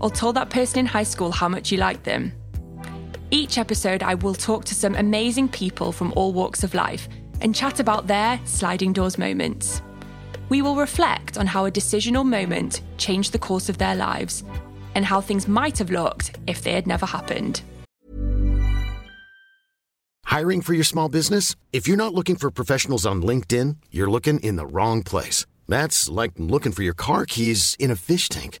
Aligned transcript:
Or 0.00 0.10
told 0.10 0.36
that 0.36 0.50
person 0.50 0.78
in 0.78 0.86
high 0.86 1.02
school 1.02 1.30
how 1.30 1.48
much 1.48 1.72
you 1.72 1.78
liked 1.78 2.04
them. 2.04 2.32
Each 3.30 3.58
episode, 3.58 4.02
I 4.02 4.14
will 4.14 4.34
talk 4.34 4.64
to 4.66 4.74
some 4.74 4.94
amazing 4.94 5.48
people 5.48 5.92
from 5.92 6.12
all 6.16 6.32
walks 6.32 6.64
of 6.64 6.74
life 6.74 7.08
and 7.40 7.54
chat 7.54 7.78
about 7.78 8.06
their 8.06 8.40
sliding 8.44 8.92
doors 8.92 9.18
moments. 9.18 9.82
We 10.48 10.62
will 10.62 10.76
reflect 10.76 11.36
on 11.36 11.46
how 11.46 11.66
a 11.66 11.70
decisional 11.70 12.26
moment 12.26 12.80
changed 12.96 13.32
the 13.32 13.38
course 13.38 13.68
of 13.68 13.78
their 13.78 13.94
lives 13.94 14.44
and 14.94 15.04
how 15.04 15.20
things 15.20 15.46
might 15.46 15.78
have 15.78 15.90
looked 15.90 16.38
if 16.46 16.62
they 16.62 16.72
had 16.72 16.86
never 16.86 17.04
happened. 17.04 17.62
Hiring 20.24 20.60
for 20.62 20.74
your 20.74 20.84
small 20.84 21.08
business? 21.08 21.54
If 21.72 21.86
you're 21.86 21.96
not 21.96 22.14
looking 22.14 22.36
for 22.36 22.50
professionals 22.50 23.06
on 23.06 23.22
LinkedIn, 23.22 23.76
you're 23.90 24.10
looking 24.10 24.40
in 24.40 24.56
the 24.56 24.66
wrong 24.66 25.02
place. 25.02 25.46
That's 25.66 26.08
like 26.08 26.32
looking 26.36 26.72
for 26.72 26.82
your 26.82 26.94
car 26.94 27.26
keys 27.26 27.76
in 27.78 27.90
a 27.90 27.96
fish 27.96 28.28
tank. 28.28 28.60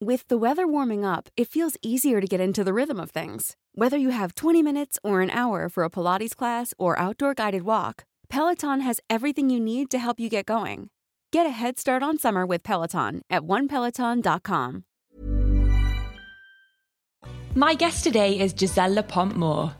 With 0.00 0.28
the 0.28 0.38
weather 0.38 0.64
warming 0.64 1.04
up, 1.04 1.28
it 1.36 1.48
feels 1.48 1.76
easier 1.82 2.20
to 2.20 2.26
get 2.28 2.40
into 2.40 2.62
the 2.62 2.72
rhythm 2.72 3.00
of 3.00 3.10
things. 3.10 3.56
Whether 3.74 3.96
you 3.96 4.10
have 4.10 4.32
20 4.36 4.62
minutes 4.62 4.96
or 5.02 5.22
an 5.22 5.30
hour 5.30 5.68
for 5.68 5.82
a 5.82 5.90
Pilates 5.90 6.36
class 6.36 6.72
or 6.78 6.96
outdoor 6.96 7.34
guided 7.34 7.62
walk, 7.62 8.04
Peloton 8.28 8.80
has 8.82 9.00
everything 9.10 9.50
you 9.50 9.58
need 9.58 9.90
to 9.90 9.98
help 9.98 10.20
you 10.20 10.28
get 10.28 10.46
going. 10.46 10.90
Get 11.32 11.46
a 11.46 11.50
head 11.50 11.80
start 11.80 12.04
on 12.04 12.16
summer 12.16 12.46
with 12.46 12.62
Peloton 12.62 13.22
at 13.28 13.42
onepeloton.com. 13.42 14.84
My 17.56 17.74
guest 17.74 18.04
today 18.04 18.38
is 18.38 18.54
Giselle 18.56 18.92
La 18.92 19.02
Pompe 19.02 19.34
Moore. 19.34 19.72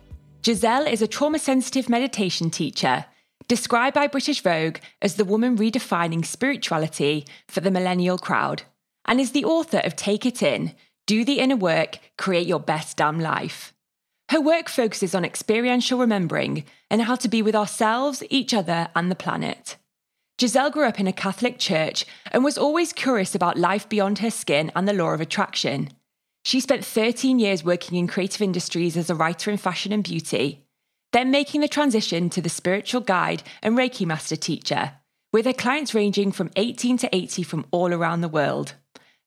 Giselle 0.44 0.88
is 0.88 1.00
a 1.00 1.06
trauma 1.06 1.38
sensitive 1.38 1.88
meditation 1.88 2.50
teacher, 2.50 3.04
described 3.46 3.94
by 3.94 4.08
British 4.08 4.40
Vogue 4.40 4.78
as 5.00 5.14
the 5.14 5.24
woman 5.24 5.56
redefining 5.56 6.26
spirituality 6.26 7.24
for 7.46 7.60
the 7.60 7.70
millennial 7.70 8.18
crowd 8.18 8.64
and 9.08 9.18
is 9.18 9.32
the 9.32 9.46
author 9.46 9.78
of 9.78 9.96
Take 9.96 10.26
It 10.26 10.42
In 10.42 10.74
Do 11.06 11.24
the 11.24 11.40
Inner 11.40 11.56
Work, 11.56 11.98
Create 12.18 12.46
Your 12.46 12.60
Best 12.60 12.98
Damn 12.98 13.18
Life. 13.18 13.72
Her 14.30 14.40
work 14.40 14.68
focuses 14.68 15.14
on 15.14 15.24
experiential 15.24 15.98
remembering 15.98 16.64
and 16.90 17.02
how 17.02 17.16
to 17.16 17.28
be 17.28 17.40
with 17.40 17.56
ourselves, 17.56 18.22
each 18.28 18.52
other, 18.52 18.88
and 18.94 19.10
the 19.10 19.16
planet. 19.16 19.76
Giselle 20.38 20.70
grew 20.70 20.84
up 20.84 21.00
in 21.00 21.06
a 21.06 21.12
Catholic 21.12 21.58
church 21.58 22.04
and 22.30 22.44
was 22.44 22.58
always 22.58 22.92
curious 22.92 23.34
about 23.34 23.56
life 23.56 23.88
beyond 23.88 24.18
her 24.18 24.30
skin 24.30 24.70
and 24.76 24.86
the 24.86 24.92
law 24.92 25.08
of 25.08 25.22
attraction. 25.22 25.88
She 26.44 26.60
spent 26.60 26.84
13 26.84 27.38
years 27.38 27.64
working 27.64 27.98
in 27.98 28.06
creative 28.06 28.42
industries 28.42 28.96
as 28.96 29.08
a 29.08 29.14
writer 29.14 29.50
in 29.50 29.56
fashion 29.56 29.90
and 29.90 30.04
beauty, 30.04 30.66
then 31.12 31.30
making 31.30 31.62
the 31.62 31.68
transition 31.68 32.28
to 32.30 32.42
the 32.42 32.50
spiritual 32.50 33.00
guide 33.00 33.42
and 33.62 33.76
Reiki 33.76 34.06
master 34.06 34.36
teacher, 34.36 34.92
with 35.32 35.46
her 35.46 35.54
clients 35.54 35.94
ranging 35.94 36.30
from 36.30 36.50
18 36.56 36.98
to 36.98 37.16
80 37.16 37.42
from 37.42 37.66
all 37.70 37.92
around 37.92 38.20
the 38.20 38.28
world. 38.28 38.74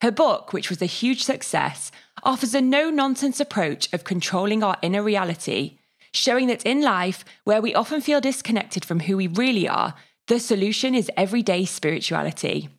Her 0.01 0.11
book, 0.11 0.51
which 0.51 0.71
was 0.71 0.81
a 0.81 0.87
huge 0.87 1.23
success, 1.23 1.91
offers 2.23 2.55
a 2.55 2.61
no 2.61 2.89
nonsense 2.89 3.39
approach 3.39 3.91
of 3.93 4.03
controlling 4.03 4.63
our 4.63 4.75
inner 4.81 5.03
reality, 5.03 5.77
showing 6.11 6.47
that 6.47 6.65
in 6.65 6.81
life, 6.81 7.23
where 7.43 7.61
we 7.61 7.75
often 7.75 8.01
feel 8.01 8.19
disconnected 8.19 8.83
from 8.83 9.01
who 9.01 9.15
we 9.15 9.27
really 9.27 9.67
are, 9.67 9.93
the 10.27 10.39
solution 10.39 10.95
is 10.95 11.11
everyday 11.15 11.65
spirituality. 11.65 12.69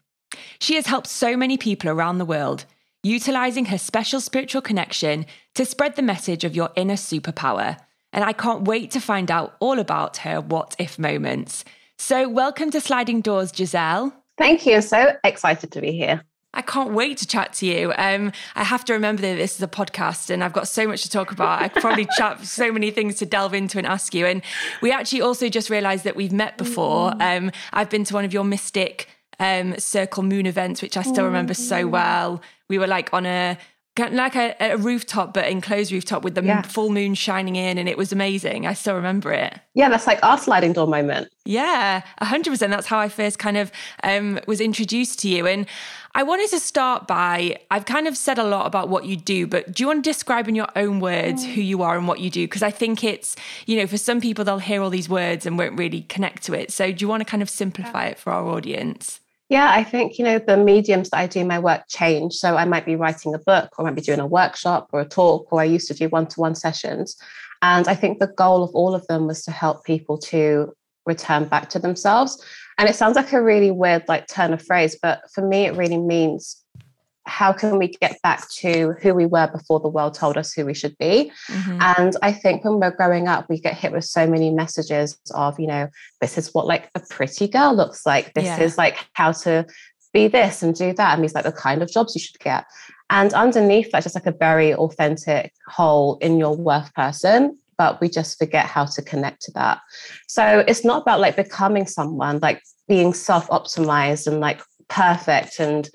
She 0.59 0.75
has 0.75 0.87
helped 0.87 1.07
so 1.07 1.37
many 1.37 1.57
people 1.57 1.91
around 1.91 2.19
the 2.19 2.25
world, 2.25 2.65
utilizing 3.05 3.67
her 3.67 3.79
special 3.79 4.21
spiritual 4.21 4.63
connection 4.63 5.27
to 5.55 5.65
spread 5.65 5.95
the 5.95 6.03
message 6.03 6.43
of 6.43 6.57
your 6.57 6.71
inner 6.75 6.95
superpower. 6.95 7.79
And 8.13 8.25
I 8.25 8.33
can't 8.33 8.65
wait 8.65 8.91
to 8.93 9.01
find 9.01 9.31
out 9.31 9.55
all 9.61 9.79
about 9.79 10.19
her 10.19 10.41
what 10.41 10.75
if 10.77 10.99
moments. 10.99 11.65
So, 11.99 12.29
welcome 12.29 12.73
to 12.73 12.81
Sliding 12.81 13.21
Doors, 13.21 13.53
Giselle. 13.55 14.13
Thank 14.39 14.67
you. 14.67 14.81
So 14.81 15.15
excited 15.23 15.71
to 15.71 15.81
be 15.81 15.93
here. 15.93 16.25
I 16.55 16.63
can't 16.63 16.93
wait 16.93 17.19
to 17.19 17.27
chat 17.27 17.55
to 17.55 17.67
you. 17.67 17.93
Um, 17.97 18.33
I 18.55 18.65
have 18.65 18.85
to 18.87 18.93
remember 18.93 19.23
that 19.23 19.37
this 19.37 19.57
is 19.57 19.63
a 19.63 19.69
podcast 19.69 20.29
and 20.29 20.45
I've 20.45 20.53
got 20.53 20.69
so 20.69 20.87
much 20.87 21.03
to 21.03 21.11
talk 21.11 21.33
about. 21.33 21.63
I 21.63 21.69
probably 21.69 22.07
chat 22.17 22.45
so 22.45 22.71
many 22.71 22.91
things 22.91 23.17
to 23.17 23.27
delve 23.27 23.55
into 23.55 23.79
and 23.79 23.87
ask 23.87 24.15
you. 24.15 24.27
And 24.27 24.43
we 24.83 24.93
actually 24.93 25.23
also 25.23 25.49
just 25.49 25.71
realized 25.71 26.05
that 26.05 26.15
we've 26.15 26.33
met 26.33 26.59
before. 26.59 27.13
Mm. 27.13 27.39
Um, 27.39 27.53
I've 27.73 27.89
been 27.89 28.05
to 28.05 28.15
one 28.15 28.25
of 28.25 28.33
your 28.33 28.45
Mystic 28.45 29.09
um, 29.41 29.79
Circle 29.79 30.23
Moon 30.25 30.47
events, 30.47 30.83
which 30.83 30.97
I 30.97 31.03
still 31.03 31.25
remember 31.25 31.55
so 31.55 31.87
well. 31.87 32.43
We 32.69 32.79
were 32.79 32.87
like 32.87 33.13
on 33.13 33.27
a 33.27 33.59
like 33.99 34.37
a, 34.37 34.57
a, 34.59 34.77
rooftop, 34.79 35.35
but 35.35 35.47
enclosed 35.49 35.93
rooftop 35.93 36.25
with 36.25 36.35
the 36.35 36.43
yeah. 36.43 36.63
full 36.63 36.89
moon 36.89 37.15
shining 37.15 37.57
in, 37.57 37.77
and 37.77 37.89
it 37.89 37.99
was 37.99 38.11
amazing. 38.11 38.67
I 38.67 38.73
still 38.73 38.95
remember 38.95 39.33
it. 39.33 39.59
Yeah, 39.75 39.91
that's 39.91 40.07
like 40.07 40.19
our 40.23 40.39
sliding 40.39 40.73
door 40.73 40.87
moment. 40.87 41.29
Yeah, 41.45 42.03
hundred 42.21 42.51
percent. 42.51 42.71
That's 42.71 42.87
how 42.87 42.99
I 42.99 43.11
first 43.11 43.39
kind 43.39 43.59
of 43.59 43.71
um, 44.03 44.41
was 44.47 44.61
introduced 44.61 45.19
to 45.21 45.29
you, 45.29 45.47
and 45.47 45.67
I 46.15 46.23
wanted 46.25 46.51
to 46.51 46.59
start 46.59 47.07
by 47.07 47.59
I've 47.71 47.87
kind 47.87 48.07
of 48.07 48.17
said 48.17 48.39
a 48.39 48.45
lot 48.45 48.67
about 48.67 48.91
what 48.91 49.07
you 49.07 49.17
do, 49.17 49.47
but 49.47 49.73
do 49.73 49.83
you 49.83 49.87
want 49.87 50.05
to 50.05 50.11
describe 50.11 50.47
in 50.47 50.55
your 50.55 50.69
own 50.77 51.01
words 51.01 51.43
who 51.45 51.63
you 51.63 51.83
are 51.83 51.97
and 51.97 52.07
what 52.07 52.21
you 52.21 52.29
do? 52.29 52.45
Because 52.45 52.63
I 52.63 52.71
think 52.71 53.03
it's 53.03 53.35
you 53.67 53.79
know 53.79 53.87
for 53.87 53.97
some 53.97 54.21
people 54.21 54.45
they'll 54.45 54.59
hear 54.59 54.83
all 54.83 54.91
these 54.91 55.09
words 55.09 55.47
and 55.47 55.57
won't 55.57 55.79
really 55.79 56.03
connect 56.03 56.43
to 56.45 56.55
it. 56.55 56.71
So 56.71 56.93
do 56.93 57.03
you 57.03 57.09
want 57.09 57.23
to 57.23 57.25
kind 57.25 57.43
of 57.43 57.49
simplify 57.49 58.07
it 58.07 58.19
for 58.19 58.33
our 58.33 58.47
audience? 58.47 59.21
Yeah, 59.49 59.71
I 59.71 59.85
think, 59.85 60.19
you 60.19 60.25
know, 60.25 60.39
the 60.39 60.57
mediums 60.57 61.11
that 61.11 61.19
I 61.19 61.27
do 61.27 61.45
my 61.45 61.59
work 61.59 61.83
change. 61.87 62.33
So 62.33 62.57
I 62.57 62.65
might 62.65 62.87
be 62.87 62.97
writing 62.97 63.35
a 63.35 63.39
book 63.39 63.69
or 63.77 63.85
I 63.85 63.91
might 63.91 63.97
be 63.97 64.01
doing 64.01 64.19
a 64.19 64.27
workshop 64.27 64.89
or 64.93 65.01
a 65.01 65.05
talk, 65.05 65.53
or 65.53 65.61
I 65.61 65.65
used 65.65 65.89
to 65.89 65.95
do 65.95 66.09
one 66.09 66.27
to 66.29 66.41
one 66.41 66.55
sessions. 66.55 67.19
And 67.61 67.87
I 67.87 67.95
think 67.95 68.19
the 68.19 68.29
goal 68.29 68.63
of 68.63 68.71
all 68.75 68.95
of 68.95 69.07
them 69.09 69.27
was 69.27 69.45
to 69.45 69.51
help 69.51 69.85
people 69.85 70.17
to 70.19 70.73
return 71.05 71.45
back 71.49 71.69
to 71.71 71.79
themselves. 71.79 72.43
And 72.79 72.89
it 72.89 72.97
sounds 72.97 73.17
like 73.17 73.33
a 73.33 73.43
really 73.43 73.71
weird, 73.71 74.05
like, 74.09 74.27
turn 74.27 74.53
of 74.53 74.65
phrase, 74.65 74.99
but 75.01 75.23
for 75.35 75.47
me, 75.47 75.67
it 75.67 75.77
really 75.77 75.99
means 75.99 76.63
how 77.25 77.53
can 77.53 77.79
we 77.79 77.89
get 77.89 78.21
back 78.23 78.49
to 78.51 78.95
who 79.01 79.15
we 79.15 79.27
were 79.27 79.47
before 79.49 79.79
the 79.81 79.89
world 79.89 80.15
told 80.15 80.37
us 80.37 80.53
who 80.53 80.67
we 80.67 80.75
should 80.75 80.97
be 80.99 81.31
mm-hmm. 81.49 81.79
and 81.99 82.17
i 82.23 82.33
think 82.33 82.65
when 82.65 82.81
we're 82.81 82.91
growing 82.91 83.29
up 83.29 83.49
we 83.49 83.61
get 83.61 83.75
hit 83.75 83.93
with 83.93 84.05
so 84.05 84.27
many 84.27 84.51
messages 84.51 85.19
of 85.35 85.59
you 85.61 85.67
know 85.67 85.89
this 86.21 86.37
is 86.37 86.53
what 86.53 86.67
like 86.67 86.91
a 86.95 87.01
pretty 87.11 87.47
girl 87.47 87.75
looks 87.75 88.05
like 88.05 88.33
this 88.35 88.45
yeah. 88.45 88.61
is 88.61 88.77
like 88.77 89.07
how 89.13 89.31
to 89.31 89.65
be 90.13 90.27
this 90.27 90.63
and 90.63 90.75
do 90.75 90.93
that 90.93 91.15
and 91.15 91.23
these 91.23 91.35
like 91.35 91.45
the 91.45 91.53
kind 91.53 91.83
of 91.83 91.91
jobs 91.91 92.15
you 92.15 92.21
should 92.21 92.39
get 92.41 92.65
and 93.11 93.33
underneath 93.35 93.91
that 93.93 94.03
just 94.03 94.15
like 94.15 94.27
a 94.27 94.33
very 94.33 94.75
authentic 94.75 95.53
whole 95.69 96.19
in 96.19 96.39
your 96.39 96.57
worth 96.57 96.93
person 96.95 97.57
but 97.83 98.01
we 98.01 98.09
just 98.09 98.39
forget 98.39 98.67
how 98.67 98.85
to 98.85 99.03
connect 99.03 99.43
to 99.43 99.53
that 99.53 99.81
so 100.29 100.65
it's 100.69 100.85
not 100.85 101.03
about 101.03 101.21
like 101.21 101.35
becoming 101.37 101.87
someone 101.87 102.39
like 102.41 102.63
being 102.87 103.13
self-optimized 103.13 104.27
and 104.27 104.41
like 104.41 104.61
perfect 104.89 105.59
and 105.59 105.89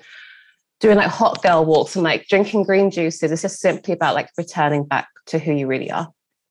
doing 0.80 0.96
like 0.96 1.08
hot 1.08 1.42
girl 1.42 1.64
walks 1.64 1.96
and 1.96 2.04
like 2.04 2.26
drinking 2.28 2.64
green 2.64 2.90
juices. 2.90 3.30
It's 3.30 3.42
just 3.42 3.60
simply 3.60 3.94
about 3.94 4.14
like 4.14 4.28
returning 4.36 4.84
back 4.84 5.08
to 5.26 5.38
who 5.38 5.52
you 5.52 5.66
really 5.66 5.90
are. 5.90 6.08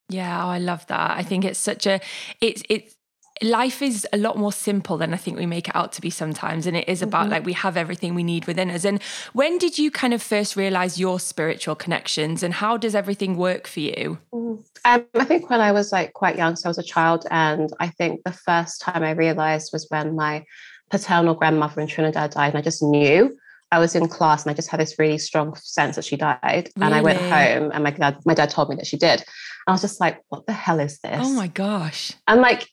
Yeah, 0.09 0.45
oh, 0.45 0.49
I 0.49 0.59
love 0.59 0.85
that. 0.87 1.17
I 1.17 1.23
think 1.23 1.43
it's 1.43 1.59
such 1.59 1.85
a 1.85 1.99
it's 2.39 2.63
it's 2.69 2.95
life 3.41 3.81
is 3.81 4.07
a 4.13 4.17
lot 4.17 4.37
more 4.37 4.51
simple 4.51 4.97
than 4.97 5.13
I 5.13 5.17
think 5.17 5.37
we 5.37 5.45
make 5.45 5.67
it 5.67 5.75
out 5.75 5.91
to 5.93 6.01
be 6.01 6.09
sometimes. 6.09 6.65
And 6.67 6.75
it 6.77 6.87
is 6.87 7.01
about 7.01 7.23
mm-hmm. 7.23 7.31
like 7.31 7.45
we 7.45 7.53
have 7.53 7.77
everything 7.77 8.15
we 8.15 8.23
need 8.23 8.45
within 8.45 8.69
us. 8.69 8.85
And 8.85 9.01
when 9.33 9.57
did 9.57 9.77
you 9.77 9.91
kind 9.91 10.13
of 10.13 10.21
first 10.21 10.55
realize 10.55 10.99
your 10.99 11.19
spiritual 11.19 11.75
connections 11.75 12.43
and 12.43 12.53
how 12.53 12.77
does 12.77 12.95
everything 12.95 13.37
work 13.37 13.67
for 13.67 13.79
you? 13.79 14.17
Mm-hmm. 14.33 14.61
Um, 14.85 15.05
I 15.15 15.25
think 15.25 15.49
when 15.49 15.61
I 15.61 15.71
was 15.71 15.91
like 15.91 16.13
quite 16.13 16.37
young, 16.37 16.55
so 16.55 16.67
I 16.67 16.69
was 16.69 16.77
a 16.77 16.83
child, 16.83 17.25
and 17.29 17.73
I 17.79 17.89
think 17.89 18.23
the 18.23 18.31
first 18.31 18.79
time 18.79 19.03
I 19.03 19.11
realized 19.11 19.73
was 19.73 19.85
when 19.89 20.15
my 20.15 20.45
paternal 20.89 21.33
grandmother 21.33 21.81
in 21.81 21.87
Trinidad 21.87 22.31
died, 22.31 22.53
and 22.53 22.57
I 22.57 22.61
just 22.61 22.81
knew. 22.81 23.37
I 23.69 23.79
was 23.79 23.95
in 23.95 24.07
class 24.07 24.45
and 24.45 24.51
I 24.51 24.53
just 24.53 24.69
had 24.69 24.79
this 24.79 24.97
really 24.97 25.17
strong 25.17 25.53
sense 25.57 25.97
that 25.97 26.05
she 26.05 26.15
died. 26.15 26.39
Really? 26.41 26.71
And 26.77 26.95
I 26.95 27.01
went 27.01 27.19
home 27.19 27.71
and 27.73 27.83
my 27.83 27.91
dad, 27.91 28.17
my 28.25 28.33
dad 28.33 28.49
told 28.49 28.69
me 28.69 28.77
that 28.77 28.87
she 28.87 28.95
did. 28.95 29.19
And 29.19 29.25
I 29.67 29.71
was 29.73 29.81
just 29.81 29.99
like, 29.99 30.21
what 30.29 30.45
the 30.45 30.53
hell 30.53 30.79
is 30.79 30.99
this? 30.99 31.19
Oh 31.21 31.33
my 31.33 31.47
gosh. 31.47 32.13
And 32.29 32.39
like 32.39 32.69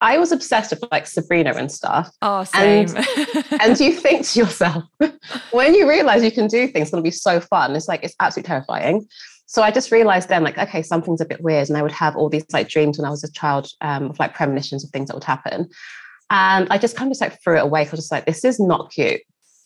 I 0.00 0.18
was 0.18 0.30
obsessed 0.30 0.70
with 0.70 0.84
like 0.90 1.06
Sabrina 1.06 1.54
and 1.54 1.72
stuff. 1.72 2.10
Oh, 2.20 2.44
same. 2.44 2.88
And, 2.94 3.44
and 3.60 3.80
you 3.80 3.92
think 3.92 4.26
to 4.28 4.38
yourself, 4.40 4.84
when 5.52 5.74
you 5.74 5.88
realize 5.88 6.22
you 6.22 6.30
can 6.30 6.48
do 6.48 6.68
things, 6.68 6.82
it's 6.82 6.90
going 6.90 7.02
to 7.02 7.06
be 7.06 7.12
so 7.12 7.40
fun. 7.40 7.74
It's 7.74 7.88
like, 7.88 8.04
it's 8.04 8.14
absolutely 8.20 8.48
terrifying. 8.48 9.06
So 9.46 9.62
I 9.62 9.70
just 9.70 9.92
realized 9.92 10.28
then, 10.28 10.42
like, 10.42 10.58
okay, 10.58 10.82
something's 10.82 11.20
a 11.20 11.24
bit 11.24 11.40
weird. 11.40 11.68
And 11.68 11.78
I 11.78 11.82
would 11.82 11.92
have 11.92 12.16
all 12.16 12.28
these 12.28 12.44
like 12.52 12.68
dreams 12.68 12.98
when 12.98 13.06
I 13.06 13.10
was 13.10 13.24
a 13.24 13.32
child 13.32 13.70
um, 13.80 14.10
of 14.10 14.18
like 14.18 14.34
premonitions 14.34 14.84
of 14.84 14.90
things 14.90 15.08
that 15.08 15.14
would 15.14 15.24
happen. 15.24 15.68
And 16.30 16.66
I 16.70 16.78
just 16.78 16.96
kind 16.96 17.08
of 17.08 17.12
just 17.12 17.20
like 17.20 17.40
threw 17.42 17.56
it 17.56 17.62
away. 17.62 17.80
I 17.80 17.90
was 17.90 18.00
just 18.00 18.12
like, 18.12 18.26
this 18.26 18.44
is 18.44 18.60
not 18.60 18.90
cute. 18.90 19.20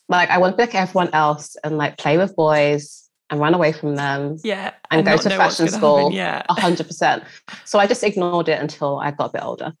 Like, 0.07 0.29
I 0.29 0.37
want 0.37 0.53
to 0.53 0.57
be 0.57 0.63
like 0.63 0.75
everyone 0.75 1.09
else 1.13 1.55
and 1.63 1.77
like 1.77 1.97
play 1.97 2.17
with 2.17 2.35
boys 2.35 3.09
and 3.31 3.39
run 3.39 3.53
away 3.53 3.71
from 3.71 3.95
them. 3.95 4.37
Yeah. 4.43 4.71
And, 4.91 4.99
and 4.99 5.05
go 5.05 5.17
to 5.17 5.29
fashion 5.35 5.67
school. 5.67 6.11
Happen. 6.11 6.13
Yeah. 6.13 6.43
100%. 6.49 7.25
So 7.65 7.79
I 7.79 7.87
just 7.87 8.03
ignored 8.03 8.49
it 8.49 8.61
until 8.61 8.99
I 8.99 9.11
got 9.11 9.31
a 9.31 9.33
bit 9.33 9.43
older. 9.43 9.73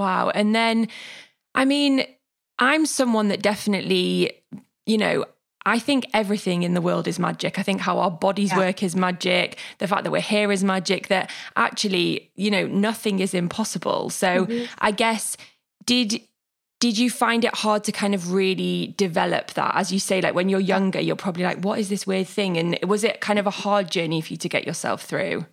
Wow. 0.00 0.30
And 0.30 0.54
then, 0.54 0.88
I 1.54 1.66
mean, 1.66 2.06
I'm 2.58 2.86
someone 2.86 3.28
that 3.28 3.42
definitely, 3.42 4.32
you 4.86 4.96
know, 4.96 5.26
I 5.66 5.78
think 5.78 6.06
everything 6.14 6.62
in 6.62 6.72
the 6.72 6.80
world 6.80 7.06
is 7.06 7.18
magic. 7.18 7.58
I 7.58 7.62
think 7.62 7.82
how 7.82 7.98
our 7.98 8.10
bodies 8.10 8.50
yeah. 8.50 8.56
work 8.56 8.82
is 8.82 8.96
magic. 8.96 9.58
The 9.76 9.86
fact 9.86 10.04
that 10.04 10.10
we're 10.10 10.22
here 10.22 10.50
is 10.50 10.64
magic. 10.64 11.08
That 11.08 11.30
actually, 11.54 12.30
you 12.34 12.50
know, 12.50 12.66
nothing 12.66 13.20
is 13.20 13.34
impossible. 13.34 14.08
So 14.08 14.46
mm-hmm. 14.46 14.64
I 14.78 14.90
guess 14.90 15.36
did 15.84 16.22
did 16.80 16.96
you 16.96 17.10
find 17.10 17.44
it 17.44 17.54
hard 17.56 17.84
to 17.84 17.92
kind 17.92 18.14
of 18.14 18.32
really 18.32 18.94
develop 18.96 19.48
that? 19.52 19.72
As 19.74 19.92
you 19.92 19.98
say, 19.98 20.22
like 20.22 20.34
when 20.34 20.48
you're 20.48 20.60
younger, 20.60 20.98
you're 20.98 21.14
probably 21.14 21.44
like, 21.44 21.62
what 21.62 21.78
is 21.78 21.90
this 21.90 22.06
weird 22.06 22.26
thing? 22.26 22.56
And 22.56 22.78
was 22.88 23.04
it 23.04 23.20
kind 23.20 23.38
of 23.38 23.46
a 23.46 23.50
hard 23.50 23.90
journey 23.90 24.22
for 24.22 24.32
you 24.32 24.38
to 24.38 24.48
get 24.48 24.66
yourself 24.66 25.02
through? 25.02 25.44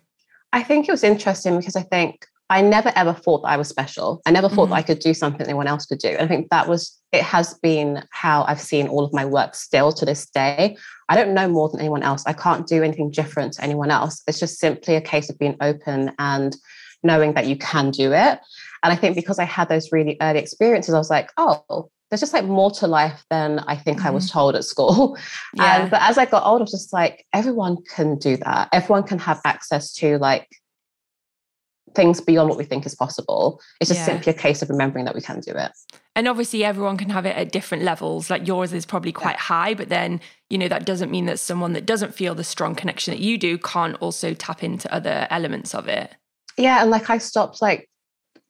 I 0.54 0.62
think 0.62 0.88
it 0.88 0.90
was 0.90 1.04
interesting 1.04 1.58
because 1.58 1.76
I 1.76 1.82
think 1.82 2.26
I 2.50 2.62
never 2.62 2.90
ever 2.96 3.12
thought 3.12 3.42
that 3.42 3.48
I 3.48 3.56
was 3.56 3.68
special. 3.68 4.22
I 4.24 4.30
never 4.30 4.48
thought 4.48 4.64
mm-hmm. 4.64 4.70
that 4.70 4.78
I 4.78 4.82
could 4.82 5.00
do 5.00 5.12
something 5.12 5.42
anyone 5.42 5.66
else 5.66 5.84
could 5.84 5.98
do. 5.98 6.08
And 6.08 6.22
I 6.22 6.26
think 6.26 6.48
that 6.50 6.66
was, 6.66 6.98
it 7.12 7.22
has 7.22 7.54
been 7.54 8.04
how 8.10 8.44
I've 8.44 8.60
seen 8.60 8.88
all 8.88 9.04
of 9.04 9.12
my 9.12 9.24
work 9.24 9.54
still 9.54 9.92
to 9.92 10.06
this 10.06 10.28
day. 10.30 10.76
I 11.10 11.16
don't 11.16 11.34
know 11.34 11.48
more 11.48 11.68
than 11.68 11.80
anyone 11.80 12.02
else. 12.02 12.24
I 12.26 12.32
can't 12.32 12.66
do 12.66 12.82
anything 12.82 13.10
different 13.10 13.54
to 13.54 13.62
anyone 13.62 13.90
else. 13.90 14.22
It's 14.26 14.40
just 14.40 14.58
simply 14.58 14.96
a 14.96 15.00
case 15.00 15.28
of 15.28 15.38
being 15.38 15.56
open 15.60 16.12
and 16.18 16.56
knowing 17.02 17.34
that 17.34 17.46
you 17.46 17.56
can 17.56 17.90
do 17.90 18.12
it. 18.12 18.40
And 18.82 18.92
I 18.92 18.96
think 18.96 19.14
because 19.14 19.38
I 19.38 19.44
had 19.44 19.68
those 19.68 19.92
really 19.92 20.16
early 20.20 20.38
experiences, 20.38 20.94
I 20.94 20.98
was 20.98 21.10
like, 21.10 21.30
oh, 21.36 21.90
there's 22.10 22.20
just 22.20 22.32
like 22.32 22.44
more 22.44 22.70
to 22.70 22.86
life 22.86 23.24
than 23.28 23.58
I 23.60 23.76
think 23.76 23.98
mm-hmm. 23.98 24.08
I 24.08 24.10
was 24.10 24.26
mm-hmm. 24.26 24.38
told 24.38 24.56
at 24.56 24.64
school. 24.64 25.18
Yeah. 25.54 25.82
And 25.82 25.90
but 25.90 26.02
as 26.02 26.18
I 26.18 26.26
got 26.26 26.44
older, 26.44 26.62
I 26.62 26.64
was 26.64 26.70
just 26.70 26.92
like, 26.92 27.26
everyone 27.32 27.78
can 27.94 28.18
do 28.18 28.36
that. 28.38 28.68
Everyone 28.72 29.02
can 29.02 29.18
have 29.18 29.40
access 29.44 29.92
to 29.94 30.18
like 30.18 30.46
things 31.94 32.20
beyond 32.20 32.48
what 32.48 32.58
we 32.58 32.64
think 32.64 32.86
is 32.86 32.94
possible. 32.94 33.60
It's 33.80 33.88
just 33.88 34.00
yeah. 34.00 34.06
simply 34.06 34.32
a 34.32 34.36
case 34.36 34.62
of 34.62 34.70
remembering 34.70 35.04
that 35.04 35.14
we 35.14 35.20
can 35.20 35.40
do 35.40 35.52
it. 35.52 35.72
And 36.14 36.26
obviously, 36.26 36.64
everyone 36.64 36.96
can 36.96 37.10
have 37.10 37.26
it 37.26 37.36
at 37.36 37.52
different 37.52 37.84
levels. 37.84 38.30
Like 38.30 38.46
yours 38.46 38.72
is 38.72 38.84
probably 38.84 39.12
quite 39.12 39.36
yeah. 39.36 39.40
high, 39.40 39.74
but 39.74 39.88
then, 39.88 40.20
you 40.50 40.58
know, 40.58 40.68
that 40.68 40.84
doesn't 40.84 41.10
mean 41.10 41.26
that 41.26 41.38
someone 41.38 41.72
that 41.74 41.86
doesn't 41.86 42.14
feel 42.14 42.34
the 42.34 42.44
strong 42.44 42.74
connection 42.74 43.12
that 43.12 43.20
you 43.20 43.38
do 43.38 43.58
can't 43.58 43.96
also 43.96 44.34
tap 44.34 44.62
into 44.62 44.92
other 44.92 45.26
elements 45.30 45.74
of 45.74 45.88
it. 45.88 46.14
Yeah. 46.56 46.82
And 46.82 46.90
like 46.90 47.08
I 47.08 47.18
stopped 47.18 47.62
like 47.62 47.88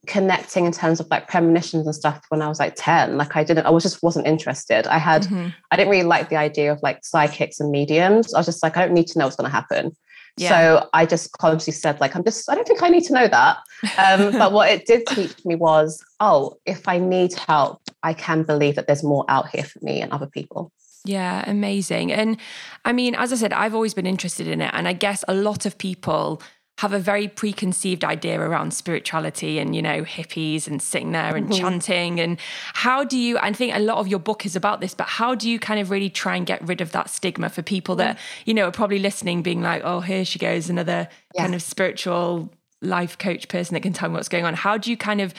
connecting 0.06 0.64
in 0.64 0.72
terms 0.72 1.00
of 1.00 1.06
like 1.10 1.28
premonitions 1.28 1.86
and 1.86 1.94
stuff 1.94 2.24
when 2.30 2.40
I 2.40 2.48
was 2.48 2.58
like 2.58 2.74
10. 2.76 3.18
Like 3.18 3.36
I 3.36 3.44
didn't, 3.44 3.66
I 3.66 3.70
was 3.70 3.82
just 3.82 4.02
wasn't 4.02 4.26
interested. 4.26 4.86
I 4.86 4.98
had, 4.98 5.24
mm-hmm. 5.24 5.48
I 5.70 5.76
didn't 5.76 5.90
really 5.90 6.04
like 6.04 6.30
the 6.30 6.36
idea 6.36 6.72
of 6.72 6.80
like 6.82 7.04
psychics 7.04 7.60
and 7.60 7.70
mediums. 7.70 8.32
I 8.32 8.38
was 8.38 8.46
just 8.46 8.62
like, 8.62 8.76
I 8.76 8.86
don't 8.86 8.94
need 8.94 9.08
to 9.08 9.18
know 9.18 9.26
what's 9.26 9.36
going 9.36 9.50
to 9.50 9.54
happen. 9.54 9.92
Yeah. 10.36 10.48
So 10.48 10.88
I 10.92 11.06
just 11.06 11.32
consciously 11.32 11.72
said, 11.72 12.00
like, 12.00 12.14
I'm 12.14 12.24
just, 12.24 12.50
I 12.50 12.54
don't 12.54 12.66
think 12.66 12.82
I 12.82 12.88
need 12.88 13.04
to 13.04 13.12
know 13.12 13.28
that. 13.28 13.58
Um, 13.98 14.32
but 14.38 14.52
what 14.52 14.70
it 14.70 14.86
did 14.86 15.06
teach 15.06 15.44
me 15.44 15.54
was, 15.54 16.04
oh, 16.20 16.56
if 16.66 16.86
I 16.86 16.98
need 16.98 17.34
help, 17.34 17.80
I 18.02 18.14
can 18.14 18.42
believe 18.42 18.76
that 18.76 18.86
there's 18.86 19.02
more 19.02 19.24
out 19.28 19.48
here 19.48 19.64
for 19.64 19.78
me 19.82 20.00
and 20.00 20.12
other 20.12 20.26
people. 20.26 20.72
Yeah, 21.04 21.44
amazing. 21.46 22.12
And 22.12 22.38
I 22.84 22.92
mean, 22.92 23.14
as 23.14 23.32
I 23.32 23.36
said, 23.36 23.52
I've 23.52 23.74
always 23.74 23.94
been 23.94 24.06
interested 24.06 24.46
in 24.46 24.60
it. 24.60 24.70
And 24.74 24.86
I 24.86 24.92
guess 24.92 25.24
a 25.28 25.34
lot 25.34 25.64
of 25.64 25.78
people 25.78 26.42
have 26.78 26.92
a 26.92 26.98
very 27.00 27.26
preconceived 27.26 28.04
idea 28.04 28.40
around 28.40 28.72
spirituality 28.72 29.58
and 29.58 29.74
you 29.74 29.82
know 29.82 30.04
hippies 30.04 30.68
and 30.68 30.80
sitting 30.80 31.10
there 31.10 31.34
and 31.34 31.48
mm-hmm. 31.48 31.60
chanting 31.60 32.20
and 32.20 32.38
how 32.72 33.02
do 33.02 33.18
you 33.18 33.36
I 33.38 33.52
think 33.52 33.74
a 33.74 33.80
lot 33.80 33.98
of 33.98 34.06
your 34.06 34.20
book 34.20 34.46
is 34.46 34.54
about 34.54 34.80
this 34.80 34.94
but 34.94 35.08
how 35.08 35.34
do 35.34 35.50
you 35.50 35.58
kind 35.58 35.80
of 35.80 35.90
really 35.90 36.08
try 36.08 36.36
and 36.36 36.46
get 36.46 36.66
rid 36.66 36.80
of 36.80 36.92
that 36.92 37.10
stigma 37.10 37.48
for 37.48 37.62
people 37.62 37.96
that 37.96 38.16
you 38.44 38.54
know 38.54 38.68
are 38.68 38.72
probably 38.72 39.00
listening 39.00 39.42
being 39.42 39.60
like 39.60 39.82
oh 39.84 40.00
here 40.00 40.24
she 40.24 40.38
goes 40.38 40.70
another 40.70 41.08
yeah. 41.34 41.42
kind 41.42 41.54
of 41.56 41.62
spiritual 41.62 42.48
life 42.80 43.18
coach 43.18 43.48
person 43.48 43.74
that 43.74 43.80
can 43.80 43.92
tell 43.92 44.08
me 44.08 44.14
what's 44.14 44.28
going 44.28 44.44
on 44.44 44.54
how 44.54 44.78
do 44.78 44.88
you 44.88 44.96
kind 44.96 45.20
of 45.20 45.34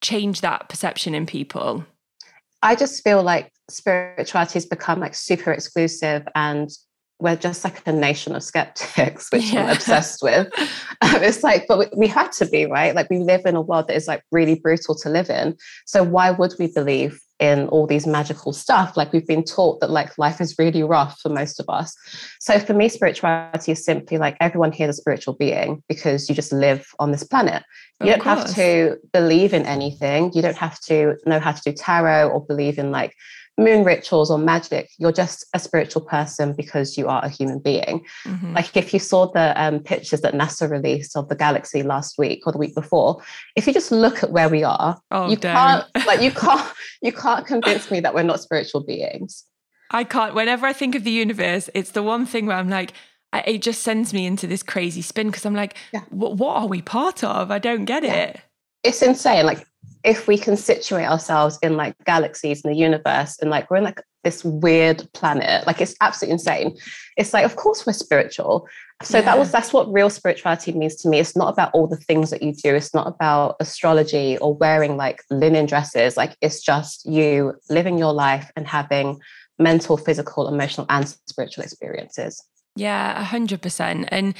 change 0.00 0.40
that 0.40 0.70
perception 0.70 1.14
in 1.14 1.26
people 1.26 1.84
I 2.62 2.74
just 2.74 3.04
feel 3.04 3.22
like 3.22 3.52
spirituality 3.68 4.54
has 4.54 4.66
become 4.66 4.98
like 4.98 5.14
super 5.14 5.52
exclusive 5.52 6.26
and 6.34 6.70
we're 7.20 7.36
just 7.36 7.64
like 7.64 7.86
a 7.86 7.92
nation 7.92 8.34
of 8.34 8.42
skeptics, 8.42 9.28
which 9.32 9.52
yeah. 9.52 9.64
I'm 9.64 9.76
obsessed 9.76 10.22
with. 10.22 10.48
Um, 11.02 11.22
it's 11.22 11.42
like, 11.42 11.66
but 11.66 11.78
we, 11.78 11.86
we 11.96 12.06
had 12.06 12.30
to 12.32 12.44
be, 12.44 12.66
right? 12.66 12.94
Like, 12.94 13.08
we 13.08 13.20
live 13.20 13.46
in 13.46 13.56
a 13.56 13.62
world 13.62 13.88
that 13.88 13.96
is 13.96 14.06
like 14.06 14.22
really 14.30 14.56
brutal 14.56 14.94
to 14.96 15.08
live 15.08 15.30
in. 15.30 15.56
So, 15.86 16.02
why 16.02 16.30
would 16.30 16.52
we 16.58 16.66
believe 16.66 17.18
in 17.38 17.68
all 17.68 17.86
these 17.86 18.06
magical 18.06 18.52
stuff? 18.52 18.98
Like, 18.98 19.10
we've 19.10 19.26
been 19.26 19.42
taught 19.42 19.80
that 19.80 19.88
like 19.88 20.18
life 20.18 20.42
is 20.42 20.58
really 20.58 20.82
rough 20.82 21.18
for 21.18 21.30
most 21.30 21.58
of 21.58 21.70
us. 21.70 21.96
So, 22.38 22.58
for 22.58 22.74
me, 22.74 22.90
spirituality 22.90 23.72
is 23.72 23.82
simply 23.82 24.18
like 24.18 24.36
everyone 24.40 24.72
here 24.72 24.90
is 24.90 24.98
a 24.98 25.00
spiritual 25.00 25.32
being 25.32 25.82
because 25.88 26.28
you 26.28 26.34
just 26.34 26.52
live 26.52 26.86
on 26.98 27.12
this 27.12 27.24
planet. 27.24 27.62
You 28.02 28.12
of 28.12 28.16
don't 28.16 28.24
course. 28.24 28.52
have 28.52 28.54
to 28.56 28.98
believe 29.14 29.54
in 29.54 29.64
anything. 29.64 30.32
You 30.34 30.42
don't 30.42 30.56
have 30.58 30.78
to 30.80 31.16
know 31.24 31.40
how 31.40 31.52
to 31.52 31.62
do 31.62 31.72
tarot 31.72 32.28
or 32.28 32.44
believe 32.44 32.78
in 32.78 32.90
like 32.90 33.14
moon 33.60 33.84
rituals 33.84 34.30
or 34.30 34.38
magic. 34.38 34.90
You're 34.98 35.12
just 35.12 35.46
a 35.54 35.58
spiritual 35.58 36.02
person 36.02 36.54
because 36.54 36.98
you 36.98 37.08
are 37.08 37.24
a 37.24 37.28
human 37.28 37.58
being. 37.58 38.04
Mm-hmm. 38.24 38.54
Like 38.54 38.76
if 38.76 38.92
you 38.92 38.98
saw 38.98 39.30
the 39.30 39.52
um, 39.62 39.80
pictures 39.80 40.22
that 40.22 40.34
NASA 40.34 40.68
released 40.68 41.16
of 41.16 41.28
the 41.28 41.36
galaxy 41.36 41.82
last 41.82 42.18
week 42.18 42.42
or 42.46 42.52
the 42.52 42.58
week 42.58 42.74
before, 42.74 43.22
if 43.56 43.66
you 43.66 43.72
just 43.72 43.92
look 43.92 44.22
at 44.22 44.32
where 44.32 44.48
we 44.48 44.64
are, 44.64 45.00
oh, 45.10 45.30
you 45.30 45.36
can't 45.36 45.84
like 46.06 46.20
you 46.20 46.30
can't 46.44 46.72
you 47.02 47.12
can't 47.12 47.46
convince 47.46 47.90
me 47.90 48.00
that 48.00 48.14
we're 48.14 48.22
not 48.22 48.40
spiritual 48.40 48.82
beings. 48.82 49.44
I 49.90 50.04
can't. 50.04 50.34
Whenever 50.34 50.66
I 50.66 50.72
think 50.72 50.94
of 50.94 51.04
the 51.04 51.10
universe, 51.10 51.68
it's 51.74 51.90
the 51.90 52.02
one 52.02 52.24
thing 52.24 52.46
where 52.46 52.56
I'm 52.56 52.70
like, 52.70 52.92
it 53.32 53.58
just 53.58 53.82
sends 53.82 54.12
me 54.12 54.26
into 54.26 54.46
this 54.46 54.62
crazy 54.62 55.02
spin 55.02 55.28
because 55.28 55.44
I'm 55.44 55.54
like, 55.54 55.76
yeah. 55.92 56.02
what 56.10 56.56
are 56.56 56.66
we 56.66 56.82
part 56.82 57.22
of? 57.24 57.50
I 57.50 57.58
don't 57.58 57.84
get 57.84 58.02
yeah. 58.02 58.14
it. 58.14 58.40
It's 58.82 59.02
insane. 59.02 59.46
Like 59.46 59.66
if 60.04 60.26
we 60.26 60.38
can 60.38 60.56
situate 60.56 61.06
ourselves 61.06 61.58
in 61.62 61.76
like 61.76 61.94
galaxies 62.04 62.62
in 62.62 62.70
the 62.70 62.76
universe 62.76 63.38
and 63.40 63.50
like 63.50 63.70
we're 63.70 63.76
in 63.76 63.84
like 63.84 64.00
this 64.24 64.44
weird 64.44 65.06
planet 65.14 65.66
like 65.66 65.80
it's 65.80 65.94
absolutely 66.00 66.32
insane. 66.32 66.76
It's 67.16 67.32
like 67.32 67.44
of 67.44 67.56
course 67.56 67.86
we're 67.86 67.92
spiritual. 67.92 68.68
So 69.02 69.18
yeah. 69.18 69.24
that 69.24 69.38
was 69.38 69.50
that's 69.50 69.72
what 69.72 69.92
real 69.92 70.10
spirituality 70.10 70.72
means 70.72 70.96
to 70.96 71.08
me. 71.08 71.18
It's 71.18 71.36
not 71.36 71.52
about 71.52 71.70
all 71.72 71.86
the 71.86 71.96
things 71.96 72.30
that 72.30 72.42
you 72.42 72.52
do. 72.52 72.74
It's 72.74 72.94
not 72.94 73.06
about 73.06 73.56
astrology 73.60 74.36
or 74.38 74.54
wearing 74.54 74.96
like 74.96 75.22
linen 75.30 75.66
dresses. 75.66 76.16
Like 76.16 76.36
it's 76.40 76.62
just 76.62 77.06
you 77.06 77.54
living 77.68 77.98
your 77.98 78.12
life 78.12 78.50
and 78.56 78.66
having 78.66 79.20
mental 79.58 79.96
physical 79.96 80.48
emotional 80.48 80.86
and 80.88 81.08
spiritual 81.26 81.64
experiences 81.64 82.42
yeah 82.76 83.24
100% 83.24 84.08
and 84.08 84.34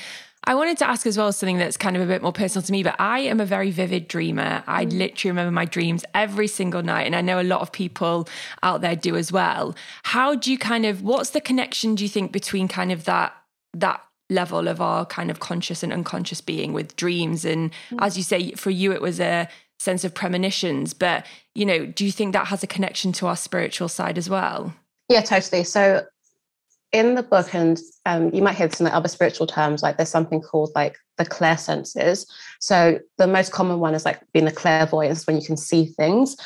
I 0.45 0.55
wanted 0.55 0.79
to 0.79 0.89
ask 0.89 1.07
as 1.07 1.19
well 1.19 1.33
something 1.33 1.59
that's 1.59 1.77
kind 1.77 1.97
of 1.97 2.03
a 2.03 2.07
bit 2.07 2.23
more 2.23 2.33
personal 2.33 2.63
to 2.63 2.73
me, 2.73 2.83
but 2.83 2.97
I 2.99 3.21
am 3.21 3.41
a 3.41 3.45
very 3.45 3.71
vivid 3.71 4.09
dreamer. 4.09 4.65
I 4.67 4.87
mm. 4.87 4.99
literally 4.99 5.33
remember 5.33 5.51
my 5.51 5.67
dreams 5.67 6.05
every 6.15 6.47
single 6.47 6.83
night. 6.83 7.07
And 7.07 7.15
I 7.15 7.21
know 7.21 7.41
a 7.41 7.45
lot 7.45 7.61
of 7.61 7.73
people 7.73 8.27
out 8.63 8.81
there 8.81 8.97
do 8.97 9.17
as 9.17 9.31
well. 9.31 9.77
How 10.05 10.35
do 10.35 10.51
you 10.51 10.57
kind 10.57 10.87
of, 10.87 11.03
what's 11.03 11.31
the 11.31 11.43
connection, 11.43 11.95
do 11.95 12.05
you 12.05 12.09
think, 12.09 12.33
between 12.33 12.69
kind 12.69 12.91
of 12.91 13.05
that, 13.05 13.35
that 13.75 14.03
level 14.31 14.67
of 14.67 14.81
our 14.81 15.05
kind 15.05 15.31
of 15.31 15.41
conscious 15.41 15.83
and 15.83 15.93
unconscious 15.93 16.41
being 16.41 16.73
with 16.73 16.97
dreams? 16.97 17.45
And 17.45 17.71
mm. 17.91 17.99
as 18.01 18.17
you 18.17 18.23
say, 18.23 18.53
for 18.53 18.71
you, 18.71 18.93
it 18.93 19.03
was 19.03 19.21
a 19.21 19.47
sense 19.79 20.05
of 20.05 20.15
premonitions. 20.15 20.95
But, 20.95 21.27
you 21.55 21.67
know, 21.67 21.85
do 21.85 22.03
you 22.03 22.13
think 22.13 22.33
that 22.33 22.47
has 22.47 22.63
a 22.63 22.67
connection 22.67 23.13
to 23.13 23.27
our 23.27 23.37
spiritual 23.37 23.89
side 23.89 24.17
as 24.17 24.31
well? 24.31 24.73
Yeah, 25.11 25.21
totally. 25.21 25.65
So 25.65 26.07
in 26.93 27.15
the 27.15 27.23
book, 27.23 27.55
and 27.55 27.79
um, 28.07 28.31
you 28.35 28.43
might 28.43 28.57
hear 28.57 28.67
this 28.67 28.81
in 28.81 28.85
the 28.85 28.95
other 28.95 29.09
spiritual 29.09 29.47
terms, 29.47 29.83
like 29.83 29.97
there's 29.97 30.09
something 30.09 30.41
called 30.41 30.73
like 30.75 30.97
the 31.19 31.25
clair 31.25 31.57
senses. 31.57 32.27
So 32.59 32.99
the 33.19 33.27
most 33.27 33.53
common 33.53 33.79
one 33.79 33.95
is 33.95 34.05
like 34.05 34.21
being 34.33 34.47
a 34.47 34.53
clairvoyance 34.53 35.27
when 35.27 35.37
you 35.37 35.47
can 35.47 35.57
see 35.57 35.87
things. 35.87 36.37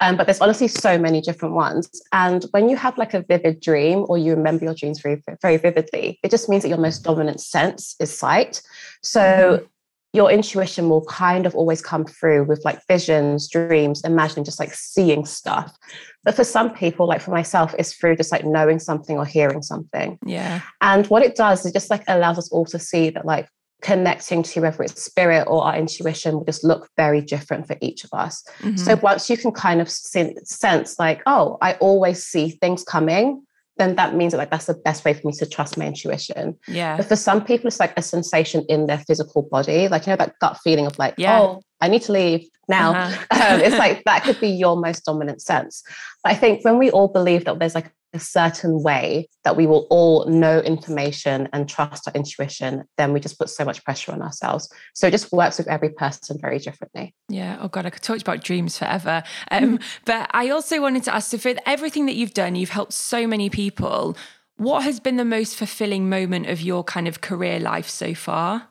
Um, 0.00 0.16
but 0.16 0.26
there's 0.26 0.40
honestly 0.40 0.68
so 0.68 0.98
many 0.98 1.20
different 1.20 1.54
ones. 1.54 1.88
And 2.12 2.44
when 2.50 2.68
you 2.68 2.76
have 2.76 2.98
like 2.98 3.14
a 3.14 3.22
vivid 3.22 3.60
dream 3.60 4.04
or 4.08 4.18
you 4.18 4.34
remember 4.34 4.64
your 4.64 4.74
dreams 4.74 5.00
very, 5.00 5.22
very 5.40 5.56
vividly, 5.56 6.18
it 6.22 6.30
just 6.30 6.48
means 6.48 6.62
that 6.62 6.68
your 6.68 6.78
most 6.78 7.04
dominant 7.04 7.40
sense 7.40 7.94
is 8.00 8.16
sight. 8.16 8.60
So 9.02 9.20
mm-hmm. 9.20 9.64
Your 10.14 10.30
intuition 10.30 10.88
will 10.88 11.04
kind 11.06 11.44
of 11.44 11.54
always 11.56 11.82
come 11.82 12.04
through 12.04 12.44
with 12.44 12.64
like 12.64 12.80
visions, 12.86 13.48
dreams, 13.48 14.00
imagining, 14.04 14.44
just 14.44 14.60
like 14.60 14.72
seeing 14.72 15.26
stuff. 15.26 15.76
But 16.22 16.36
for 16.36 16.44
some 16.44 16.72
people, 16.72 17.08
like 17.08 17.20
for 17.20 17.32
myself, 17.32 17.74
it's 17.78 17.92
through 17.94 18.16
just 18.16 18.30
like 18.30 18.44
knowing 18.44 18.78
something 18.78 19.18
or 19.18 19.26
hearing 19.26 19.60
something. 19.60 20.18
Yeah. 20.24 20.60
And 20.80 21.06
what 21.08 21.24
it 21.24 21.34
does 21.34 21.66
is 21.66 21.72
just 21.72 21.90
like 21.90 22.04
allows 22.06 22.38
us 22.38 22.50
all 22.52 22.64
to 22.66 22.78
see 22.78 23.10
that 23.10 23.26
like 23.26 23.48
connecting 23.82 24.42
to 24.42 24.60
whether 24.60 24.82
it's 24.82 25.04
spirit 25.04 25.44
or 25.46 25.64
our 25.64 25.76
intuition 25.76 26.34
will 26.34 26.44
just 26.44 26.64
look 26.64 26.88
very 26.96 27.20
different 27.20 27.66
for 27.66 27.76
each 27.82 28.04
of 28.04 28.10
us. 28.14 28.42
Mm-hmm. 28.60 28.76
So 28.76 28.96
once 28.96 29.28
you 29.28 29.36
can 29.36 29.52
kind 29.52 29.80
of 29.80 29.90
sense 29.90 30.98
like, 30.98 31.22
oh, 31.26 31.58
I 31.60 31.74
always 31.74 32.24
see 32.24 32.50
things 32.50 32.82
coming, 32.82 33.43
then 33.76 33.96
that 33.96 34.14
means 34.14 34.32
that 34.32 34.38
like 34.38 34.50
that's 34.50 34.66
the 34.66 34.74
best 34.74 35.04
way 35.04 35.14
for 35.14 35.26
me 35.26 35.32
to 35.34 35.46
trust 35.46 35.76
my 35.76 35.86
intuition. 35.86 36.56
Yeah. 36.68 36.96
But 36.96 37.06
for 37.06 37.16
some 37.16 37.44
people, 37.44 37.66
it's 37.66 37.80
like 37.80 37.92
a 37.96 38.02
sensation 38.02 38.64
in 38.68 38.86
their 38.86 38.98
physical 38.98 39.42
body, 39.42 39.88
like 39.88 40.06
you 40.06 40.12
know 40.12 40.16
that 40.16 40.38
gut 40.40 40.58
feeling 40.62 40.86
of 40.86 40.98
like, 40.98 41.14
yeah. 41.18 41.40
oh, 41.40 41.62
I 41.80 41.88
need 41.88 42.02
to 42.02 42.12
leave 42.12 42.46
now. 42.68 42.92
Uh-huh. 42.92 43.54
um, 43.54 43.60
it's 43.60 43.76
like 43.78 44.04
that 44.04 44.22
could 44.24 44.40
be 44.40 44.48
your 44.48 44.76
most 44.76 45.04
dominant 45.04 45.42
sense. 45.42 45.82
But 46.22 46.32
I 46.32 46.36
think 46.36 46.64
when 46.64 46.78
we 46.78 46.90
all 46.90 47.08
believe 47.08 47.44
that 47.44 47.58
there's 47.58 47.74
like 47.74 47.90
a 48.14 48.20
certain 48.20 48.82
way 48.82 49.28
that 49.42 49.56
we 49.56 49.66
will 49.66 49.86
all 49.90 50.26
know 50.26 50.60
information 50.60 51.48
and 51.52 51.68
trust 51.68 52.08
our 52.08 52.14
intuition, 52.14 52.84
then 52.96 53.12
we 53.12 53.20
just 53.20 53.38
put 53.38 53.50
so 53.50 53.64
much 53.64 53.84
pressure 53.84 54.12
on 54.12 54.22
ourselves. 54.22 54.68
So 54.94 55.08
it 55.08 55.10
just 55.10 55.32
works 55.32 55.58
with 55.58 55.68
every 55.68 55.90
person 55.90 56.38
very 56.40 56.58
differently. 56.58 57.14
Yeah. 57.28 57.58
Oh 57.60 57.68
God, 57.68 57.86
I 57.86 57.90
could 57.90 58.02
talk 58.02 58.20
about 58.20 58.42
dreams 58.42 58.78
forever. 58.78 59.22
Um, 59.50 59.78
but 60.04 60.28
I 60.32 60.50
also 60.50 60.80
wanted 60.80 61.04
to 61.04 61.14
ask, 61.14 61.30
so 61.30 61.38
for 61.38 61.54
everything 61.64 62.06
that 62.06 62.14
you've 62.14 62.34
done, 62.34 62.56
you've 62.56 62.70
helped 62.70 62.92
so 62.92 63.26
many 63.26 63.50
people. 63.50 64.16
What 64.56 64.82
has 64.82 64.98
been 64.98 65.16
the 65.16 65.24
most 65.24 65.56
fulfilling 65.56 66.08
moment 66.08 66.46
of 66.46 66.60
your 66.60 66.82
kind 66.82 67.06
of 67.06 67.20
career 67.20 67.60
life 67.60 67.88
so 67.88 68.14
far? 68.14 68.68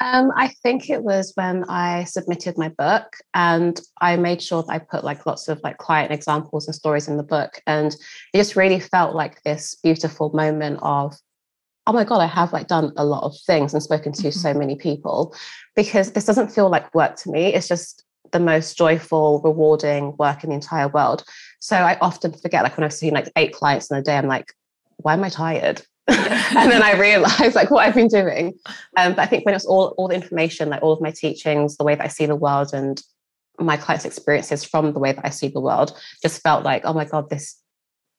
Um, 0.00 0.30
I 0.36 0.48
think 0.62 0.90
it 0.90 1.02
was 1.02 1.32
when 1.34 1.64
I 1.68 2.04
submitted 2.04 2.58
my 2.58 2.68
book 2.70 3.16
and 3.34 3.80
I 4.00 4.16
made 4.16 4.42
sure 4.42 4.62
that 4.62 4.72
I 4.72 4.78
put 4.78 5.04
like 5.04 5.26
lots 5.26 5.48
of 5.48 5.60
like 5.62 5.78
client 5.78 6.12
examples 6.12 6.66
and 6.66 6.74
stories 6.74 7.08
in 7.08 7.16
the 7.16 7.22
book. 7.22 7.60
And 7.66 7.94
it 8.32 8.36
just 8.36 8.56
really 8.56 8.80
felt 8.80 9.14
like 9.14 9.42
this 9.42 9.76
beautiful 9.82 10.30
moment 10.34 10.78
of, 10.82 11.14
oh 11.86 11.92
my 11.92 12.04
God, 12.04 12.20
I 12.20 12.26
have 12.26 12.52
like 12.52 12.66
done 12.66 12.92
a 12.96 13.04
lot 13.04 13.24
of 13.24 13.34
things 13.46 13.74
and 13.74 13.82
spoken 13.82 14.12
to 14.12 14.28
mm-hmm. 14.28 14.38
so 14.38 14.54
many 14.54 14.76
people 14.76 15.34
because 15.76 16.12
this 16.12 16.24
doesn't 16.24 16.52
feel 16.52 16.70
like 16.70 16.94
work 16.94 17.16
to 17.16 17.30
me. 17.30 17.54
It's 17.54 17.68
just 17.68 18.04
the 18.32 18.40
most 18.40 18.76
joyful, 18.76 19.40
rewarding 19.44 20.16
work 20.18 20.44
in 20.44 20.50
the 20.50 20.54
entire 20.54 20.88
world. 20.88 21.24
So 21.60 21.76
I 21.76 21.96
often 22.00 22.32
forget, 22.32 22.62
like 22.62 22.76
when 22.76 22.84
I've 22.84 22.92
seen 22.92 23.14
like 23.14 23.30
eight 23.36 23.52
clients 23.52 23.90
in 23.90 23.96
a 23.96 24.02
day, 24.02 24.16
I'm 24.16 24.26
like, 24.26 24.52
why 24.96 25.12
am 25.12 25.24
I 25.24 25.28
tired? 25.28 25.82
and 26.08 26.70
then 26.70 26.82
I 26.82 26.98
realized 26.98 27.54
like 27.54 27.70
what 27.70 27.86
I've 27.86 27.94
been 27.94 28.08
doing. 28.08 28.54
Um, 28.96 29.14
but 29.14 29.20
I 29.20 29.26
think 29.26 29.46
when 29.46 29.54
it's 29.54 29.64
all 29.64 29.94
all 29.96 30.08
the 30.08 30.14
information, 30.14 30.68
like 30.68 30.82
all 30.82 30.92
of 30.92 31.00
my 31.00 31.10
teachings, 31.10 31.76
the 31.76 31.84
way 31.84 31.94
that 31.94 32.04
I 32.04 32.08
see 32.08 32.26
the 32.26 32.36
world, 32.36 32.74
and 32.74 33.02
my 33.58 33.76
clients' 33.76 34.04
experiences 34.04 34.64
from 34.64 34.92
the 34.92 34.98
way 34.98 35.12
that 35.12 35.24
I 35.24 35.30
see 35.30 35.48
the 35.48 35.60
world, 35.60 35.98
just 36.22 36.42
felt 36.42 36.62
like, 36.62 36.82
oh 36.84 36.92
my 36.92 37.06
god, 37.06 37.30
this 37.30 37.58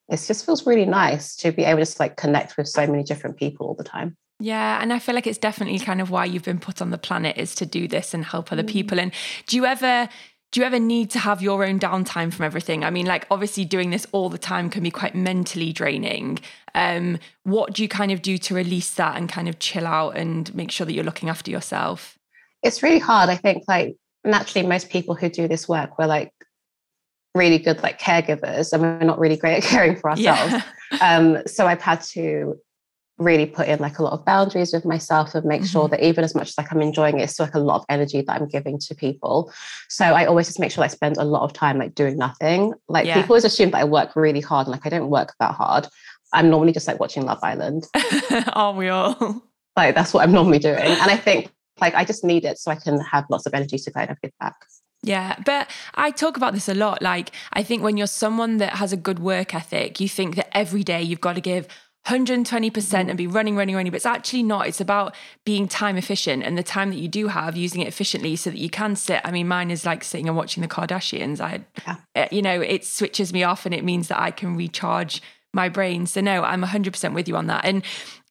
this 0.09 0.27
just 0.27 0.45
feels 0.45 0.65
really 0.65 0.85
nice 0.85 1.35
to 1.37 1.51
be 1.51 1.63
able 1.63 1.77
to 1.77 1.81
just 1.83 1.99
like 1.99 2.17
connect 2.17 2.57
with 2.57 2.67
so 2.67 2.87
many 2.87 3.03
different 3.03 3.37
people 3.37 3.67
all 3.67 3.75
the 3.75 3.83
time. 3.83 4.17
Yeah, 4.39 4.81
and 4.81 4.91
I 4.91 4.99
feel 4.99 5.15
like 5.15 5.27
it's 5.27 5.37
definitely 5.37 5.79
kind 5.79 6.01
of 6.01 6.09
why 6.09 6.25
you've 6.25 6.43
been 6.43 6.59
put 6.59 6.81
on 6.81 6.89
the 6.89 6.97
planet 6.97 7.37
is 7.37 7.55
to 7.55 7.65
do 7.65 7.87
this 7.87 8.13
and 8.13 8.25
help 8.25 8.51
other 8.51 8.63
mm. 8.63 8.69
people. 8.69 8.99
And 8.99 9.13
do 9.47 9.55
you 9.55 9.65
ever 9.65 10.09
do 10.55 10.61
you 10.61 10.65
ever 10.65 10.79
need 10.79 11.09
to 11.09 11.19
have 11.19 11.41
your 11.41 11.65
own 11.65 11.81
downtime 11.81 12.33
from 12.33 12.45
everything? 12.45 12.85
I 12.85 12.89
mean, 12.89 13.05
like 13.05 13.27
obviously 13.29 13.65
doing 13.65 13.89
this 13.89 14.07
all 14.13 14.29
the 14.29 14.37
time 14.37 14.69
can 14.69 14.83
be 14.83 14.89
quite 14.89 15.13
mentally 15.13 15.73
draining. 15.73 16.39
Um, 16.73 17.19
what 17.43 17.73
do 17.73 17.83
you 17.83 17.89
kind 17.89 18.09
of 18.09 18.21
do 18.21 18.37
to 18.37 18.55
release 18.55 18.93
that 18.93 19.17
and 19.17 19.27
kind 19.27 19.49
of 19.49 19.59
chill 19.59 19.85
out 19.85 20.15
and 20.15 20.55
make 20.55 20.71
sure 20.71 20.85
that 20.85 20.93
you're 20.93 21.03
looking 21.03 21.27
after 21.27 21.51
yourself? 21.51 22.17
It's 22.63 22.81
really 22.81 22.99
hard. 22.99 23.29
I 23.29 23.35
think 23.35 23.65
like 23.67 23.97
naturally 24.23 24.65
most 24.65 24.89
people 24.89 25.13
who 25.13 25.27
do 25.27 25.49
this 25.49 25.67
work 25.67 25.99
we're 25.99 26.07
like 26.07 26.31
really 27.33 27.59
good 27.59 27.83
like 27.83 27.99
caregivers 27.99 28.71
and 28.71 28.81
we're 28.81 28.99
not 28.99 29.19
really 29.19 29.35
great 29.35 29.57
at 29.57 29.63
caring 29.69 29.97
for 29.97 30.11
ourselves. 30.11 30.53
Yeah. 30.53 30.97
um, 31.01 31.45
so 31.47 31.67
I've 31.67 31.81
had 31.81 31.99
to 32.13 32.57
really 33.17 33.45
put 33.45 33.67
in 33.67 33.79
like 33.79 33.97
a 33.97 34.03
lot 34.03 34.13
of 34.13 34.25
boundaries 34.25 34.73
with 34.73 34.83
myself 34.83 35.33
and 35.35 35.45
make 35.45 35.61
mm-hmm. 35.61 35.67
sure 35.67 35.87
that 35.87 36.03
even 36.05 36.23
as 36.23 36.35
much 36.35 36.49
as 36.49 36.57
like 36.57 36.71
I'm 36.71 36.81
enjoying 36.81 37.19
it, 37.19 37.23
it's 37.23 37.33
still 37.33 37.45
like 37.45 37.55
a 37.55 37.59
lot 37.59 37.77
of 37.77 37.85
energy 37.89 38.21
that 38.21 38.41
I'm 38.41 38.47
giving 38.47 38.77
to 38.79 38.95
people. 38.95 39.51
So 39.89 40.05
I 40.05 40.25
always 40.25 40.47
just 40.47 40.59
make 40.59 40.71
sure 40.71 40.83
I 40.83 40.87
spend 40.87 41.17
a 41.17 41.23
lot 41.23 41.43
of 41.43 41.53
time 41.53 41.77
like 41.77 41.95
doing 41.95 42.17
nothing. 42.17 42.73
Like 42.89 43.05
yeah. 43.05 43.15
people 43.15 43.33
always 43.33 43.45
assume 43.45 43.71
that 43.71 43.81
I 43.81 43.85
work 43.85 44.15
really 44.15 44.41
hard 44.41 44.67
and 44.67 44.71
like 44.71 44.85
I 44.85 44.89
don't 44.89 45.09
work 45.09 45.33
that 45.39 45.53
hard. 45.53 45.87
I'm 46.33 46.49
normally 46.49 46.73
just 46.73 46.87
like 46.87 46.99
watching 46.99 47.23
Love 47.25 47.39
Island. 47.41 47.87
Aren't 48.53 48.77
we 48.77 48.89
all? 48.89 49.43
Like 49.77 49.95
that's 49.95 50.13
what 50.13 50.23
I'm 50.23 50.31
normally 50.31 50.59
doing. 50.59 50.77
And 50.79 51.11
I 51.11 51.17
think 51.17 51.51
like 51.79 51.95
I 51.95 52.03
just 52.03 52.23
need 52.23 52.45
it 52.45 52.57
so 52.57 52.71
I 52.71 52.75
can 52.75 52.99
have 52.99 53.25
lots 53.29 53.45
of 53.45 53.53
energy 53.53 53.77
to 53.77 53.91
kind 53.91 54.09
of 54.09 54.19
give 54.21 54.31
back. 54.39 54.55
Yeah, 55.05 55.35
but 55.45 55.69
I 55.93 56.09
talk 56.09 56.35
about 56.35 56.53
this 56.53 56.67
a 56.67 56.73
lot. 56.73 57.01
Like, 57.01 57.31
I 57.53 57.61
think 57.61 57.83
when 57.83 57.95
you're 57.95 58.07
someone 58.07 58.57
that 58.57 58.77
has 58.77 58.91
a 58.91 58.97
good 58.97 59.19
work 59.19 59.53
ethic, 59.53 59.99
you 59.99 60.09
think 60.09 60.35
that 60.35 60.49
every 60.57 60.83
day 60.83 61.03
you've 61.03 61.21
got 61.21 61.33
to 61.33 61.41
give 61.41 61.67
120% 62.05 62.93
and 63.09 63.17
be 63.17 63.27
running, 63.27 63.55
running, 63.55 63.75
running. 63.75 63.91
But 63.91 63.97
it's 63.97 64.05
actually 64.05 64.43
not. 64.43 64.67
It's 64.67 64.81
about 64.81 65.15
being 65.43 65.67
time 65.67 65.97
efficient 65.97 66.43
and 66.43 66.57
the 66.57 66.63
time 66.63 66.89
that 66.91 66.97
you 66.97 67.07
do 67.07 67.27
have, 67.27 67.57
using 67.57 67.81
it 67.81 67.87
efficiently 67.87 68.35
so 68.35 68.51
that 68.51 68.59
you 68.59 68.69
can 68.69 68.95
sit. 68.95 69.21
I 69.23 69.31
mean, 69.31 69.47
mine 69.47 69.71
is 69.71 69.85
like 69.85 70.03
sitting 70.03 70.27
and 70.27 70.37
watching 70.37 70.61
the 70.61 70.67
Kardashians. 70.67 71.39
I, 71.39 71.65
yeah. 71.87 71.95
Eh, 72.15 72.27
you 72.31 72.41
know, 72.41 72.61
it 72.61 72.85
switches 72.85 73.33
me 73.33 73.43
off 73.43 73.65
and 73.65 73.73
it 73.73 73.83
means 73.83 74.07
that 74.09 74.19
I 74.19 74.31
can 74.31 74.55
recharge 74.55 75.21
my 75.53 75.69
brain. 75.69 76.05
So, 76.05 76.21
no, 76.21 76.43
I'm 76.43 76.63
100% 76.63 77.13
with 77.13 77.27
you 77.27 77.35
on 77.35 77.47
that. 77.47 77.65
And 77.65 77.83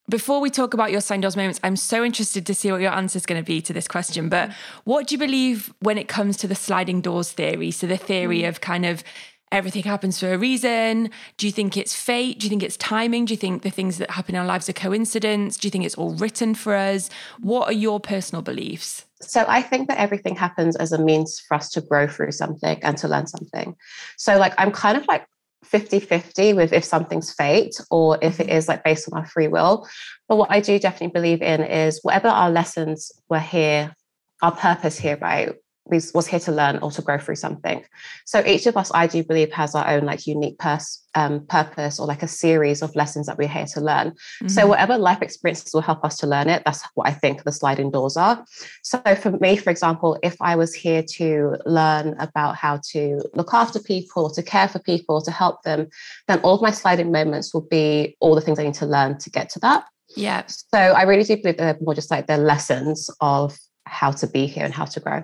before 0.07 0.39
we 0.39 0.49
talk 0.49 0.73
about 0.73 0.91
your 0.91 1.01
sliding 1.01 1.21
doors 1.21 1.35
moments, 1.35 1.59
I'm 1.63 1.75
so 1.75 2.03
interested 2.03 2.45
to 2.45 2.53
see 2.53 2.71
what 2.71 2.79
your 2.79 2.91
answer 2.91 3.17
is 3.17 3.25
going 3.25 3.41
to 3.41 3.45
be 3.45 3.59
to 3.61 3.73
this 3.73 3.87
question. 3.87 4.29
But 4.29 4.51
what 4.83 5.07
do 5.07 5.15
you 5.15 5.19
believe 5.19 5.73
when 5.79 5.97
it 5.97 6.07
comes 6.07 6.37
to 6.37 6.47
the 6.47 6.55
sliding 6.55 7.01
doors 7.01 7.31
theory? 7.31 7.71
So, 7.71 7.87
the 7.87 7.97
theory 7.97 8.41
mm. 8.41 8.47
of 8.47 8.61
kind 8.61 8.85
of, 8.85 9.03
everything 9.51 9.83
happens 9.83 10.19
for 10.19 10.33
a 10.33 10.37
reason? 10.37 11.09
Do 11.37 11.47
you 11.47 11.51
think 11.51 11.77
it's 11.77 11.95
fate? 11.95 12.39
Do 12.39 12.45
you 12.45 12.49
think 12.49 12.63
it's 12.63 12.77
timing? 12.77 13.25
Do 13.25 13.33
you 13.33 13.37
think 13.37 13.61
the 13.61 13.69
things 13.69 13.97
that 13.97 14.11
happen 14.11 14.35
in 14.35 14.41
our 14.41 14.47
lives 14.47 14.69
are 14.69 14.73
coincidence? 14.73 15.57
Do 15.57 15.67
you 15.67 15.71
think 15.71 15.85
it's 15.85 15.95
all 15.95 16.13
written 16.15 16.55
for 16.55 16.75
us? 16.75 17.09
What 17.39 17.69
are 17.69 17.73
your 17.73 17.99
personal 17.99 18.41
beliefs? 18.41 19.05
So 19.21 19.45
I 19.47 19.61
think 19.61 19.87
that 19.87 19.97
everything 19.97 20.35
happens 20.35 20.75
as 20.75 20.91
a 20.91 20.97
means 21.01 21.39
for 21.39 21.55
us 21.55 21.69
to 21.71 21.81
grow 21.81 22.07
through 22.07 22.31
something 22.31 22.79
and 22.83 22.97
to 22.97 23.07
learn 23.07 23.27
something. 23.27 23.75
So 24.17 24.37
like 24.37 24.53
I'm 24.57 24.71
kind 24.71 24.97
of 24.97 25.05
like 25.07 25.25
50-50 25.65 26.55
with 26.55 26.73
if 26.73 26.83
something's 26.83 27.33
fate 27.33 27.75
or 27.89 28.17
if 28.21 28.39
it 28.39 28.47
mm-hmm. 28.47 28.69
like 28.69 28.83
based 28.83 29.11
on 29.11 29.17
our 29.17 29.25
free 29.25 29.47
will. 29.47 29.87
But 30.27 30.37
what 30.37 30.51
I 30.51 30.59
do 30.59 30.77
definitely 30.79 31.13
believe 31.13 31.41
in 31.41 31.63
is 31.63 31.99
whatever 32.03 32.27
our 32.27 32.51
lessons 32.51 33.11
were 33.29 33.39
here, 33.39 33.95
our 34.41 34.51
purpose 34.51 34.97
here, 34.97 35.17
right? 35.21 35.53
Was 35.87 36.27
here 36.27 36.39
to 36.39 36.51
learn 36.51 36.79
or 36.79 36.91
to 36.91 37.01
grow 37.01 37.17
through 37.17 37.35
something. 37.35 37.83
So 38.25 38.43
each 38.45 38.65
of 38.65 38.75
us, 38.75 38.91
I 38.93 39.07
do 39.07 39.23
believe, 39.23 39.51
has 39.53 39.75
our 39.75 39.87
own 39.87 40.05
like 40.05 40.25
unique 40.25 40.57
pers- 40.57 41.03
um, 41.13 41.45
purpose 41.45 41.99
or 41.99 42.07
like 42.07 42.23
a 42.23 42.27
series 42.27 42.81
of 42.81 42.95
lessons 42.95 43.27
that 43.27 43.37
we're 43.37 43.47
here 43.47 43.65
to 43.67 43.81
learn. 43.81 44.11
Mm-hmm. 44.11 44.47
So 44.47 44.67
whatever 44.67 44.97
life 44.97 45.21
experiences 45.21 45.73
will 45.73 45.81
help 45.81 46.03
us 46.03 46.17
to 46.17 46.27
learn 46.27 46.49
it, 46.49 46.63
that's 46.65 46.83
what 46.95 47.07
I 47.07 47.11
think 47.11 47.43
the 47.43 47.51
sliding 47.51 47.91
doors 47.91 48.17
are. 48.17 48.43
So 48.83 48.99
for 49.15 49.31
me, 49.31 49.57
for 49.57 49.69
example, 49.69 50.17
if 50.23 50.35
I 50.41 50.55
was 50.55 50.73
here 50.73 51.03
to 51.17 51.55
learn 51.65 52.15
about 52.19 52.55
how 52.55 52.79
to 52.91 53.21
look 53.33 53.53
after 53.53 53.79
people, 53.79 54.29
to 54.31 54.41
care 54.41 54.67
for 54.67 54.79
people, 54.79 55.21
to 55.21 55.31
help 55.31 55.61
them, 55.63 55.87
then 56.27 56.39
all 56.39 56.55
of 56.55 56.61
my 56.61 56.71
sliding 56.71 57.11
moments 57.11 57.53
will 57.53 57.67
be 57.69 58.17
all 58.19 58.35
the 58.35 58.41
things 58.41 58.59
I 58.59 58.63
need 58.63 58.73
to 58.75 58.85
learn 58.87 59.19
to 59.19 59.29
get 59.29 59.49
to 59.51 59.59
that. 59.59 59.85
Yeah. 60.15 60.43
So 60.47 60.77
I 60.77 61.03
really 61.03 61.23
do 61.23 61.37
believe 61.37 61.57
they're 61.57 61.77
more 61.81 61.93
just 61.93 62.11
like 62.11 62.27
the 62.27 62.37
lessons 62.37 63.09
of 63.21 63.57
how 63.85 64.11
to 64.11 64.27
be 64.27 64.47
here 64.47 64.65
and 64.65 64.73
how 64.73 64.85
to 64.85 64.99
grow. 64.99 65.23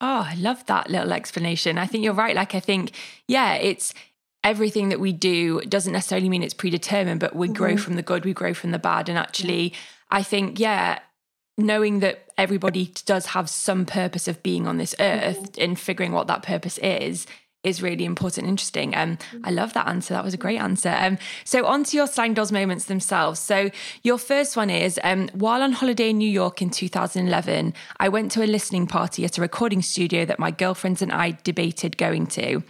Oh, 0.00 0.26
I 0.26 0.34
love 0.34 0.66
that 0.66 0.90
little 0.90 1.12
explanation. 1.12 1.78
I 1.78 1.86
think 1.86 2.04
you're 2.04 2.12
right. 2.12 2.36
Like, 2.36 2.54
I 2.54 2.60
think, 2.60 2.92
yeah, 3.26 3.54
it's 3.54 3.94
everything 4.44 4.90
that 4.90 5.00
we 5.00 5.12
do 5.12 5.60
doesn't 5.62 5.92
necessarily 5.92 6.28
mean 6.28 6.42
it's 6.42 6.54
predetermined, 6.54 7.20
but 7.20 7.34
we 7.34 7.48
mm-hmm. 7.48 7.54
grow 7.54 7.76
from 7.76 7.96
the 7.96 8.02
good, 8.02 8.24
we 8.24 8.34
grow 8.34 8.52
from 8.52 8.72
the 8.72 8.78
bad. 8.78 9.08
And 9.08 9.18
actually, 9.18 9.72
I 10.10 10.22
think, 10.22 10.60
yeah, 10.60 10.98
knowing 11.56 12.00
that 12.00 12.26
everybody 12.36 12.92
does 13.06 13.26
have 13.26 13.48
some 13.48 13.86
purpose 13.86 14.28
of 14.28 14.42
being 14.42 14.66
on 14.66 14.76
this 14.76 14.94
earth 15.00 15.52
mm-hmm. 15.52 15.62
and 15.62 15.80
figuring 15.80 16.12
what 16.12 16.26
that 16.26 16.42
purpose 16.42 16.78
is 16.78 17.26
is 17.66 17.82
really 17.82 18.04
important 18.04 18.46
interesting. 18.46 18.94
Um, 18.94 19.18
I 19.44 19.50
love 19.50 19.72
that 19.74 19.88
answer. 19.88 20.14
That 20.14 20.24
was 20.24 20.34
a 20.34 20.38
great 20.38 20.58
answer. 20.58 20.94
Um, 20.96 21.18
so 21.44 21.66
on 21.66 21.84
to 21.84 21.96
your 21.96 22.06
sliding 22.06 22.34
doors 22.34 22.52
moments 22.52 22.84
themselves. 22.84 23.40
So 23.40 23.70
your 24.02 24.18
first 24.18 24.56
one 24.56 24.70
is 24.70 25.00
um, 25.02 25.28
while 25.34 25.62
on 25.62 25.72
holiday 25.72 26.10
in 26.10 26.18
New 26.18 26.30
York 26.30 26.62
in 26.62 26.70
2011, 26.70 27.74
I 27.98 28.08
went 28.08 28.30
to 28.32 28.42
a 28.42 28.46
listening 28.46 28.86
party 28.86 29.24
at 29.24 29.36
a 29.36 29.40
recording 29.40 29.82
studio 29.82 30.24
that 30.24 30.38
my 30.38 30.50
girlfriends 30.50 31.02
and 31.02 31.12
I 31.12 31.38
debated 31.42 31.96
going 31.96 32.26
to. 32.28 32.62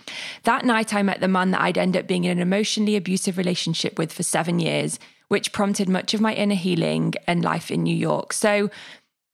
That 0.45 0.65
night, 0.65 0.95
I 0.95 1.03
met 1.03 1.21
the 1.21 1.29
man 1.29 1.51
that 1.51 1.61
I'd 1.61 1.79
end 1.79 1.97
up 1.97 2.07
being 2.07 2.25
in 2.25 2.33
an 2.33 2.41
emotionally 2.41 2.97
abusive 2.97 3.39
relationship 3.39 3.99
with 3.99 4.13
for 4.13 4.23
seven 4.23 4.59
years. 4.59 4.99
which 5.29 5.53
prompted 5.53 5.89
much 5.89 6.15
of 6.15 6.21
my 6.21 6.33
inner 6.35 6.55
healing 6.55 7.13
and 7.27 7.43
life 7.43 7.71
in 7.71 7.83
New 7.83 7.97
York. 7.97 8.33
So, 8.33 8.71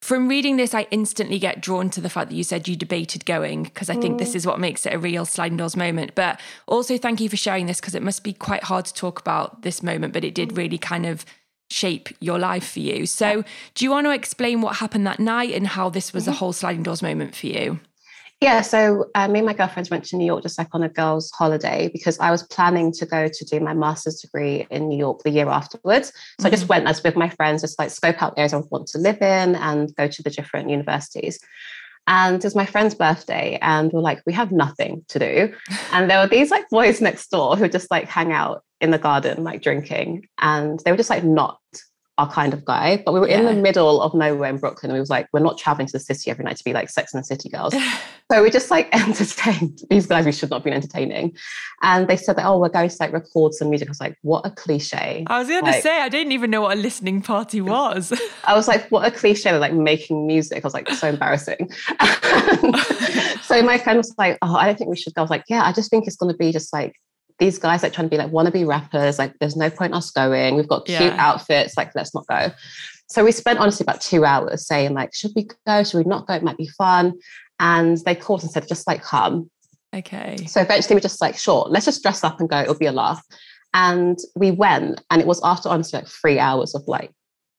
from 0.02 0.26
reading 0.26 0.56
this, 0.56 0.74
I 0.74 0.88
instantly 0.90 1.38
get 1.38 1.60
drawn 1.60 1.88
to 1.90 2.00
the 2.00 2.10
fact 2.10 2.28
that 2.28 2.34
you 2.34 2.42
said 2.42 2.66
you 2.66 2.74
debated 2.74 3.24
going 3.24 3.62
because 3.62 3.88
I 3.88 3.94
think 3.94 4.18
this 4.18 4.32
mm. 4.32 4.34
is 4.34 4.44
what 4.44 4.58
makes 4.58 4.84
it 4.84 4.92
a 4.92 4.98
real 4.98 5.24
sliding 5.24 5.58
doors 5.58 5.76
moment. 5.76 6.16
But 6.16 6.40
also, 6.66 6.98
thank 6.98 7.20
you 7.20 7.28
for 7.28 7.36
sharing 7.36 7.66
this 7.66 7.80
because 7.80 7.94
it 7.94 8.02
must 8.02 8.24
be 8.24 8.32
quite 8.32 8.64
hard 8.64 8.84
to 8.86 8.94
talk 8.94 9.20
about 9.20 9.62
this 9.62 9.80
moment, 9.80 10.12
but 10.12 10.24
it 10.24 10.34
did 10.34 10.56
really 10.56 10.76
kind 10.76 11.06
of 11.06 11.24
shape 11.70 12.08
your 12.18 12.40
life 12.40 12.72
for 12.72 12.80
you. 12.80 13.06
So, 13.06 13.44
do 13.76 13.84
you 13.84 13.92
want 13.92 14.08
to 14.08 14.10
explain 14.10 14.60
what 14.60 14.76
happened 14.76 15.06
that 15.06 15.20
night 15.20 15.54
and 15.54 15.68
how 15.68 15.88
this 15.88 16.12
was 16.12 16.24
mm-hmm. 16.24 16.32
a 16.32 16.36
whole 16.36 16.52
sliding 16.52 16.82
doors 16.82 17.00
moment 17.00 17.36
for 17.36 17.46
you? 17.46 17.78
Yeah, 18.42 18.62
so 18.62 19.08
uh, 19.14 19.28
me 19.28 19.38
and 19.38 19.46
my 19.46 19.52
girlfriends 19.52 19.88
went 19.88 20.04
to 20.06 20.16
New 20.16 20.24
York 20.24 20.42
just 20.42 20.58
like 20.58 20.66
on 20.72 20.82
a 20.82 20.88
girls' 20.88 21.30
holiday 21.30 21.88
because 21.92 22.18
I 22.18 22.32
was 22.32 22.42
planning 22.42 22.90
to 22.94 23.06
go 23.06 23.28
to 23.28 23.44
do 23.44 23.60
my 23.60 23.72
master's 23.72 24.20
degree 24.20 24.66
in 24.68 24.88
New 24.88 24.98
York 24.98 25.22
the 25.22 25.30
year 25.30 25.48
afterwards. 25.48 26.08
So 26.08 26.12
mm-hmm. 26.12 26.46
I 26.46 26.50
just 26.50 26.64
mm-hmm. 26.64 26.70
went 26.70 26.88
as 26.88 27.04
with 27.04 27.14
my 27.14 27.28
friends, 27.28 27.62
just 27.62 27.78
like 27.78 27.90
scope 27.90 28.20
out 28.20 28.34
areas 28.36 28.52
I 28.52 28.56
want 28.56 28.88
to 28.88 28.98
live 28.98 29.22
in 29.22 29.54
and 29.54 29.94
go 29.94 30.08
to 30.08 30.22
the 30.24 30.30
different 30.30 30.70
universities. 30.70 31.38
And 32.08 32.38
it 32.38 32.44
was 32.44 32.56
my 32.56 32.66
friend's 32.66 32.96
birthday, 32.96 33.60
and 33.62 33.92
we're 33.92 34.00
like, 34.00 34.20
we 34.26 34.32
have 34.32 34.50
nothing 34.50 35.04
to 35.06 35.20
do. 35.20 35.54
And 35.92 36.10
there 36.10 36.18
were 36.18 36.26
these 36.26 36.50
like 36.50 36.68
boys 36.68 37.00
next 37.00 37.30
door 37.30 37.56
who 37.56 37.68
just 37.68 37.92
like 37.92 38.08
hang 38.08 38.32
out 38.32 38.64
in 38.80 38.90
the 38.90 38.98
garden, 38.98 39.44
like 39.44 39.62
drinking, 39.62 40.26
and 40.40 40.80
they 40.80 40.90
were 40.90 40.96
just 40.96 41.10
like 41.10 41.22
not 41.22 41.60
our 42.18 42.30
kind 42.30 42.52
of 42.52 42.64
guy. 42.64 43.02
But 43.04 43.12
we 43.12 43.20
were 43.20 43.28
yeah. 43.28 43.40
in 43.40 43.46
the 43.46 43.54
middle 43.54 44.02
of 44.02 44.12
nowhere 44.12 44.50
in 44.50 44.58
Brooklyn. 44.58 44.90
And 44.90 44.94
we 44.94 45.00
was 45.00 45.10
like, 45.10 45.28
we're 45.32 45.40
not 45.40 45.56
traveling 45.56 45.86
to 45.86 45.92
the 45.92 46.00
city 46.00 46.30
every 46.30 46.44
night 46.44 46.56
to 46.56 46.64
be 46.64 46.72
like 46.72 46.90
Sex 46.90 47.14
and 47.14 47.22
the 47.22 47.26
City 47.26 47.48
girls. 47.48 47.74
so 48.30 48.42
we 48.42 48.50
just 48.50 48.70
like 48.70 48.88
entertained 48.92 49.80
these 49.88 50.06
guys 50.06 50.26
we 50.26 50.32
should 50.32 50.50
not 50.50 50.62
be 50.62 50.70
entertaining. 50.70 51.34
And 51.80 52.08
they 52.08 52.16
said 52.16 52.36
that, 52.36 52.46
oh, 52.46 52.58
we're 52.58 52.68
going 52.68 52.88
to 52.88 52.96
like 53.00 53.12
record 53.12 53.54
some 53.54 53.70
music. 53.70 53.88
I 53.88 53.90
was 53.90 54.00
like, 54.00 54.18
what 54.22 54.44
a 54.46 54.50
cliche. 54.50 55.24
I 55.26 55.38
was 55.38 55.48
going 55.48 55.64
like, 55.64 55.76
to 55.76 55.82
say, 55.82 56.00
I 56.00 56.08
didn't 56.08 56.32
even 56.32 56.50
know 56.50 56.62
what 56.62 56.76
a 56.76 56.80
listening 56.80 57.22
party 57.22 57.60
was. 57.62 58.12
I 58.44 58.54
was 58.54 58.68
like, 58.68 58.90
what 58.90 59.06
a 59.06 59.10
cliche. 59.10 59.50
They're 59.50 59.58
like 59.58 59.72
making 59.72 60.26
music. 60.26 60.64
I 60.64 60.66
was 60.66 60.74
like, 60.74 60.88
so 60.90 61.08
embarrassing. 61.08 61.70
so 63.42 63.62
my 63.62 63.78
friend 63.82 63.96
was 63.96 64.14
like, 64.18 64.38
oh, 64.42 64.54
I 64.54 64.66
don't 64.66 64.76
think 64.76 64.90
we 64.90 64.96
should 64.96 65.14
go. 65.14 65.22
I 65.22 65.24
was 65.24 65.30
like, 65.30 65.44
yeah, 65.48 65.64
I 65.64 65.72
just 65.72 65.90
think 65.90 66.06
it's 66.06 66.16
going 66.16 66.32
to 66.32 66.36
be 66.36 66.52
just 66.52 66.72
like 66.72 66.94
these 67.42 67.58
guys 67.58 67.82
like 67.82 67.92
trying 67.92 68.06
to 68.06 68.10
be 68.10 68.16
like 68.16 68.30
wannabe 68.30 68.64
rappers, 68.64 69.18
like 69.18 69.36
there's 69.40 69.56
no 69.56 69.68
point 69.68 69.94
us 69.94 70.12
going. 70.12 70.56
We've 70.56 70.68
got 70.68 70.86
cute 70.86 71.00
yeah. 71.00 71.16
outfits, 71.18 71.76
like 71.76 71.92
let's 71.96 72.14
not 72.14 72.24
go. 72.28 72.52
So 73.08 73.24
we 73.24 73.32
spent 73.32 73.58
honestly 73.58 73.82
about 73.82 74.00
two 74.00 74.24
hours 74.24 74.64
saying 74.64 74.94
like, 74.94 75.12
should 75.12 75.32
we 75.34 75.48
go? 75.66 75.82
Should 75.82 75.98
we 75.98 76.04
not 76.04 76.28
go? 76.28 76.34
It 76.34 76.44
might 76.44 76.56
be 76.56 76.68
fun. 76.68 77.14
And 77.58 77.98
they 78.06 78.14
called 78.14 78.42
and 78.42 78.50
said, 78.50 78.68
just 78.68 78.86
like 78.86 79.02
come. 79.02 79.50
Okay. 79.92 80.36
So 80.46 80.60
eventually 80.60 80.94
we're 80.94 81.00
just 81.00 81.20
like, 81.20 81.36
sure, 81.36 81.66
let's 81.68 81.84
just 81.84 82.00
dress 82.00 82.22
up 82.22 82.38
and 82.38 82.48
go. 82.48 82.60
It'll 82.60 82.78
be 82.78 82.86
a 82.86 82.92
laugh. 82.92 83.20
And 83.74 84.18
we 84.36 84.52
went, 84.52 85.02
and 85.10 85.20
it 85.20 85.26
was 85.26 85.40
after 85.42 85.68
honestly 85.68 85.98
like 85.98 86.08
three 86.08 86.38
hours 86.38 86.76
of 86.76 86.82
like 86.86 87.10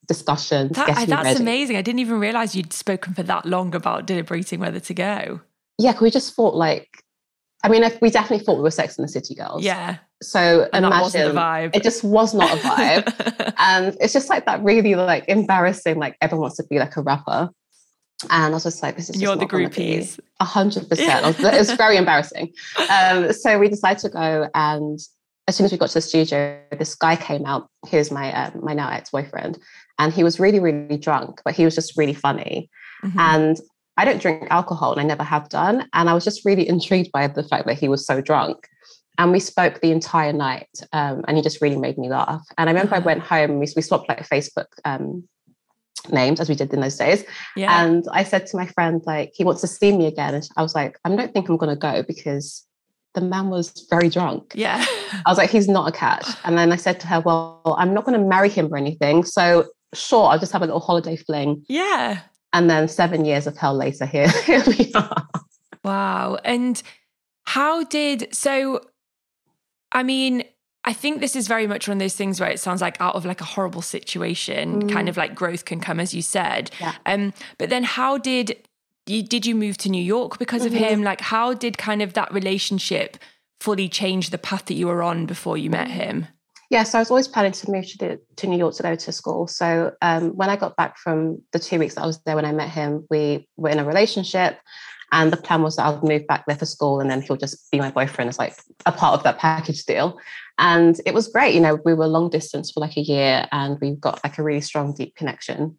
discussion. 0.08 0.70
That, 0.74 1.08
that's 1.08 1.12
ready. 1.12 1.40
amazing. 1.42 1.76
I 1.76 1.82
didn't 1.82 2.00
even 2.00 2.20
realize 2.20 2.56
you'd 2.56 2.72
spoken 2.72 3.14
for 3.14 3.24
that 3.24 3.46
long 3.46 3.76
about 3.76 4.08
deliberating 4.08 4.62
whether 4.62 4.80
to 4.80 4.94
go. 4.94 5.42
Yeah, 5.78 6.00
we 6.00 6.10
just 6.10 6.36
thought 6.36 6.56
like 6.56 7.03
I 7.64 7.70
mean, 7.70 7.84
we 8.02 8.10
definitely 8.10 8.46
thought 8.46 8.58
we 8.58 8.64
were 8.64 8.72
Sex 8.72 8.98
and 8.98 9.08
the 9.08 9.12
City 9.12 9.36
girls. 9.36 9.64
Yeah. 9.64 9.98
So 10.22 10.68
and 10.74 10.86
imagine 10.86 11.38
it 11.74 11.82
just 11.82 12.04
was 12.04 12.34
not 12.34 12.52
a 12.52 12.62
vibe, 12.62 13.54
and 13.58 13.98
it's 14.00 14.14
just 14.14 14.30
like 14.30 14.46
that 14.46 14.62
really 14.64 14.96
like 14.96 15.26
embarrassing. 15.28 15.98
Like 15.98 16.18
everyone 16.22 16.44
wants 16.44 16.58
to 16.58 16.64
be 16.64 16.80
like 16.80 16.96
a 16.98 17.02
rapper, 17.02 17.50
and 18.30 18.46
I 18.46 18.50
was 18.50 18.64
just 18.64 18.84
like, 18.84 18.96
this 18.96 19.10
is 19.10 19.22
you're 19.22 19.36
the 19.36 19.46
groupies. 19.46 20.20
A 20.40 20.46
hundred 20.46 20.90
percent. 20.90 21.36
It's 21.40 21.74
very 21.78 21.98
embarrassing. 21.98 22.54
Um, 22.90 23.32
so 23.34 23.60
we 23.60 23.70
decided 23.70 24.00
to 24.00 24.10
go, 24.10 24.50
and 24.54 25.00
as 25.48 25.56
soon 25.56 25.66
as 25.66 25.72
we 25.72 25.78
got 25.78 25.90
to 25.90 25.96
the 25.96 26.02
studio, 26.02 26.60
this 26.78 26.96
guy 26.96 27.16
came 27.16 27.46
out. 27.46 27.70
Here's 27.88 28.12
my 28.12 28.34
uh, 28.34 28.52
my 28.62 28.74
now 28.74 28.90
ex 28.90 29.10
boyfriend, 29.10 29.58
and 30.00 30.14
he 30.14 30.24
was 30.24 30.40
really 30.40 30.60
really 30.60 30.98
drunk, 30.98 31.42
but 31.44 31.54
he 31.54 31.66
was 31.66 31.76
just 31.76 31.98
really 31.98 32.14
funny. 32.14 32.70
Mm-hmm. 33.04 33.20
And 33.20 33.58
I 33.98 34.06
don't 34.06 34.22
drink 34.22 34.48
alcohol 34.50 34.92
and 34.92 35.02
I 35.02 35.04
never 35.04 35.24
have 35.24 35.50
done. 35.50 35.88
And 35.94 36.10
I 36.10 36.14
was 36.14 36.24
just 36.24 36.46
really 36.46 36.68
intrigued 36.68 37.12
by 37.12 37.28
the 37.28 37.44
fact 37.44 37.68
that 37.68 37.78
he 37.78 37.88
was 37.88 38.06
so 38.06 38.22
drunk. 38.22 38.68
And 39.20 39.32
we 39.32 39.40
spoke 39.40 39.80
the 39.82 39.92
entire 39.92 40.34
night 40.34 40.70
um, 40.92 41.24
and 41.28 41.38
he 41.38 41.44
just 41.44 41.62
really 41.62 41.78
made 41.78 42.00
me 42.00 42.10
laugh. 42.10 42.42
And 42.58 42.70
I 42.70 42.74
remember 42.74 42.96
I 42.96 43.00
went 43.00 43.22
home, 43.22 43.60
we, 43.60 43.68
we 43.76 43.82
swapped 43.84 44.10
like 44.10 44.28
Facebook 44.28 44.66
um, 44.86 45.28
names 46.12 46.40
as 46.40 46.50
we 46.50 46.56
did 46.56 46.74
in 46.74 46.82
those 46.82 46.98
days. 46.98 47.24
Yeah. 47.56 47.86
And 47.86 48.06
I 48.12 48.24
said 48.24 48.48
to 48.48 48.58
my 48.58 48.66
friend, 48.66 49.04
like, 49.06 49.32
he 49.36 49.44
wants 49.44 49.62
to 49.62 49.68
see 49.68 49.96
me 49.96 50.08
again. 50.08 50.34
And 50.34 50.50
I 50.58 50.64
was 50.64 50.74
like, 50.74 50.98
I 51.06 51.16
don't 51.16 51.32
think 51.32 51.48
I'm 51.48 51.58
going 51.58 51.70
to 51.70 51.80
go 51.80 52.02
because 52.02 52.66
the 53.14 53.22
man 53.22 53.50
was 53.50 53.86
very 53.92 54.10
drunk. 54.10 54.54
Yeah. 54.56 54.84
I 55.26 55.30
was 55.30 55.38
like, 55.38 55.52
he's 55.52 55.68
not 55.68 55.88
a 55.88 55.92
catch. 55.92 56.26
And 56.44 56.58
then 56.58 56.72
I 56.72 56.78
said 56.78 57.00
to 57.02 57.08
her, 57.08 57.20
well, 57.20 57.76
I'm 57.78 57.94
not 57.94 58.06
going 58.06 58.20
to 58.20 58.26
marry 58.26 58.50
him 58.50 58.74
or 58.74 58.78
anything. 58.78 59.24
So 59.24 59.66
sure, 59.94 60.26
I'll 60.30 60.40
just 60.40 60.52
have 60.52 60.64
a 60.64 60.66
little 60.66 60.80
holiday 60.80 61.16
fling. 61.16 61.64
Yeah. 61.70 62.22
And 62.54 62.70
then 62.70 62.88
seven 62.88 63.26
years 63.26 63.48
of 63.48 63.58
hell 63.58 63.76
later, 63.76 64.06
here, 64.06 64.30
here 64.46 64.64
we 64.68 64.92
are. 64.94 65.28
Wow. 65.84 66.38
And 66.46 66.82
how 67.46 67.84
did, 67.84 68.34
so, 68.34 68.82
I 69.92 70.04
mean, 70.04 70.44
I 70.86 70.94
think 70.94 71.20
this 71.20 71.36
is 71.36 71.48
very 71.48 71.66
much 71.66 71.88
one 71.88 71.98
of 71.98 72.00
those 72.00 72.16
things 72.16 72.40
where 72.40 72.50
it 72.50 72.60
sounds 72.60 72.82
like 72.82 73.00
out 73.02 73.16
of 73.16 73.26
like 73.26 73.42
a 73.42 73.46
horrible 73.46 73.82
situation, 73.82 74.84
mm. 74.84 74.92
kind 74.92 75.10
of 75.10 75.18
like 75.18 75.34
growth 75.34 75.66
can 75.66 75.80
come, 75.80 76.00
as 76.00 76.14
you 76.14 76.22
said. 76.22 76.72
Yeah. 76.80 76.94
Um, 77.06 77.34
but 77.58 77.70
then 77.70 77.84
how 77.84 78.18
did 78.18 78.58
you, 79.06 79.24
did 79.24 79.46
you 79.46 79.56
move 79.56 79.78
to 79.80 79.90
New 79.90 80.04
York 80.04 80.40
because 80.40 80.64
mm-hmm. 80.64 80.76
of 80.76 80.82
him? 80.82 81.04
Like, 81.04 81.22
how 81.22 81.54
did 81.54 81.78
kind 81.78 82.02
of 82.02 82.14
that 82.14 82.34
relationship 82.34 83.18
fully 83.60 83.90
change 83.90 84.30
the 84.30 84.38
path 84.38 84.66
that 84.66 84.74
you 84.76 84.88
were 84.88 85.02
on 85.02 85.26
before 85.26 85.58
you 85.58 85.70
met 85.70 85.88
him? 85.88 86.28
Yeah, 86.74 86.82
so 86.82 86.98
I 86.98 87.02
was 87.02 87.12
always 87.12 87.28
planning 87.28 87.52
to 87.52 87.72
move 87.72 87.88
to, 87.88 87.98
the, 88.00 88.20
to 88.38 88.48
New 88.48 88.58
York 88.58 88.74
to 88.78 88.82
go 88.82 88.96
to 88.96 89.12
school. 89.12 89.46
So 89.46 89.92
um, 90.02 90.36
when 90.36 90.50
I 90.50 90.56
got 90.56 90.76
back 90.76 90.98
from 90.98 91.40
the 91.52 91.60
two 91.60 91.78
weeks 91.78 91.94
that 91.94 92.02
I 92.02 92.08
was 92.08 92.20
there 92.24 92.36
when 92.36 92.46
I 92.46 92.52
met 92.52 92.70
him, 92.70 93.06
we 93.12 93.48
were 93.58 93.70
in 93.70 93.78
a 93.78 93.86
relationship. 93.86 94.58
And 95.12 95.32
the 95.32 95.38
plan 95.38 95.62
was 95.62 95.76
that 95.76 95.86
I'll 95.86 96.02
move 96.02 96.26
back 96.26 96.46
there 96.48 96.58
for 96.58 96.66
school 96.66 97.00
and 97.00 97.12
then 97.12 97.22
he'll 97.22 97.38
just 97.38 97.70
be 97.70 97.78
my 97.78 97.92
boyfriend 97.92 98.30
as 98.30 98.40
like 98.40 98.56
a 98.88 98.92
part 98.92 99.14
of 99.14 99.24
that 99.24 99.38
package 99.38 99.86
deal. 99.86 100.18
And 100.58 101.00
it 101.06 101.14
was 101.14 101.28
great. 101.28 101.54
You 101.54 101.62
know, 101.62 101.78
we 101.86 101.94
were 101.94 102.08
long 102.08 102.32
distance 102.32 102.72
for 102.72 102.80
like 102.80 102.98
a 102.98 103.02
year 103.02 103.46
and 103.52 103.78
we 103.80 103.92
got 103.92 104.24
like 104.24 104.40
a 104.40 104.44
really 104.44 104.62
strong, 104.62 104.96
deep 104.96 105.16
connection. 105.16 105.78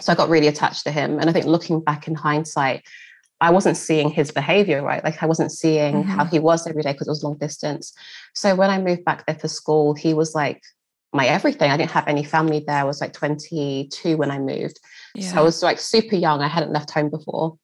So 0.00 0.12
I 0.12 0.14
got 0.14 0.28
really 0.28 0.46
attached 0.46 0.84
to 0.84 0.92
him. 0.92 1.18
And 1.18 1.28
I 1.28 1.32
think 1.32 1.46
looking 1.46 1.82
back 1.82 2.06
in 2.06 2.14
hindsight, 2.14 2.84
I 3.40 3.50
wasn't 3.50 3.76
seeing 3.76 4.10
his 4.10 4.30
behavior 4.30 4.82
right. 4.82 5.02
Like 5.02 5.22
I 5.22 5.26
wasn't 5.26 5.52
seeing 5.52 5.94
mm-hmm. 5.94 6.10
how 6.10 6.24
he 6.24 6.38
was 6.38 6.66
every 6.66 6.82
day 6.82 6.92
because 6.92 7.06
it 7.06 7.10
was 7.10 7.24
long 7.24 7.38
distance. 7.38 7.92
So 8.34 8.54
when 8.54 8.70
I 8.70 8.78
moved 8.78 9.04
back 9.04 9.26
there 9.26 9.34
for 9.34 9.48
school, 9.48 9.94
he 9.94 10.12
was 10.12 10.34
like 10.34 10.62
my 11.12 11.26
everything. 11.26 11.70
I 11.70 11.76
didn't 11.76 11.90
have 11.92 12.06
any 12.06 12.22
family 12.22 12.62
there. 12.66 12.76
I 12.76 12.84
was 12.84 13.00
like 13.00 13.12
22 13.12 14.16
when 14.16 14.30
I 14.30 14.38
moved. 14.38 14.78
Yeah. 15.14 15.30
So 15.30 15.38
I 15.38 15.42
was 15.42 15.62
like 15.62 15.78
super 15.78 16.16
young. 16.16 16.40
I 16.40 16.48
hadn't 16.48 16.72
left 16.72 16.90
home 16.90 17.10
before. 17.10 17.56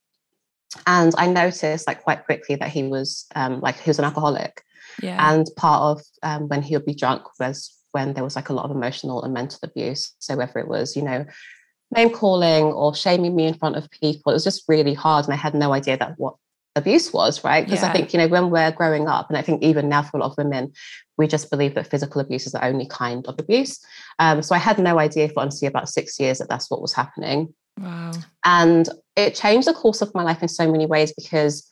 And 0.85 1.13
I 1.17 1.27
noticed 1.27 1.87
like 1.87 2.03
quite 2.03 2.25
quickly 2.25 2.55
that 2.55 2.69
he 2.69 2.83
was 2.83 3.25
um, 3.35 3.61
like 3.61 3.79
he 3.79 3.89
was 3.89 3.99
an 3.99 4.05
alcoholic. 4.05 4.63
Yeah. 5.01 5.31
And 5.31 5.47
part 5.55 5.81
of 5.81 6.05
um, 6.23 6.47
when 6.47 6.61
he 6.61 6.75
would 6.75 6.85
be 6.85 6.95
drunk 6.95 7.23
was 7.39 7.73
when 7.91 8.13
there 8.13 8.23
was 8.23 8.35
like 8.35 8.49
a 8.49 8.53
lot 8.53 8.65
of 8.65 8.71
emotional 8.71 9.23
and 9.23 9.33
mental 9.33 9.59
abuse. 9.63 10.13
So 10.19 10.35
whether 10.35 10.59
it 10.59 10.67
was, 10.67 10.95
you 10.95 11.03
know, 11.03 11.25
name 11.95 12.09
calling 12.09 12.65
or 12.65 12.93
shaming 12.93 13.35
me 13.35 13.45
in 13.45 13.53
front 13.53 13.75
of 13.75 13.89
people. 13.89 14.31
It 14.31 14.35
was 14.35 14.43
just 14.43 14.63
really 14.67 14.93
hard. 14.93 15.25
And 15.25 15.33
I 15.33 15.37
had 15.37 15.53
no 15.53 15.73
idea 15.73 15.97
that 15.97 16.15
what 16.17 16.35
abuse 16.75 17.11
was, 17.11 17.43
right? 17.43 17.65
Because 17.65 17.81
yeah. 17.81 17.89
I 17.89 17.93
think, 17.93 18.13
you 18.13 18.19
know, 18.19 18.27
when 18.27 18.49
we're 18.49 18.71
growing 18.71 19.07
up, 19.07 19.29
and 19.29 19.37
I 19.37 19.41
think 19.41 19.63
even 19.63 19.89
now 19.89 20.03
for 20.03 20.17
a 20.17 20.19
lot 20.19 20.31
of 20.31 20.37
women, 20.37 20.73
we 21.17 21.27
just 21.27 21.49
believe 21.49 21.75
that 21.75 21.87
physical 21.87 22.21
abuse 22.21 22.45
is 22.45 22.51
the 22.51 22.63
only 22.63 22.87
kind 22.87 23.25
of 23.27 23.39
abuse. 23.39 23.79
Um, 24.19 24.41
so 24.41 24.53
I 24.53 24.59
had 24.59 24.77
no 24.79 24.99
idea 24.99 25.29
for 25.29 25.39
honestly 25.39 25.67
about 25.67 25.89
six 25.89 26.19
years 26.19 26.37
that 26.39 26.49
that's 26.49 26.69
what 26.69 26.81
was 26.81 26.93
happening. 26.93 27.53
Wow. 27.79 28.11
And 28.43 28.89
it 29.15 29.35
changed 29.35 29.67
the 29.67 29.73
course 29.73 30.01
of 30.01 30.13
my 30.13 30.23
life 30.23 30.41
in 30.41 30.47
so 30.47 30.71
many 30.71 30.85
ways 30.85 31.13
because 31.13 31.69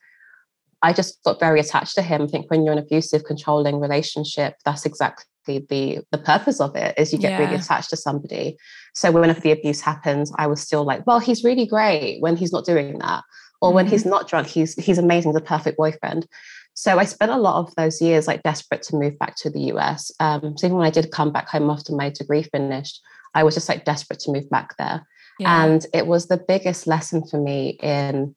I 0.82 0.94
just 0.94 1.22
got 1.24 1.40
very 1.40 1.60
attached 1.60 1.96
to 1.96 2.02
him. 2.02 2.24
I 2.24 2.28
think 2.28 2.50
when 2.50 2.64
you're 2.64 2.74
in 2.74 2.80
an 2.80 2.86
abusive, 2.86 3.24
controlling 3.24 3.80
relationship, 3.80 4.56
that's 4.66 4.86
exactly 4.86 5.26
the 5.46 6.00
the 6.12 6.18
purpose 6.18 6.60
of 6.60 6.76
it 6.76 6.98
is 6.98 7.14
you 7.14 7.20
get 7.20 7.32
yeah. 7.32 7.40
really 7.40 7.56
attached 7.56 7.90
to 7.90 7.98
somebody 7.98 8.58
so 8.94 9.12
whenever 9.12 9.40
the 9.40 9.52
abuse 9.52 9.82
happens 9.82 10.32
i 10.38 10.48
was 10.48 10.62
still 10.62 10.84
like 10.84 11.06
well 11.06 11.20
he's 11.20 11.44
really 11.44 11.66
great 11.66 12.22
when 12.22 12.36
he's 12.36 12.52
not 12.52 12.66
doing 12.66 12.98
that 13.00 13.24
or 13.62 13.70
mm-hmm. 13.70 13.76
when 13.76 13.88
he's 13.88 14.02
mm-hmm. 14.02 14.12
not 14.12 14.28
drunk 14.28 14.48
he's 14.48 14.74
he's 14.76 14.98
amazing 14.98 15.34
the 15.34 15.42
perfect 15.42 15.78
boyfriend 15.78 16.28
so 16.74 16.98
i 17.00 17.06
spent 17.06 17.32
a 17.32 17.38
lot 17.38 17.60
of 17.60 17.74
those 17.76 18.02
years 18.02 18.28
like 18.28 18.44
desperate 18.44 18.82
to 18.82 18.96
move 18.96 19.18
back 19.20 19.36
to 19.36 19.50
the 19.50 19.60
us 19.72 20.12
um, 20.20 20.58
so 20.58 20.68
even 20.68 20.78
when 20.78 20.88
i 20.88 20.92
did 20.92 21.12
come 21.12 21.32
back 21.32 21.48
home 21.48 21.70
after 21.70 21.94
my 21.94 22.10
degree 22.10 22.44
finished 22.44 23.02
i 23.34 23.44
was 23.44 23.54
just 23.54 23.70
like 23.70 23.86
desperate 23.86 24.20
to 24.20 24.32
move 24.32 24.50
back 24.50 24.76
there 24.78 25.06
yeah. 25.40 25.64
and 25.64 25.86
it 25.94 26.08
was 26.08 26.28
the 26.28 26.44
biggest 26.48 26.88
lesson 26.88 27.26
for 27.26 27.40
me 27.40 27.70
in 27.82 28.36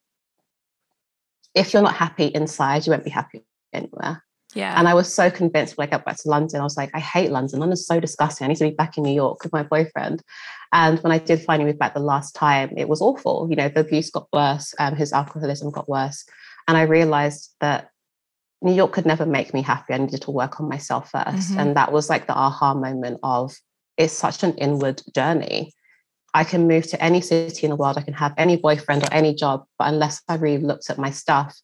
if 1.55 1.73
you're 1.73 1.83
not 1.83 1.94
happy 1.94 2.27
inside 2.27 2.87
you 2.87 2.92
won't 2.92 3.05
be 3.05 3.11
happy 3.11 3.44
anywhere 3.73 4.23
yeah. 4.54 4.78
And 4.78 4.88
I 4.88 4.94
was 4.94 5.12
so 5.12 5.30
convinced 5.30 5.76
when 5.76 5.88
I 5.88 5.90
got 5.90 6.04
back 6.04 6.16
to 6.18 6.28
London, 6.28 6.61
I 6.61 6.64
was 6.64 6.76
like, 6.76 6.90
I 6.94 7.00
hate 7.00 7.30
London. 7.30 7.61
London's 7.61 7.87
so 7.87 8.00
disgusting. 8.00 8.44
I 8.44 8.48
need 8.48 8.56
to 8.56 8.64
be 8.64 8.74
back 8.74 8.96
in 8.96 9.04
New 9.04 9.14
York 9.14 9.42
with 9.42 9.52
my 9.52 9.62
boyfriend. 9.62 10.22
And 10.72 10.98
when 11.00 11.12
I 11.12 11.18
did 11.18 11.42
finally 11.42 11.70
move 11.70 11.78
back 11.78 11.94
the 11.94 12.00
last 12.00 12.34
time, 12.34 12.72
it 12.76 12.88
was 12.88 13.00
awful. 13.00 13.46
You 13.50 13.56
know, 13.56 13.68
the 13.68 13.80
abuse 13.80 14.11
got 14.11 14.28
worse, 14.32 14.74
um, 14.78 14.96
his 14.96 15.12
alcoholism 15.12 15.70
got 15.70 15.88
worse. 15.88 16.24
And 16.66 16.76
I 16.76 16.82
realized 16.82 17.54
that 17.61 17.90
New 18.61 18.72
York 18.74 18.92
could 18.92 19.06
never 19.06 19.24
make 19.24 19.54
me 19.54 19.62
happy. 19.62 19.94
I 19.94 19.98
needed 19.98 20.22
to 20.22 20.30
work 20.30 20.61
on 20.61 20.68
myself 20.68 21.12
1st 21.12 21.24
mm-hmm. 21.26 21.58
And 21.58 21.76
that 21.76 21.92
was 21.92 22.11
like 22.11 22.26
the 22.26 22.34
aha 22.34 22.74
moment 22.74 23.20
of 23.22 23.54
it's 23.96 24.12
such 24.12 24.42
an 24.42 24.54
inward 24.54 25.02
journey. 25.14 25.72
I 26.34 26.44
can 26.44 26.68
move 26.68 26.87
to 26.88 27.02
any 27.02 27.20
city 27.20 27.66
in 27.66 27.70
the 27.70 27.76
world, 27.76 27.96
I 27.96 28.02
can 28.02 28.14
have 28.14 28.34
any 28.37 28.56
boyfriend 28.56 29.02
or 29.02 29.12
any 29.12 29.34
job, 29.34 29.64
but 29.78 29.88
unless 29.88 30.22
I 30.28 30.34
really 30.34 30.62
looked 30.62 30.90
at 30.90 30.98
my 30.98 31.11
stuff, 31.11 31.58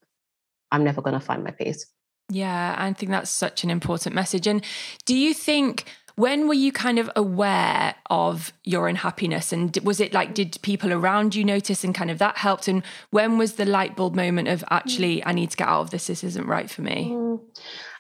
I'm 0.73 0.85
never 0.85 1.03
going 1.03 1.15
to 1.15 1.25
find 1.25 1.45
my 1.45 1.51
peace. 1.51 1.87
Yeah, 2.31 2.75
I 2.79 2.93
think 2.93 3.11
that's 3.11 3.31
such 3.31 3.65
an 3.65 3.71
important 3.71 4.15
message. 4.15 4.47
And 4.47 4.65
do 5.05 5.15
you 5.15 5.35
think 5.35 5.85
when 6.17 6.47
were 6.47 6.55
you 6.55 6.71
kind 6.71 6.99
of 6.99 7.11
aware 7.17 7.95
of 8.09 8.53
your 8.63 8.89
unhappiness? 8.89 9.53
And 9.53 9.77
was 9.83 10.01
it 10.01 10.15
like, 10.15 10.33
did 10.33 10.59
people 10.63 10.93
around 10.93 11.35
you 11.35 11.45
notice 11.45 11.83
and 11.83 11.95
kind 11.95 12.11
of 12.11 12.19
that 12.19 12.39
helped? 12.39 12.69
And 12.69 12.83
when 13.11 13.37
was 13.37 13.55
the 13.55 13.67
light 13.67 13.97
bulb 13.97 14.15
moment 14.15 14.49
of 14.49 14.65
actually, 14.71 15.25
I 15.27 15.33
need 15.33 15.51
to 15.51 15.57
get 15.57 15.69
out 15.69 15.81
of 15.81 15.91
this, 15.91 16.07
this 16.07 16.23
isn't 16.23 16.47
right 16.47 16.71
for 16.71 16.83
me? 16.83 17.11
Mm. 17.11 17.41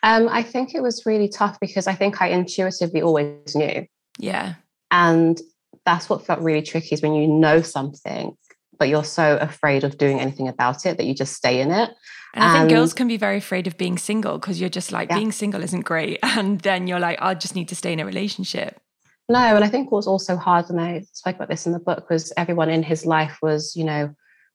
Um, 0.04 0.28
I 0.30 0.42
think 0.42 0.74
it 0.74 0.82
was 0.82 1.04
really 1.04 1.28
tough 1.28 1.58
because 1.60 1.86
I 1.86 1.94
think 1.94 2.22
I 2.22 2.28
intuitively 2.28 3.02
always 3.02 3.54
knew. 3.56 3.86
Yeah. 4.18 4.54
And 4.90 5.40
that's 5.84 6.08
what 6.08 6.24
felt 6.24 6.40
really 6.40 6.62
tricky 6.62 6.94
is 6.94 7.02
when 7.02 7.14
you 7.14 7.26
know 7.26 7.62
something, 7.62 8.36
but 8.78 8.88
you're 8.88 9.04
so 9.04 9.36
afraid 9.38 9.84
of 9.84 9.98
doing 9.98 10.20
anything 10.20 10.48
about 10.48 10.86
it 10.86 10.96
that 10.96 11.04
you 11.04 11.14
just 11.14 11.34
stay 11.34 11.60
in 11.60 11.70
it. 11.70 11.90
And 12.34 12.44
I 12.44 12.58
think 12.58 12.70
girls 12.70 12.92
um, 12.92 12.96
can 12.96 13.08
be 13.08 13.16
very 13.16 13.38
afraid 13.38 13.66
of 13.66 13.78
being 13.78 13.96
single 13.96 14.38
because 14.38 14.60
you're 14.60 14.68
just 14.68 14.90
like, 14.90 15.08
yeah. 15.08 15.16
being 15.16 15.32
single 15.32 15.62
isn't 15.62 15.82
great. 15.82 16.18
And 16.36 16.60
then 16.60 16.88
you're 16.88 16.98
like, 16.98 17.18
I 17.22 17.34
just 17.34 17.54
need 17.54 17.68
to 17.68 17.76
stay 17.76 17.92
in 17.92 18.00
a 18.00 18.04
relationship. 18.04 18.80
No, 19.28 19.38
and 19.38 19.64
I 19.64 19.68
think 19.68 19.90
what 19.90 19.98
was 19.98 20.06
also 20.06 20.36
hard, 20.36 20.68
and 20.68 20.80
I 20.80 21.04
spoke 21.12 21.36
about 21.36 21.48
this 21.48 21.64
in 21.64 21.72
the 21.72 21.78
book, 21.78 22.10
was 22.10 22.32
everyone 22.36 22.68
in 22.68 22.82
his 22.82 23.06
life 23.06 23.38
was, 23.40 23.74
you 23.74 23.84
know, 23.84 24.14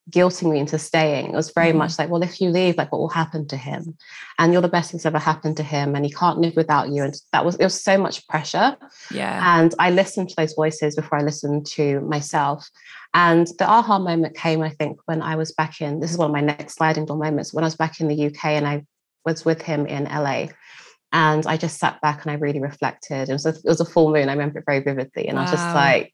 guilting 0.10 0.52
me 0.52 0.60
into 0.60 0.80
staying. 0.80 1.28
It 1.28 1.36
was 1.36 1.52
very 1.52 1.72
mm. 1.72 1.78
much 1.78 2.00
like, 2.00 2.10
well, 2.10 2.24
if 2.24 2.41
you 2.41 2.50
leave, 2.50 2.78
like 2.78 2.91
what 2.91 3.00
will 3.00 3.10
happen 3.10 3.48
to 3.48 3.58
him? 3.58 3.98
And 4.38 4.54
you're 4.54 4.62
the 4.62 4.67
best 4.67 4.91
thing's 4.91 5.06
ever 5.06 5.19
happened 5.19 5.58
to 5.58 5.63
him, 5.63 5.95
and 5.95 6.06
he 6.06 6.12
can't 6.12 6.39
live 6.39 6.56
without 6.56 6.89
you. 6.89 7.04
And 7.04 7.13
that 7.32 7.45
was 7.45 7.56
it 7.56 7.63
was 7.63 7.82
so 7.82 7.98
much 7.98 8.28
pressure. 8.28 8.76
Yeah. 9.12 9.60
And 9.60 9.74
I 9.80 9.91
listened 9.91 10.30
to 10.30 10.36
those 10.36 10.54
voices 10.54 10.95
before 10.95 11.19
I 11.19 11.24
listened 11.24 11.65
to 11.67 12.02
myself. 12.02 12.69
And 13.13 13.48
the 13.58 13.65
aha 13.65 14.00
moment 14.00 14.36
came, 14.36 14.62
I 14.62 14.69
think, 14.69 15.00
when 15.06 15.22
I 15.22 15.36
was 15.36 15.52
back 15.52 15.82
in, 15.82 16.00
this 16.00 16.12
is 16.12 16.17
one 16.17 16.30
of 16.30 16.34
my 16.34 16.41
next 16.41 16.76
sliding 16.76 17.06
door 17.06 17.17
moments, 17.17 17.54
when 17.54 17.63
I 17.63 17.67
was 17.67 17.76
back 17.76 18.00
in 18.00 18.08
the 18.08 18.28
UK 18.28 18.45
and 18.45 18.67
I 18.67 18.86
was 19.26 19.45
with 19.45 19.62
him 19.62 19.86
in 19.86 20.06
LA. 20.06 20.48
And 21.12 21.48
I 21.48 21.58
just 21.58 21.80
sat 21.80 22.00
back 22.02 22.24
and 22.24 22.32
I 22.32 22.36
really 22.36 22.60
reflected. 22.60 23.30
It 23.30 23.34
was 23.34 23.48
a, 23.48 23.50
it 23.50 23.65
was 23.65 23.82
a 23.82 23.86
full 23.86 24.12
moon. 24.12 24.30
I 24.30 24.34
remember 24.34 24.60
it 24.60 24.65
very 24.67 24.82
vividly. 24.82 25.28
And 25.28 25.38
wow. 25.38 25.41
I 25.41 25.43
was 25.45 25.52
just 25.52 25.76
like, 25.76 26.13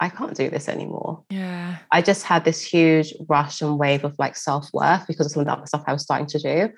I 0.00 0.08
can't 0.08 0.36
do 0.36 0.50
this 0.50 0.68
anymore. 0.68 1.24
Yeah. 1.30 1.78
I 1.90 2.02
just 2.02 2.24
had 2.24 2.44
this 2.44 2.62
huge 2.62 3.14
rush 3.28 3.62
and 3.62 3.78
wave 3.78 4.04
of 4.04 4.14
like 4.18 4.36
self 4.36 4.68
worth 4.72 5.06
because 5.06 5.26
of 5.26 5.32
some 5.32 5.48
of 5.48 5.60
the 5.60 5.66
stuff 5.66 5.84
I 5.86 5.92
was 5.92 6.02
starting 6.02 6.26
to 6.28 6.38
do. 6.38 6.72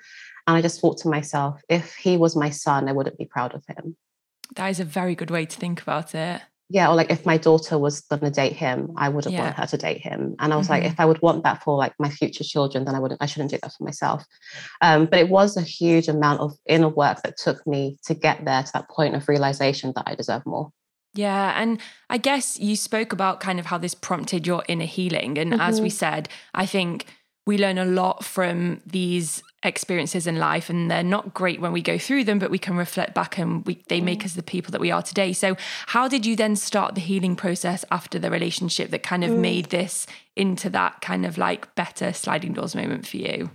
And 0.47 0.57
I 0.57 0.61
just 0.61 0.79
thought 0.79 0.97
to 0.99 1.09
myself, 1.09 1.61
if 1.69 1.95
he 1.95 2.17
was 2.17 2.35
my 2.35 2.49
son, 2.49 2.87
I 2.87 2.93
wouldn't 2.93 3.17
be 3.17 3.25
proud 3.25 3.53
of 3.53 3.63
him. 3.67 3.95
That 4.55 4.67
is 4.67 4.79
a 4.79 4.85
very 4.85 5.15
good 5.15 5.29
way 5.29 5.45
to 5.45 5.59
think 5.59 5.81
about 5.81 6.15
it 6.15 6.41
yeah, 6.71 6.87
or 6.89 6.95
like 6.95 7.09
if 7.09 7.25
my 7.25 7.37
daughter 7.37 7.79
was 7.79 8.01
going 8.01 8.21
to 8.21 8.29
date 8.29 8.53
him, 8.53 8.91
I 8.95 9.09
wouldn't 9.09 9.33
yeah. 9.33 9.41
want 9.41 9.55
her 9.55 9.65
to 9.65 9.77
date 9.77 10.01
him. 10.01 10.35
And 10.37 10.53
I 10.53 10.55
was 10.55 10.67
mm-hmm. 10.67 10.83
like, 10.83 10.91
if 10.91 10.99
I 10.99 11.05
would 11.05 11.19
want 11.19 11.43
that 11.43 11.63
for 11.63 11.75
like 11.75 11.93
my 11.97 12.09
future 12.09 12.43
children, 12.43 12.85
then 12.85 12.93
I 12.93 12.99
wouldn't, 12.99 13.21
I 13.21 13.25
shouldn't 13.25 13.49
do 13.49 13.57
that 13.63 13.73
for 13.73 13.83
myself. 13.83 14.23
Um, 14.81 15.07
but 15.07 15.17
it 15.17 15.29
was 15.29 15.57
a 15.57 15.63
huge 15.63 16.07
amount 16.07 16.41
of 16.41 16.53
inner 16.67 16.87
work 16.87 17.23
that 17.23 17.37
took 17.37 17.65
me 17.65 17.97
to 18.05 18.13
get 18.13 18.45
there 18.45 18.61
to 18.61 18.71
that 18.75 18.87
point 18.87 19.15
of 19.15 19.27
realization 19.27 19.93
that 19.95 20.03
I 20.05 20.13
deserve 20.13 20.45
more. 20.45 20.69
Yeah. 21.19 21.61
And 21.61 21.79
I 22.09 22.17
guess 22.17 22.57
you 22.59 22.77
spoke 22.77 23.11
about 23.11 23.41
kind 23.41 23.59
of 23.59 23.65
how 23.65 23.77
this 23.77 23.93
prompted 23.93 24.47
your 24.47 24.63
inner 24.69 24.85
healing. 24.85 25.37
And 25.37 25.51
mm-hmm. 25.51 25.61
as 25.61 25.81
we 25.81 25.89
mm-hmm. 25.89 25.97
said, 25.97 26.29
I 26.53 26.65
think 26.65 27.05
we 27.45 27.57
learn 27.57 27.77
a 27.77 27.85
lot 27.85 28.23
from 28.23 28.81
these 28.85 29.43
experiences 29.63 30.25
in 30.25 30.37
life 30.37 30.69
and 30.69 30.89
they're 30.89 31.03
not 31.03 31.33
great 31.33 31.59
when 31.59 31.73
we 31.73 31.81
go 31.81 31.97
through 31.97 32.23
them 32.23 32.39
but 32.39 32.49
we 32.49 32.57
can 32.57 32.77
reflect 32.77 33.13
back 33.13 33.37
and 33.37 33.65
we, 33.65 33.83
they 33.89 33.99
make 33.99 34.21
mm. 34.21 34.25
us 34.25 34.33
the 34.35 34.43
people 34.43 34.71
that 34.71 34.79
we 34.79 34.89
are 34.89 35.01
today 35.01 35.33
so 35.33 35.57
how 35.87 36.07
did 36.07 36.25
you 36.25 36.33
then 36.33 36.55
start 36.55 36.95
the 36.95 37.01
healing 37.01 37.35
process 37.35 37.83
after 37.91 38.17
the 38.17 38.31
relationship 38.31 38.89
that 38.89 39.03
kind 39.03 39.21
of 39.21 39.31
mm. 39.31 39.39
made 39.39 39.65
this 39.65 40.07
into 40.37 40.69
that 40.69 41.01
kind 41.01 41.25
of 41.25 41.37
like 41.37 41.75
better 41.75 42.13
sliding 42.13 42.53
doors 42.53 42.73
moment 42.73 43.05
for 43.05 43.17
you 43.17 43.49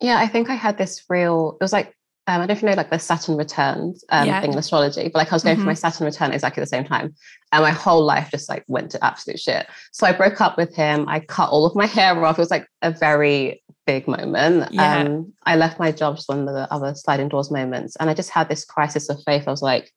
yeah 0.00 0.16
i 0.16 0.26
think 0.26 0.48
i 0.48 0.54
had 0.54 0.78
this 0.78 1.04
real 1.10 1.58
it 1.60 1.64
was 1.64 1.74
like 1.74 1.94
um, 2.30 2.36
I 2.36 2.46
don't 2.46 2.48
know 2.48 2.52
if 2.52 2.62
you 2.62 2.68
know 2.68 2.74
like 2.74 2.90
the 2.90 2.98
Saturn 2.98 3.36
returns 3.36 4.04
um, 4.10 4.26
yeah. 4.26 4.40
thing 4.40 4.52
in 4.52 4.58
astrology, 4.58 5.04
but 5.04 5.16
like 5.16 5.32
I 5.32 5.34
was 5.34 5.42
going 5.42 5.56
mm-hmm. 5.56 5.64
for 5.64 5.66
my 5.66 5.74
Saturn 5.74 6.04
return 6.04 6.30
exactly 6.30 6.60
the 6.60 6.66
same 6.66 6.84
time. 6.84 7.12
And 7.50 7.62
my 7.62 7.72
whole 7.72 8.04
life 8.04 8.30
just 8.30 8.48
like 8.48 8.64
went 8.68 8.92
to 8.92 9.04
absolute 9.04 9.40
shit. 9.40 9.66
So 9.90 10.06
I 10.06 10.12
broke 10.12 10.40
up 10.40 10.56
with 10.56 10.72
him. 10.74 11.08
I 11.08 11.20
cut 11.20 11.50
all 11.50 11.66
of 11.66 11.74
my 11.74 11.86
hair 11.86 12.24
off. 12.24 12.38
It 12.38 12.42
was 12.42 12.50
like 12.52 12.68
a 12.82 12.92
very 12.92 13.64
big 13.84 14.06
moment. 14.06 14.72
Yeah. 14.72 14.98
Um, 14.98 15.32
I 15.44 15.56
left 15.56 15.80
my 15.80 15.90
job 15.90 16.16
just 16.16 16.28
one 16.28 16.46
of 16.46 16.54
the 16.54 16.72
other 16.72 16.94
sliding 16.94 17.28
doors 17.28 17.50
moments. 17.50 17.96
And 17.96 18.08
I 18.08 18.14
just 18.14 18.30
had 18.30 18.48
this 18.48 18.64
crisis 18.64 19.08
of 19.08 19.20
faith. 19.24 19.48
I 19.48 19.50
was 19.50 19.62
like, 19.62 19.92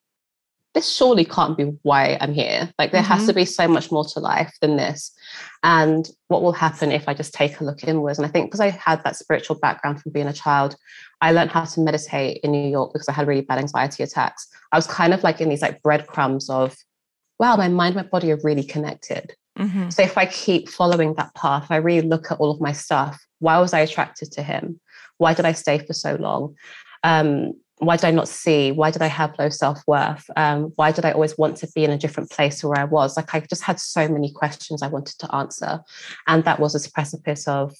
this 0.73 0.91
surely 0.91 1.23
can't 1.23 1.55
be 1.55 1.65
why 1.83 2.17
I'm 2.19 2.33
here. 2.33 2.71
Like 2.79 2.91
there 2.91 3.01
mm-hmm. 3.01 3.11
has 3.11 3.25
to 3.27 3.31
mm-hmm. 3.31 3.41
be 3.41 3.45
so 3.45 3.67
much 3.67 3.91
more 3.91 4.05
to 4.05 4.19
life 4.19 4.55
than 4.61 4.75
this. 4.75 5.11
And 5.61 6.09
what 6.27 6.41
will 6.41 6.51
happen 6.51 6.91
if 6.91 7.07
I 7.07 7.13
just 7.13 7.33
take 7.33 7.59
a 7.59 7.63
look 7.63 7.83
inwards? 7.83 8.17
And 8.17 8.25
I 8.25 8.29
think 8.29 8.47
because 8.47 8.59
I 8.59 8.71
had 8.71 9.03
that 9.03 9.15
spiritual 9.15 9.57
background 9.59 10.01
from 10.01 10.11
being 10.11 10.27
a 10.27 10.33
child, 10.33 10.75
I 11.23 11.31
learned 11.31 11.51
how 11.51 11.63
to 11.63 11.79
meditate 11.79 12.41
in 12.43 12.51
New 12.51 12.69
York 12.69 12.91
because 12.91 13.07
I 13.07 13.13
had 13.13 13.27
really 13.27 13.41
bad 13.41 13.57
anxiety 13.57 14.03
attacks. 14.03 14.45
I 14.73 14.75
was 14.75 14.87
kind 14.87 15.13
of 15.13 15.23
like 15.23 15.39
in 15.39 15.47
these 15.47 15.61
like 15.61 15.81
breadcrumbs 15.81 16.49
of, 16.49 16.75
wow, 17.39 17.55
my 17.55 17.69
mind, 17.69 17.95
my 17.95 18.03
body 18.03 18.29
are 18.33 18.39
really 18.43 18.65
connected. 18.65 19.33
Mm-hmm. 19.57 19.89
So 19.89 20.03
if 20.03 20.17
I 20.17 20.25
keep 20.25 20.67
following 20.67 21.13
that 21.13 21.33
path, 21.33 21.67
I 21.69 21.77
really 21.77 22.05
look 22.05 22.29
at 22.29 22.39
all 22.39 22.51
of 22.51 22.59
my 22.59 22.73
stuff. 22.73 23.25
Why 23.39 23.57
was 23.59 23.73
I 23.73 23.79
attracted 23.79 24.33
to 24.33 24.43
him? 24.43 24.81
Why 25.17 25.33
did 25.33 25.45
I 25.45 25.53
stay 25.53 25.79
for 25.79 25.93
so 25.93 26.15
long? 26.15 26.55
Um, 27.05 27.53
why 27.77 27.95
did 27.95 28.05
I 28.05 28.11
not 28.11 28.27
see? 28.27 28.73
Why 28.73 28.91
did 28.91 29.01
I 29.01 29.07
have 29.07 29.39
low 29.39 29.47
self 29.47 29.81
worth? 29.87 30.29
Um, 30.35 30.73
why 30.75 30.91
did 30.91 31.05
I 31.05 31.13
always 31.13 31.37
want 31.37 31.55
to 31.57 31.71
be 31.73 31.85
in 31.85 31.91
a 31.91 31.97
different 31.97 32.31
place 32.31 32.59
to 32.59 32.67
where 32.67 32.79
I 32.79 32.83
was? 32.83 33.15
Like 33.15 33.33
I 33.33 33.39
just 33.39 33.63
had 33.63 33.79
so 33.79 34.09
many 34.09 34.33
questions 34.33 34.81
I 34.81 34.87
wanted 34.87 35.17
to 35.19 35.33
answer, 35.33 35.81
and 36.27 36.43
that 36.43 36.59
was 36.59 36.73
this 36.73 36.87
precipice 36.87 37.47
of 37.47 37.73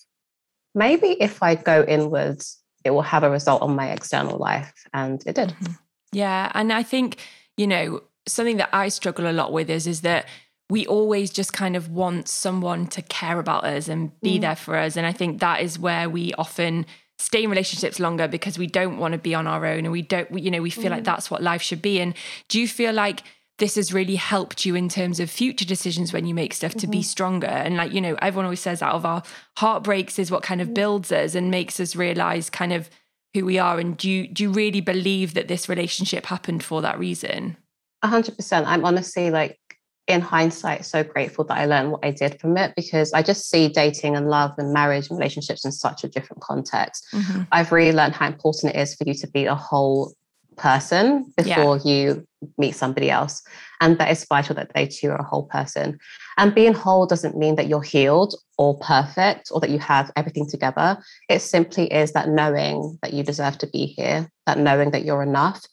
maybe 0.74 1.22
if 1.22 1.44
I 1.44 1.56
go 1.56 1.84
inwards, 1.84 2.63
it 2.84 2.92
will 2.92 3.02
have 3.02 3.24
a 3.24 3.30
result 3.30 3.62
on 3.62 3.76
my 3.76 3.92
external 3.92 4.38
life, 4.38 4.86
and 4.94 5.24
it 5.26 5.36
did. 5.36 5.50
Mm-hmm. 5.50 5.74
Yeah, 6.12 6.52
and 6.54 6.72
I 6.72 6.84
think 6.84 7.18
you 7.58 7.68
know 7.68 8.02
something 8.28 8.58
that 8.58 8.70
I 8.74 8.90
struggle 8.90 9.30
a 9.30 9.34
lot 9.34 9.52
with 9.52 9.70
is 9.70 9.88
is 9.88 10.02
that 10.02 10.28
we 10.70 10.86
always 10.88 11.30
just 11.30 11.54
kind 11.54 11.76
of 11.76 11.90
want 11.90 12.28
someone 12.28 12.88
to 12.88 13.02
care 13.02 13.38
about 13.38 13.66
us 13.66 13.88
and 13.88 14.20
be 14.22 14.38
mm. 14.38 14.42
there 14.42 14.56
for 14.56 14.78
us, 14.78 14.96
and 14.98 15.06
I 15.06 15.12
think 15.12 15.40
that 15.40 15.62
is 15.62 15.78
where 15.80 16.10
we 16.10 16.34
often 16.36 16.86
stay 17.20 17.44
in 17.44 17.50
relationships 17.50 18.00
longer 18.00 18.28
because 18.28 18.58
we 18.58 18.68
don't 18.68 18.98
want 18.98 19.14
to 19.14 19.18
be 19.18 19.36
on 19.36 19.48
our 19.48 19.66
own 19.66 19.80
and 19.80 19.92
we 19.92 20.02
don't 20.02 20.38
you 20.38 20.52
know 20.52 20.62
we 20.62 20.70
feel 20.70 20.86
mm. 20.86 20.92
like 20.92 21.04
that's 21.04 21.30
what 21.30 21.42
life 21.42 21.62
should 21.62 21.82
be 21.82 22.02
and 22.02 22.16
do 22.50 22.60
you 22.60 22.68
feel 22.68 22.92
like 22.92 23.24
this 23.60 23.76
has 23.76 23.94
really 23.94 24.16
helped 24.16 24.66
you 24.66 24.76
in 24.76 24.90
terms 24.90 25.20
of 25.20 25.30
future 25.30 25.66
decisions 25.66 26.12
when 26.12 26.26
you 26.26 26.34
make 26.34 26.54
stuff 26.54 26.72
mm-hmm. 26.72 26.80
to 26.80 26.88
be 26.88 26.98
mm-hmm. 27.00 27.04
stronger 27.04 27.48
and 27.48 27.78
like 27.78 27.94
you 27.94 28.02
know 28.02 28.16
everyone 28.22 28.46
always 28.46 28.60
says 28.60 28.82
out 28.82 28.96
of 28.96 29.06
our 29.06 29.24
heartbreaks 29.58 30.20
is 30.20 30.32
what 30.32 30.44
kind 30.44 30.62
of 30.62 30.70
mm. 30.70 30.74
builds 30.74 31.12
us 31.12 31.36
and 31.36 31.52
makes 31.52 31.80
us 31.80 31.96
realize 31.96 32.50
kind 32.50 32.74
of 32.74 32.90
who 33.34 33.46
we 33.46 33.58
are 33.58 33.80
and 33.80 33.98
do 33.98 34.10
you 34.10 34.28
do 34.28 34.44
you 34.44 34.52
really 34.52 34.82
believe 34.82 35.34
that 35.34 35.48
this 35.48 35.70
relationship 35.70 36.26
happened 36.26 36.64
for 36.64 36.82
that 36.82 36.98
reason 36.98 37.58
A 38.02 38.08
100% 38.08 38.66
i'm 38.66 38.86
honestly 38.86 39.30
like 39.30 39.60
in 40.08 40.20
hindsight 40.20 40.86
so 40.86 41.02
grateful 41.02 41.46
that 41.46 41.58
I 41.58 41.66
learned 41.66 41.92
what 41.92 42.04
I 42.04 42.12
did 42.12 42.40
from 42.40 42.58
it 42.58 42.74
because 42.76 43.14
I 43.14 43.24
just 43.24 43.50
see 43.50 43.70
dating 43.70 44.18
and 44.18 44.30
love 44.30 44.52
and 44.58 44.74
marriage 44.74 45.10
and 45.10 45.18
relationships 45.18 45.64
in 45.64 45.72
such 45.72 46.04
a 46.04 46.10
different 46.10 46.42
context. 46.42 47.08
Mm-hmm. 47.14 47.44
I've 47.54 47.72
really 47.72 47.96
learned 47.96 48.14
how 48.14 48.28
important 48.28 48.76
it 48.76 48.80
is 48.80 48.96
for 48.96 49.06
you 49.06 49.14
to 49.14 49.28
be 49.28 49.46
a 49.46 49.56
whole 49.56 50.14
person 50.56 51.32
before 51.38 51.78
yeah. 51.78 51.84
you 51.84 52.28
meet 52.58 52.76
somebody 52.76 53.10
else. 53.10 53.42
And 53.82 53.98
that 53.98 54.12
is 54.12 54.26
vital 54.26 54.56
that 54.56 54.72
they 54.74 54.88
too 54.88 55.10
are 55.10 55.18
a 55.18 55.24
whole 55.24 55.44
person. 55.44 56.00
And 56.38 56.56
being 56.56 56.74
whole 56.74 57.06
doesn't 57.06 57.38
mean 57.38 57.56
that 57.56 57.68
you're 57.68 57.82
healed 57.82 58.36
or 58.58 58.78
perfect 58.80 59.50
or 59.52 59.60
that 59.60 59.70
you 59.70 59.80
have 59.80 60.12
everything 60.16 60.50
together. 60.50 60.98
It 61.30 61.40
simply 61.40 61.92
is 61.92 62.14
that 62.14 62.30
knowing 62.30 62.98
that 63.02 63.14
you 63.14 63.24
deserve 63.24 63.58
to 63.60 63.68
be 63.68 63.86
here, 63.86 64.30
that 64.46 64.58
knowing 64.58 64.92
that 64.92 65.06
you're 65.06 65.24
enough, 65.24 65.66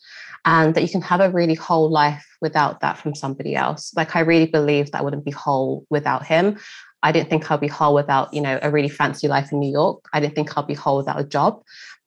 and 0.44 0.74
that 0.74 0.82
you 0.82 0.88
can 0.88 1.02
have 1.02 1.20
a 1.20 1.30
really 1.30 1.54
whole 1.54 1.90
life 1.90 2.26
without 2.40 2.80
that 2.80 2.96
from 2.96 3.14
somebody 3.14 3.54
else. 3.54 3.92
Like 3.94 4.16
I 4.16 4.20
really 4.20 4.46
believe 4.46 4.90
that 4.90 5.00
I 5.00 5.02
wouldn't 5.02 5.24
be 5.24 5.30
whole 5.30 5.84
without 5.90 6.26
him. 6.26 6.58
I 7.02 7.12
didn't 7.12 7.30
think 7.30 7.50
I'd 7.50 7.60
be 7.60 7.68
whole 7.68 7.94
without, 7.94 8.32
you 8.32 8.40
know, 8.40 8.58
a 8.62 8.70
really 8.70 8.88
fancy 8.88 9.28
life 9.28 9.52
in 9.52 9.60
New 9.60 9.70
York. 9.70 10.04
I 10.12 10.20
didn't 10.20 10.34
think 10.34 10.56
I'd 10.56 10.66
be 10.66 10.74
whole 10.74 10.96
without 10.96 11.20
a 11.20 11.24
job. 11.24 11.62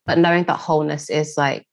But 0.05 0.17
knowing 0.17 0.43
that 0.45 0.57
wholeness 0.57 1.09
is 1.09 1.35
like 1.37 1.65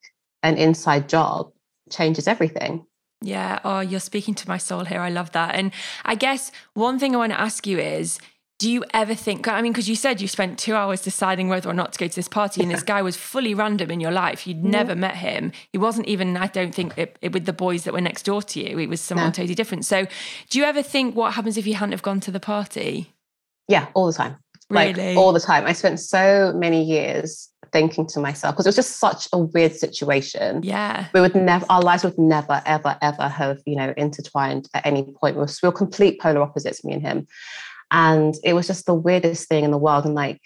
an 0.42 0.56
inside 0.56 1.08
job 1.08 1.52
changes 1.90 2.26
everything. 2.26 2.86
Yeah. 3.22 3.58
Oh, 3.64 3.80
you're 3.80 4.00
speaking 4.00 4.34
to 4.36 4.48
my 4.48 4.56
soul 4.56 4.84
here. 4.84 5.00
I 5.00 5.10
love 5.10 5.32
that. 5.32 5.54
And 5.54 5.72
I 6.04 6.14
guess 6.14 6.50
one 6.74 6.98
thing 6.98 7.14
I 7.14 7.18
want 7.18 7.32
to 7.32 7.40
ask 7.40 7.66
you 7.66 7.78
is 7.78 8.18
do 8.60 8.70
you 8.70 8.84
ever 8.92 9.14
think 9.14 9.48
i 9.48 9.60
mean 9.60 9.72
because 9.72 9.88
you 9.88 9.96
said 9.96 10.20
you 10.20 10.28
spent 10.28 10.58
two 10.58 10.74
hours 10.74 11.00
deciding 11.00 11.48
whether 11.48 11.68
or 11.68 11.74
not 11.74 11.92
to 11.92 11.98
go 11.98 12.06
to 12.06 12.14
this 12.14 12.28
party 12.28 12.62
and 12.62 12.70
this 12.70 12.82
guy 12.92 13.02
was 13.02 13.16
fully 13.16 13.54
random 13.54 13.90
in 13.90 13.98
your 13.98 14.12
life 14.12 14.46
you'd 14.46 14.58
mm-hmm. 14.58 14.70
never 14.70 14.94
met 14.94 15.16
him 15.16 15.50
he 15.72 15.78
wasn't 15.78 16.06
even 16.06 16.36
i 16.36 16.46
don't 16.46 16.74
think 16.74 16.96
it, 16.96 17.18
it, 17.20 17.32
with 17.32 17.46
the 17.46 17.52
boys 17.52 17.82
that 17.84 17.92
were 17.92 18.00
next 18.00 18.22
door 18.24 18.42
to 18.42 18.60
you 18.60 18.78
it 18.78 18.88
was 18.88 19.00
someone 19.00 19.26
no. 19.26 19.32
totally 19.32 19.54
different 19.54 19.84
so 19.84 20.06
do 20.50 20.58
you 20.58 20.64
ever 20.64 20.82
think 20.82 21.16
what 21.16 21.32
happens 21.32 21.56
if 21.56 21.66
you 21.66 21.74
hadn't 21.74 21.92
have 21.92 22.02
gone 22.02 22.20
to 22.20 22.30
the 22.30 22.38
party 22.38 23.12
yeah 23.66 23.88
all 23.94 24.06
the 24.06 24.12
time 24.12 24.36
really? 24.68 24.92
like 24.92 25.16
all 25.16 25.32
the 25.32 25.40
time 25.40 25.64
i 25.66 25.72
spent 25.72 25.98
so 25.98 26.52
many 26.54 26.84
years 26.84 27.48
thinking 27.72 28.06
to 28.08 28.20
myself, 28.20 28.54
because 28.54 28.66
it 28.66 28.70
was 28.70 28.76
just 28.76 28.98
such 28.98 29.28
a 29.32 29.38
weird 29.38 29.74
situation. 29.74 30.62
Yeah. 30.62 31.06
We 31.12 31.20
would 31.20 31.34
never, 31.34 31.66
our 31.68 31.82
lives 31.82 32.04
would 32.04 32.18
never, 32.18 32.62
ever, 32.66 32.96
ever 33.02 33.28
have, 33.28 33.58
you 33.66 33.76
know, 33.76 33.94
intertwined 33.96 34.68
at 34.74 34.86
any 34.86 35.02
point. 35.20 35.36
We 35.36 35.42
were, 35.42 35.48
we 35.62 35.68
were 35.68 35.72
complete 35.72 36.20
polar 36.20 36.42
opposites, 36.42 36.84
me 36.84 36.94
and 36.94 37.02
him. 37.02 37.26
And 37.90 38.34
it 38.44 38.54
was 38.54 38.66
just 38.66 38.86
the 38.86 38.94
weirdest 38.94 39.48
thing 39.48 39.64
in 39.64 39.70
the 39.70 39.78
world. 39.78 40.04
And 40.04 40.14
like, 40.14 40.40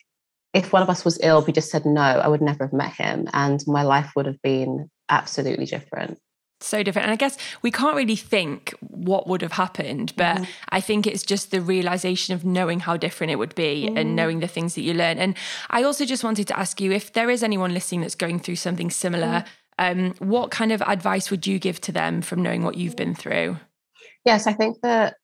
if 0.54 0.72
one 0.72 0.82
of 0.82 0.90
us 0.90 1.04
was 1.04 1.18
ill, 1.22 1.42
we 1.42 1.52
just 1.52 1.70
said 1.70 1.84
no, 1.84 2.00
I 2.00 2.28
would 2.28 2.40
never 2.40 2.64
have 2.64 2.72
met 2.72 2.92
him. 2.94 3.28
And 3.32 3.60
my 3.66 3.82
life 3.82 4.12
would 4.16 4.26
have 4.26 4.40
been 4.42 4.90
absolutely 5.08 5.66
different 5.66 6.18
so 6.64 6.82
different. 6.82 7.04
And 7.04 7.12
I 7.12 7.16
guess 7.16 7.36
we 7.62 7.70
can't 7.70 7.96
really 7.96 8.16
think 8.16 8.74
what 8.80 9.26
would 9.26 9.42
have 9.42 9.52
happened, 9.52 10.12
but 10.16 10.38
mm. 10.38 10.46
I 10.70 10.80
think 10.80 11.06
it's 11.06 11.22
just 11.22 11.50
the 11.50 11.60
realization 11.60 12.34
of 12.34 12.44
knowing 12.44 12.80
how 12.80 12.96
different 12.96 13.30
it 13.30 13.36
would 13.36 13.54
be 13.54 13.88
mm. 13.90 13.98
and 13.98 14.16
knowing 14.16 14.40
the 14.40 14.48
things 14.48 14.74
that 14.74 14.82
you 14.82 14.94
learn. 14.94 15.18
And 15.18 15.36
I 15.70 15.82
also 15.82 16.04
just 16.04 16.24
wanted 16.24 16.48
to 16.48 16.58
ask 16.58 16.80
you 16.80 16.92
if 16.92 17.12
there 17.12 17.30
is 17.30 17.42
anyone 17.42 17.74
listening 17.74 18.00
that's 18.00 18.14
going 18.14 18.40
through 18.40 18.56
something 18.56 18.90
similar, 18.90 19.44
mm. 19.44 19.46
um, 19.78 20.14
what 20.18 20.50
kind 20.50 20.72
of 20.72 20.82
advice 20.82 21.30
would 21.30 21.46
you 21.46 21.58
give 21.58 21.80
to 21.82 21.92
them 21.92 22.22
from 22.22 22.42
knowing 22.42 22.62
what 22.62 22.76
you've 22.76 22.96
been 22.96 23.14
through? 23.14 23.58
Yes, 24.24 24.46
I 24.46 24.52
think 24.52 24.80
the 24.80 25.14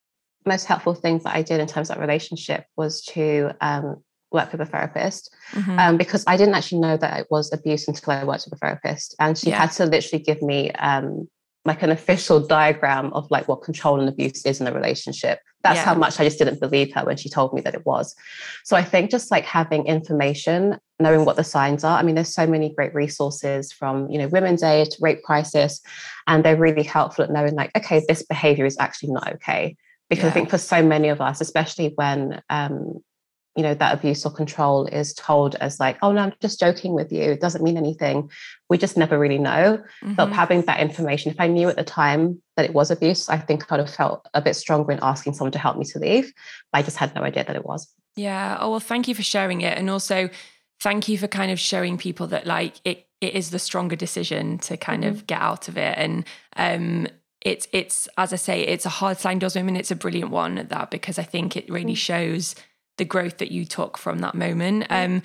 most 0.46 0.66
helpful 0.66 0.94
thing 0.94 1.18
that 1.18 1.34
I 1.34 1.42
did 1.42 1.60
in 1.60 1.66
terms 1.66 1.90
of 1.90 1.96
that 1.96 2.00
relationship 2.00 2.64
was 2.76 3.02
to 3.02 3.54
um, 3.60 4.02
work 4.32 4.52
with 4.52 4.60
a 4.60 4.66
therapist 4.66 5.34
mm-hmm. 5.52 5.78
um, 5.78 5.96
because 5.96 6.24
I 6.26 6.36
didn't 6.36 6.54
actually 6.54 6.80
know 6.80 6.96
that 6.96 7.20
it 7.20 7.26
was 7.30 7.52
abuse 7.52 7.88
until 7.88 8.12
I 8.12 8.24
worked 8.24 8.44
with 8.44 8.54
a 8.54 8.56
therapist. 8.56 9.14
And 9.18 9.36
she 9.36 9.50
yeah. 9.50 9.58
had 9.58 9.72
to 9.72 9.86
literally 9.86 10.22
give 10.22 10.40
me 10.42 10.70
um, 10.72 11.28
like 11.64 11.82
an 11.82 11.90
official 11.90 12.40
diagram 12.40 13.12
of 13.12 13.30
like 13.30 13.46
what 13.46 13.62
control 13.62 14.00
and 14.00 14.08
abuse 14.08 14.44
is 14.46 14.60
in 14.60 14.66
a 14.66 14.72
relationship. 14.72 15.40
That's 15.62 15.76
yeah. 15.76 15.84
how 15.84 15.94
much 15.94 16.18
I 16.18 16.24
just 16.24 16.38
didn't 16.38 16.58
believe 16.58 16.94
her 16.94 17.04
when 17.04 17.18
she 17.18 17.28
told 17.28 17.52
me 17.52 17.60
that 17.62 17.74
it 17.74 17.84
was. 17.84 18.14
So 18.64 18.76
I 18.76 18.82
think 18.82 19.10
just 19.10 19.30
like 19.30 19.44
having 19.44 19.86
information, 19.86 20.78
knowing 20.98 21.26
what 21.26 21.36
the 21.36 21.44
signs 21.44 21.84
are. 21.84 21.98
I 21.98 22.02
mean, 22.02 22.14
there's 22.14 22.34
so 22.34 22.46
many 22.46 22.72
great 22.72 22.94
resources 22.94 23.72
from, 23.72 24.08
you 24.10 24.18
know, 24.18 24.28
Women's 24.28 24.62
Aid 24.62 24.92
to 24.92 24.98
Rape 25.02 25.22
Crisis, 25.22 25.82
and 26.26 26.42
they're 26.42 26.56
really 26.56 26.82
helpful 26.82 27.24
at 27.24 27.30
knowing 27.30 27.54
like, 27.54 27.76
okay, 27.76 28.02
this 28.08 28.22
behavior 28.22 28.64
is 28.64 28.78
actually 28.78 29.12
not 29.12 29.30
okay. 29.34 29.76
Because 30.08 30.24
yeah. 30.24 30.30
I 30.30 30.32
think 30.32 30.50
for 30.50 30.58
so 30.58 30.82
many 30.82 31.08
of 31.08 31.20
us, 31.20 31.40
especially 31.40 31.92
when 31.94 32.40
um, 32.48 33.02
you 33.56 33.62
know 33.62 33.74
that 33.74 33.94
abuse 33.94 34.24
or 34.24 34.30
control 34.30 34.86
is 34.86 35.12
told 35.14 35.56
as 35.56 35.80
like 35.80 35.98
oh 36.02 36.12
no 36.12 36.22
i'm 36.22 36.32
just 36.40 36.60
joking 36.60 36.92
with 36.94 37.10
you. 37.12 37.22
It 37.22 37.40
doesn't 37.40 37.64
mean 37.64 37.76
anything. 37.76 38.30
We 38.68 38.78
just 38.78 38.96
never 38.96 39.18
really 39.18 39.38
know. 39.38 39.82
Mm-hmm. 40.02 40.14
but 40.14 40.32
having 40.32 40.62
that 40.62 40.80
information 40.80 41.32
if 41.32 41.40
i 41.40 41.46
knew 41.46 41.68
at 41.68 41.76
the 41.76 41.84
time 41.84 42.40
that 42.56 42.64
it 42.64 42.74
was 42.74 42.90
abuse 42.90 43.28
i 43.28 43.38
think 43.38 43.70
i'd 43.70 43.80
have 43.80 43.94
felt 43.94 44.28
a 44.34 44.40
bit 44.40 44.54
stronger 44.54 44.92
in 44.92 44.98
asking 45.02 45.34
someone 45.34 45.52
to 45.52 45.58
help 45.58 45.76
me 45.76 45.84
to 45.86 45.98
leave. 45.98 46.32
But 46.72 46.78
i 46.78 46.82
just 46.82 46.96
had 46.96 47.14
no 47.14 47.22
idea 47.22 47.44
that 47.44 47.56
it 47.56 47.64
was. 47.64 47.92
Yeah. 48.16 48.58
Oh 48.60 48.70
well 48.70 48.80
thank 48.80 49.08
you 49.08 49.14
for 49.14 49.22
sharing 49.22 49.60
it. 49.62 49.76
And 49.78 49.90
also 49.90 50.30
thank 50.80 51.08
you 51.08 51.18
for 51.18 51.28
kind 51.28 51.50
of 51.50 51.60
showing 51.60 51.98
people 51.98 52.26
that 52.28 52.46
like 52.46 52.80
it 52.84 53.06
it 53.20 53.34
is 53.34 53.50
the 53.50 53.58
stronger 53.58 53.96
decision 53.96 54.58
to 54.58 54.76
kind 54.76 55.02
mm-hmm. 55.02 55.14
of 55.14 55.26
get 55.26 55.40
out 55.40 55.68
of 55.68 55.76
it. 55.76 55.96
And 55.98 56.24
um 56.56 57.06
it's 57.40 57.66
it's 57.72 58.08
as 58.18 58.32
I 58.32 58.36
say, 58.36 58.62
it's 58.62 58.86
a 58.86 58.90
hard 58.90 59.18
sliding 59.18 59.38
doors 59.38 59.54
women 59.54 59.76
It's 59.76 59.90
a 59.90 59.96
brilliant 59.96 60.30
one 60.30 60.58
at 60.58 60.68
that 60.68 60.90
because 60.90 61.18
I 61.18 61.22
think 61.22 61.56
it 61.56 61.70
really 61.70 61.94
mm. 61.94 61.96
shows 61.96 62.54
the 62.96 63.04
growth 63.04 63.38
that 63.38 63.50
you 63.50 63.64
took 63.64 63.96
from 63.96 64.18
that 64.18 64.34
moment. 64.34 64.86
Um, 64.90 65.22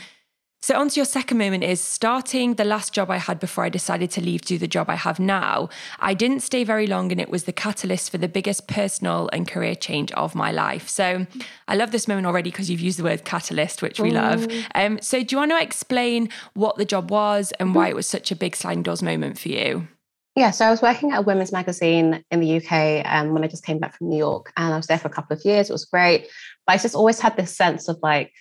so, 0.66 0.80
on 0.80 0.90
to 0.90 0.96
your 0.96 1.06
second 1.06 1.38
moment 1.38 1.64
is 1.64 1.80
starting 1.80 2.56
the 2.56 2.64
last 2.64 2.92
job 2.92 3.12
I 3.12 3.18
had 3.18 3.40
before 3.40 3.66
I 3.66 3.70
decided 3.70 4.10
to 4.10 4.22
leave 4.22 4.42
to 4.42 4.48
do 4.48 4.58
the 4.58 4.68
job 4.68 4.90
I 4.90 4.96
have 4.96 5.20
now. 5.20 5.70
I 6.00 6.16
didn't 6.16 6.40
stay 6.40 6.64
very 6.64 6.88
long, 6.88 7.12
and 7.12 7.22
it 7.22 7.30
was 7.30 7.44
the 7.44 7.54
catalyst 7.54 8.10
for 8.10 8.18
the 8.18 8.28
biggest 8.28 8.68
personal 8.68 9.30
and 9.32 9.48
career 9.48 9.76
change 9.76 10.12
of 10.14 10.34
my 10.34 10.52
life. 10.52 10.90
So, 10.90 11.28
I 11.68 11.76
love 11.76 11.92
this 11.92 12.08
moment 12.08 12.26
already 12.26 12.50
because 12.50 12.72
you've 12.72 12.82
used 12.82 12.98
the 12.98 13.04
word 13.04 13.26
catalyst, 13.26 13.84
which 13.84 14.00
we 14.00 14.10
Ooh. 14.10 14.14
love. 14.14 14.48
Um, 14.74 14.98
so, 15.04 15.22
do 15.22 15.36
you 15.36 15.38
want 15.38 15.52
to 15.52 15.62
explain 15.62 16.30
what 16.56 16.78
the 16.78 16.86
job 16.86 17.12
was 17.12 17.54
and 17.60 17.76
why 17.76 17.90
it 17.90 17.96
was 17.96 18.08
such 18.08 18.32
a 18.32 18.36
big 18.36 18.56
sliding 18.56 18.82
doors 18.82 19.04
moment 19.04 19.38
for 19.38 19.50
you? 19.50 19.88
Yeah, 20.36 20.52
so 20.52 20.66
I 20.66 20.70
was 20.70 20.82
working 20.82 21.12
at 21.12 21.20
a 21.20 21.22
women's 21.22 21.54
magazine 21.54 22.24
in 22.30 22.40
the 22.42 22.58
UK 22.58 23.06
um, 23.06 23.34
when 23.34 23.46
I 23.46 23.48
just 23.48 23.66
came 23.66 23.80
back 23.80 23.98
from 23.98 24.10
New 24.10 24.18
York, 24.18 24.52
and 24.58 24.74
I 24.74 24.78
was 24.78 24.88
there 24.88 24.98
for 25.00 25.08
a 25.08 25.12
couple 25.12 25.36
of 25.36 25.46
years. 25.46 25.70
It 25.70 25.74
was 25.74 25.86
great, 25.86 26.28
but 26.68 26.74
I 26.74 26.78
just 26.78 26.96
always 26.96 27.22
had 27.22 27.38
this 27.38 27.56
sense 27.56 27.88
of 27.88 27.98
like 28.04 28.34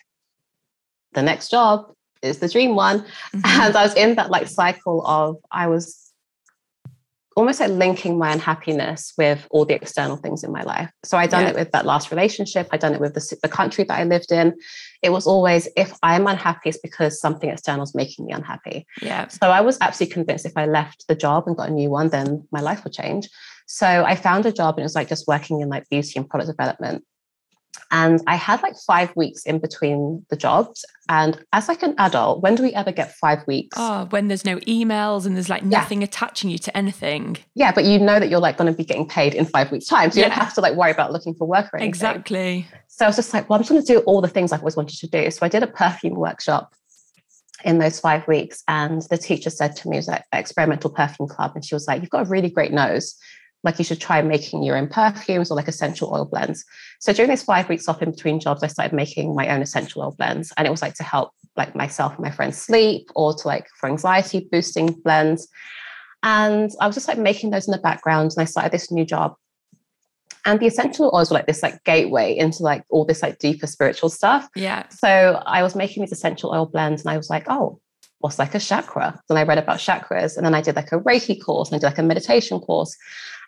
the 1.12 1.22
next 1.22 1.50
job 1.50 1.92
is 2.20 2.38
the 2.38 2.48
dream 2.48 2.74
one, 2.74 3.00
mm-hmm. 3.00 3.40
and 3.44 3.76
I 3.76 3.82
was 3.84 3.94
in 3.94 4.16
that 4.16 4.30
like 4.30 4.48
cycle 4.48 5.06
of 5.06 5.36
I 5.52 5.68
was 5.68 6.03
almost 7.36 7.60
like 7.60 7.70
linking 7.70 8.18
my 8.18 8.32
unhappiness 8.32 9.12
with 9.18 9.46
all 9.50 9.64
the 9.64 9.74
external 9.74 10.16
things 10.16 10.44
in 10.44 10.52
my 10.52 10.62
life. 10.62 10.90
So 11.04 11.18
I 11.18 11.26
done 11.26 11.42
yeah. 11.42 11.50
it 11.50 11.56
with 11.56 11.72
that 11.72 11.84
last 11.84 12.10
relationship. 12.10 12.68
I 12.70 12.76
done 12.76 12.94
it 12.94 13.00
with 13.00 13.14
the, 13.14 13.36
the 13.42 13.48
country 13.48 13.84
that 13.84 13.98
I 13.98 14.04
lived 14.04 14.30
in. 14.30 14.54
It 15.02 15.10
was 15.10 15.26
always 15.26 15.68
if 15.76 15.92
I'm 16.02 16.26
unhappy, 16.26 16.68
it's 16.68 16.78
because 16.78 17.20
something 17.20 17.50
external 17.50 17.82
is 17.82 17.94
making 17.94 18.26
me 18.26 18.32
unhappy. 18.32 18.86
Yeah. 19.02 19.28
So 19.28 19.50
I 19.50 19.60
was 19.60 19.78
absolutely 19.80 20.14
convinced 20.14 20.46
if 20.46 20.56
I 20.56 20.66
left 20.66 21.06
the 21.08 21.14
job 21.16 21.44
and 21.46 21.56
got 21.56 21.68
a 21.68 21.72
new 21.72 21.90
one, 21.90 22.08
then 22.08 22.46
my 22.52 22.60
life 22.60 22.84
would 22.84 22.92
change. 22.92 23.28
So 23.66 23.86
I 23.86 24.14
found 24.14 24.46
a 24.46 24.52
job 24.52 24.74
and 24.74 24.80
it 24.80 24.84
was 24.84 24.94
like 24.94 25.08
just 25.08 25.26
working 25.26 25.60
in 25.60 25.68
like 25.68 25.88
beauty 25.88 26.12
and 26.16 26.28
product 26.28 26.50
development. 26.50 27.04
And 27.90 28.20
I 28.26 28.36
had 28.36 28.62
like 28.62 28.74
five 28.86 29.14
weeks 29.16 29.44
in 29.44 29.58
between 29.58 30.24
the 30.30 30.36
jobs. 30.36 30.84
And 31.08 31.42
as 31.52 31.68
like 31.68 31.82
an 31.82 31.94
adult, 31.98 32.42
when 32.42 32.54
do 32.54 32.62
we 32.62 32.72
ever 32.72 32.92
get 32.92 33.12
five 33.14 33.46
weeks? 33.46 33.76
Oh, 33.78 34.06
when 34.10 34.28
there's 34.28 34.44
no 34.44 34.56
emails 34.60 35.26
and 35.26 35.36
there's 35.36 35.48
like 35.48 35.62
nothing 35.62 36.00
yeah. 36.00 36.06
attaching 36.06 36.50
you 36.50 36.58
to 36.58 36.76
anything. 36.76 37.36
Yeah, 37.54 37.72
but 37.72 37.84
you 37.84 37.98
know 37.98 38.18
that 38.18 38.28
you're 38.28 38.40
like 38.40 38.56
going 38.56 38.72
to 38.72 38.76
be 38.76 38.84
getting 38.84 39.06
paid 39.06 39.34
in 39.34 39.44
five 39.44 39.70
weeks' 39.70 39.86
time. 39.86 40.10
So 40.10 40.16
you 40.16 40.22
yeah. 40.22 40.30
don't 40.30 40.38
have 40.38 40.54
to 40.54 40.60
like 40.60 40.74
worry 40.74 40.90
about 40.90 41.12
looking 41.12 41.34
for 41.34 41.46
work 41.46 41.66
or 41.72 41.76
anything. 41.76 41.88
Exactly. 41.88 42.66
So 42.88 43.04
I 43.04 43.08
was 43.08 43.16
just 43.16 43.34
like, 43.34 43.48
well, 43.48 43.56
I'm 43.56 43.62
just 43.62 43.70
going 43.70 43.84
to 43.84 43.92
do 43.92 44.00
all 44.00 44.20
the 44.20 44.28
things 44.28 44.52
I've 44.52 44.60
always 44.60 44.76
wanted 44.76 44.98
to 44.98 45.06
do. 45.08 45.30
So 45.30 45.44
I 45.44 45.48
did 45.48 45.62
a 45.62 45.66
perfume 45.66 46.14
workshop 46.14 46.74
in 47.64 47.78
those 47.78 48.00
five 48.00 48.26
weeks. 48.28 48.62
And 48.68 49.02
the 49.02 49.18
teacher 49.18 49.50
said 49.50 49.76
to 49.76 49.88
me, 49.88 49.96
it 49.96 50.00
was 50.00 50.08
like 50.08 50.24
experimental 50.32 50.90
perfume 50.90 51.28
club. 51.28 51.52
And 51.54 51.64
she 51.64 51.74
was 51.74 51.86
like, 51.86 52.00
you've 52.00 52.10
got 52.10 52.26
a 52.26 52.30
really 52.30 52.50
great 52.50 52.72
nose 52.72 53.16
like 53.64 53.78
you 53.78 53.84
should 53.84 54.00
try 54.00 54.22
making 54.22 54.62
your 54.62 54.76
own 54.76 54.86
perfumes 54.86 55.50
or 55.50 55.56
like 55.56 55.68
essential 55.68 56.12
oil 56.14 56.26
blends. 56.26 56.64
So 57.04 57.12
during 57.12 57.28
these 57.28 57.42
five 57.42 57.68
weeks 57.68 57.86
off 57.86 58.00
in 58.00 58.12
between 58.12 58.40
jobs, 58.40 58.62
I 58.62 58.66
started 58.66 58.96
making 58.96 59.34
my 59.34 59.46
own 59.50 59.60
essential 59.60 60.00
oil 60.00 60.14
blends. 60.16 60.54
And 60.56 60.66
it 60.66 60.70
was 60.70 60.80
like 60.80 60.94
to 60.94 61.02
help 61.02 61.32
like 61.54 61.76
myself 61.76 62.14
and 62.14 62.24
my 62.24 62.30
friends 62.30 62.56
sleep 62.56 63.10
or 63.14 63.34
to 63.34 63.46
like 63.46 63.66
for 63.78 63.90
anxiety 63.90 64.48
boosting 64.50 64.86
blends. 65.04 65.46
And 66.22 66.70
I 66.80 66.86
was 66.86 66.96
just 66.96 67.06
like 67.06 67.18
making 67.18 67.50
those 67.50 67.68
in 67.68 67.72
the 67.72 67.78
background. 67.78 68.32
And 68.34 68.40
I 68.40 68.46
started 68.46 68.72
this 68.72 68.90
new 68.90 69.04
job. 69.04 69.34
And 70.46 70.58
the 70.60 70.66
essential 70.66 71.10
oils 71.14 71.30
were 71.30 71.34
like 71.34 71.46
this 71.46 71.62
like 71.62 71.84
gateway 71.84 72.34
into 72.34 72.62
like 72.62 72.84
all 72.88 73.04
this 73.04 73.22
like 73.22 73.38
deeper 73.38 73.66
spiritual 73.66 74.08
stuff. 74.08 74.48
Yeah. 74.56 74.88
So 74.88 75.42
I 75.44 75.62
was 75.62 75.76
making 75.76 76.04
these 76.04 76.12
essential 76.12 76.54
oil 76.54 76.64
blends 76.64 77.02
and 77.02 77.10
I 77.10 77.18
was 77.18 77.28
like, 77.28 77.44
oh, 77.48 77.82
what's 78.20 78.38
like 78.38 78.54
a 78.54 78.58
chakra? 78.58 79.20
Then 79.28 79.36
I 79.36 79.42
read 79.42 79.58
about 79.58 79.76
chakras 79.76 80.38
and 80.38 80.46
then 80.46 80.54
I 80.54 80.62
did 80.62 80.76
like 80.76 80.90
a 80.92 81.00
Reiki 81.00 81.38
course 81.38 81.68
and 81.68 81.76
I 81.76 81.80
did 81.80 81.86
like 81.86 81.98
a 81.98 82.02
meditation 82.02 82.60
course. 82.60 82.96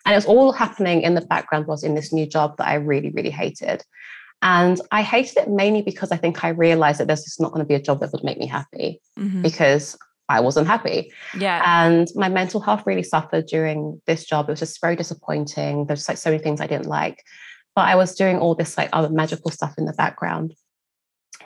And 0.07 0.13
it 0.13 0.17
was 0.17 0.25
all 0.25 0.53
happening 0.53 1.01
in 1.01 1.15
the 1.15 1.21
background 1.21 1.67
was 1.67 1.83
in 1.83 1.93
this 1.93 2.13
new 2.13 2.25
job 2.25 2.55
that 2.57 2.67
I 2.67 2.75
really, 2.75 3.09
really 3.09 3.29
hated. 3.29 3.83
And 4.41 4.79
I 4.89 5.01
hated 5.01 5.35
it 5.37 5.49
mainly 5.49 5.81
because 5.81 6.13
I 6.13 6.17
think 6.17 6.45
I 6.45 6.49
realized 6.49 7.01
that 7.01 7.07
there's 7.07 7.25
just 7.25 7.41
not 7.41 7.51
going 7.51 7.59
to 7.63 7.67
be 7.67 7.73
a 7.73 7.81
job 7.81 7.99
that 7.99 8.13
would 8.13 8.23
make 8.23 8.37
me 8.37 8.45
happy 8.45 9.01
mm-hmm. 9.19 9.41
because 9.41 9.97
I 10.29 10.39
wasn't 10.39 10.67
happy. 10.67 11.11
Yeah. 11.37 11.61
And 11.65 12.07
my 12.15 12.29
mental 12.29 12.61
health 12.61 12.83
really 12.85 13.03
suffered 13.03 13.47
during 13.47 14.01
this 14.07 14.25
job. 14.25 14.47
It 14.47 14.53
was 14.53 14.59
just 14.59 14.79
very 14.79 14.95
disappointing. 14.95 15.87
There's 15.87 16.07
like 16.07 16.17
so 16.17 16.29
many 16.29 16.41
things 16.41 16.61
I 16.61 16.67
didn't 16.67 16.87
like. 16.87 17.21
But 17.75 17.89
I 17.89 17.95
was 17.95 18.15
doing 18.15 18.39
all 18.39 18.55
this 18.55 18.77
like 18.77 18.89
other 18.93 19.09
magical 19.09 19.51
stuff 19.51 19.73
in 19.77 19.83
the 19.83 19.93
background. 19.93 20.53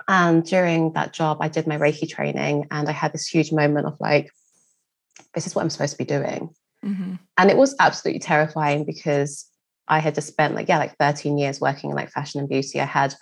And 0.07 0.45
during 0.45 0.93
that 0.93 1.13
job, 1.13 1.37
I 1.41 1.47
did 1.47 1.65
my 1.65 1.79
Reiki 1.79 2.07
training 2.07 2.67
and 2.69 2.87
I 2.87 2.91
had 2.91 3.11
this 3.11 3.27
huge 3.27 3.51
moment 3.51 3.87
of 3.87 3.97
like, 3.99 4.29
this 5.33 5.47
is 5.47 5.55
what 5.55 5.61
I'm 5.61 5.69
supposed 5.71 5.93
to 5.93 5.97
be 5.97 6.05
doing. 6.05 6.49
Mm-hmm. 6.85 7.15
And 7.37 7.51
it 7.51 7.57
was 7.57 7.75
absolutely 7.79 8.19
terrifying 8.19 8.85
because 8.85 9.45
I 9.87 9.99
had 9.99 10.15
just 10.15 10.27
spent 10.27 10.55
like, 10.55 10.67
yeah, 10.67 10.77
like 10.77 10.95
13 10.97 11.37
years 11.37 11.61
working 11.61 11.89
in 11.89 11.95
like 11.95 12.11
fashion 12.11 12.39
and 12.39 12.49
beauty. 12.49 12.79
I 12.79 12.85
had 12.85 13.13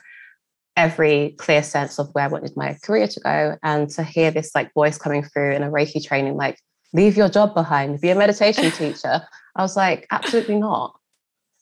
every 0.77 1.35
clear 1.37 1.61
sense 1.61 1.99
of 1.99 2.09
where 2.13 2.23
I 2.23 2.27
wanted 2.27 2.55
my 2.55 2.77
career 2.83 3.07
to 3.07 3.19
go. 3.19 3.57
And 3.63 3.89
to 3.91 4.03
hear 4.03 4.31
this 4.31 4.51
like 4.55 4.73
voice 4.73 4.97
coming 4.97 5.23
through 5.23 5.53
in 5.53 5.63
a 5.63 5.69
Reiki 5.69 6.03
training, 6.03 6.35
like, 6.35 6.57
leave 6.93 7.17
your 7.17 7.29
job 7.29 7.53
behind, 7.53 7.99
be 8.01 8.09
a 8.09 8.15
meditation 8.15 8.71
teacher. 8.77 9.21
I 9.55 9.61
was 9.61 9.75
like, 9.75 10.07
absolutely 10.11 10.57
not. 10.57 10.97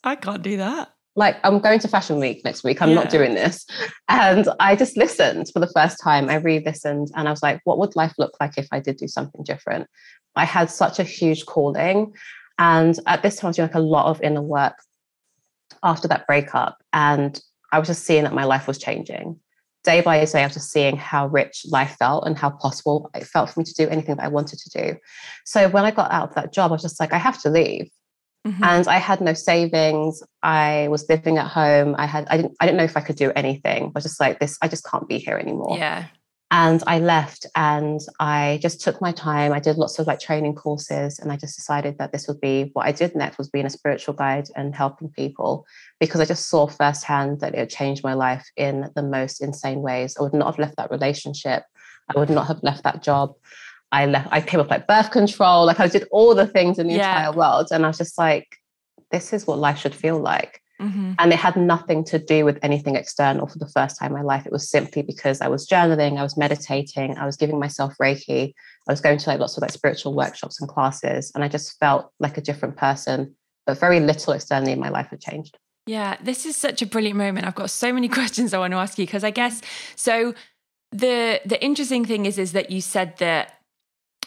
I 0.04 0.16
can't 0.16 0.44
do 0.44 0.58
that. 0.58 0.90
Like, 1.16 1.38
I'm 1.44 1.58
going 1.60 1.80
to 1.80 1.88
Fashion 1.88 2.20
Week 2.20 2.46
next 2.46 2.64
week. 2.64 2.80
I'm 2.80 2.90
yeah. 2.90 2.96
not 2.96 3.10
doing 3.10 3.34
this. 3.34 3.66
And 4.08 4.48
I 4.60 4.76
just 4.76 4.96
listened 4.96 5.48
for 5.52 5.60
the 5.60 5.72
first 5.76 5.98
time. 6.02 6.30
I 6.30 6.36
re 6.36 6.62
listened 6.64 7.08
and 7.16 7.28
I 7.28 7.32
was 7.32 7.42
like, 7.42 7.60
what 7.64 7.80
would 7.80 7.96
life 7.96 8.14
look 8.20 8.34
like 8.40 8.58
if 8.58 8.68
I 8.72 8.80
did 8.80 8.98
do 8.98 9.08
something 9.08 9.44
different? 9.44 9.88
I 10.38 10.46
had 10.46 10.70
such 10.70 11.00
a 11.00 11.04
huge 11.04 11.46
calling. 11.46 12.14
And 12.60 12.98
at 13.06 13.22
this 13.22 13.38
time, 13.38 13.48
I 13.48 13.50
was 13.50 13.56
doing 13.58 13.68
like 13.68 13.76
a 13.76 13.80
lot 13.80 14.08
of 14.08 14.22
inner 14.22 14.42
work 14.42 14.76
after 15.84 16.08
that 16.08 16.26
breakup. 16.28 16.78
And 16.94 17.40
I 17.72 17.80
was 17.80 17.88
just 17.88 18.06
seeing 18.06 18.24
that 18.24 18.34
my 18.34 18.46
life 18.46 18.68
was 18.68 18.78
changing. 18.78 19.40
Day 19.84 20.02
by 20.02 20.24
day, 20.24 20.42
I 20.42 20.46
was 20.46 20.54
just 20.54 20.72
seeing 20.72 20.98
how 20.98 21.28
rich 21.28 21.66
life 21.70 21.96
felt 21.98 22.26
and 22.26 22.38
how 22.38 22.50
possible 22.50 23.10
it 23.16 23.26
felt 23.26 23.50
for 23.50 23.60
me 23.60 23.64
to 23.66 23.74
do 23.74 23.88
anything 23.88 24.16
that 24.16 24.26
I 24.26 24.28
wanted 24.28 24.60
to 24.60 24.70
do. 24.70 24.98
So 25.46 25.70
when 25.70 25.86
I 25.86 25.92
got 25.92 26.12
out 26.12 26.30
of 26.30 26.36
that 26.36 26.52
job, 26.52 26.72
I 26.72 26.74
was 26.74 26.82
just 26.82 27.00
like, 27.00 27.14
I 27.14 27.18
have 27.18 27.42
to 27.44 27.50
leave. 27.50 27.90
Mm-hmm. 28.46 28.64
And 28.64 28.88
I 28.88 28.98
had 28.98 29.20
no 29.20 29.34
savings. 29.34 30.24
I 30.42 30.88
was 30.90 31.08
living 31.10 31.38
at 31.38 31.48
home. 31.48 31.96
I 31.98 32.06
had 32.06 32.28
I 32.30 32.38
didn't 32.38 32.56
I 32.60 32.66
didn't 32.66 32.78
know 32.78 32.86
if 32.86 32.96
I 32.96 33.02
could 33.02 33.18
do 33.18 33.32
anything. 33.36 33.86
I 33.86 33.92
was 33.94 34.04
just 34.04 34.20
like 34.20 34.40
this, 34.40 34.58
I 34.62 34.70
just 34.70 34.86
can't 34.86 35.08
be 35.08 35.18
here 35.18 35.38
anymore. 35.38 35.78
Yeah. 35.78 36.06
And 36.50 36.82
I 36.88 37.00
left 37.00 37.46
and 37.56 38.00
I 38.22 38.60
just 38.62 38.80
took 38.80 39.02
my 39.02 39.12
time. 39.12 39.52
I 39.52 39.60
did 39.60 39.76
lots 39.78 40.00
of 40.00 40.08
like 40.08 40.22
training 40.22 40.56
courses 40.56 41.20
and 41.20 41.30
I 41.30 41.36
just 41.36 41.58
decided 41.58 41.98
that 41.98 42.14
this 42.14 42.26
would 42.28 42.40
be 42.40 42.70
what 42.72 42.86
I 42.86 42.94
did 42.94 43.16
next 43.16 43.38
was 43.38 43.50
being 43.50 43.66
a 43.66 43.70
spiritual 43.70 44.14
guide 44.14 44.48
and 44.56 44.74
helping 44.74 45.10
people 45.10 45.66
because 46.00 46.22
I 46.22 46.26
just 46.26 46.48
saw 46.48 46.68
firsthand 46.68 47.42
that 47.42 47.54
it 47.54 47.70
changed 47.70 48.02
my 48.02 48.14
life 48.14 48.48
in 48.56 48.90
the 48.96 49.04
most 49.04 49.42
insane 49.42 49.82
ways. 49.82 50.16
I 50.18 50.24
would 50.24 50.34
not 50.34 50.46
have 50.46 50.60
left 50.60 50.78
that 50.78 50.90
relationship. 50.90 51.64
I 52.16 52.18
would 52.18 52.30
not 52.30 52.48
have 52.48 52.64
left 52.64 52.84
that 52.84 53.04
job. 53.04 53.34
I 53.92 54.06
left, 54.06 54.30
I 54.32 54.40
came 54.40 54.62
up 54.62 54.70
like 54.70 54.88
birth 54.88 55.12
control, 55.12 55.66
like 55.66 55.82
I 55.82 55.88
did 55.88 56.08
all 56.12 56.34
the 56.34 56.48
things 56.48 56.80
in 56.80 56.88
the 56.88 56.94
yeah. 56.94 57.10
entire 57.10 57.34
world. 57.34 57.68
And 57.72 57.84
I 57.84 57.90
was 57.90 57.98
just 57.98 58.18
like, 58.18 58.48
this 59.12 59.34
is 59.34 59.46
what 59.46 59.60
life 59.60 59.80
should 59.80 59.96
feel 59.96 60.20
like. 60.20 60.62
Mm-hmm. 60.82 61.14
And 61.18 61.34
it 61.34 61.40
had 61.40 61.56
nothing 61.56 62.04
to 62.06 62.20
do 62.20 62.46
with 62.46 62.60
anything 62.62 62.96
external 62.96 63.48
for 63.48 63.58
the 63.58 63.68
first 63.68 63.98
time 63.98 64.12
in 64.12 64.18
my 64.18 64.22
life. 64.22 64.46
It 64.46 64.52
was 64.52 64.70
simply 64.70 65.02
because 65.02 65.42
I 65.42 65.48
was 65.48 65.68
journaling, 65.68 66.20
I 66.20 66.24
was 66.24 66.38
meditating, 66.38 67.18
I 67.18 67.26
was 67.26 67.36
giving 67.36 67.60
myself 67.60 67.96
Reiki, 68.00 68.54
I 68.88 68.92
was 68.92 69.02
going 69.02 69.18
to 69.18 69.30
like 69.30 69.40
lots 69.40 69.58
of 69.58 69.62
like 69.62 69.72
spiritual 69.72 70.14
workshops 70.14 70.62
and 70.62 70.70
classes. 70.70 71.32
And 71.34 71.44
I 71.44 71.48
just 71.48 71.80
felt 71.80 72.12
like 72.20 72.38
a 72.38 72.42
different 72.42 72.78
person, 72.78 73.36
but 73.66 73.80
very 73.80 74.00
little 74.00 74.34
externally 74.34 74.72
in 74.72 74.80
my 74.80 74.90
life 74.90 75.08
had 75.08 75.20
changed. 75.20 75.58
Yeah, 75.88 76.18
this 76.22 76.46
is 76.46 76.56
such 76.56 76.82
a 76.82 76.86
brilliant 76.86 77.18
moment. 77.18 77.48
I've 77.48 77.56
got 77.56 77.70
so 77.70 77.92
many 77.92 78.08
questions 78.20 78.54
I 78.54 78.60
want 78.60 78.72
to 78.72 78.78
ask 78.78 79.00
you 79.00 79.06
because 79.06 79.24
I 79.24 79.32
guess 79.32 79.62
so 79.96 80.36
the 80.92 81.42
the 81.46 81.62
interesting 81.64 82.06
thing 82.06 82.26
is 82.26 82.38
is 82.38 82.52
that 82.54 82.70
you 82.70 82.82
said 82.82 83.18
that 83.18 83.62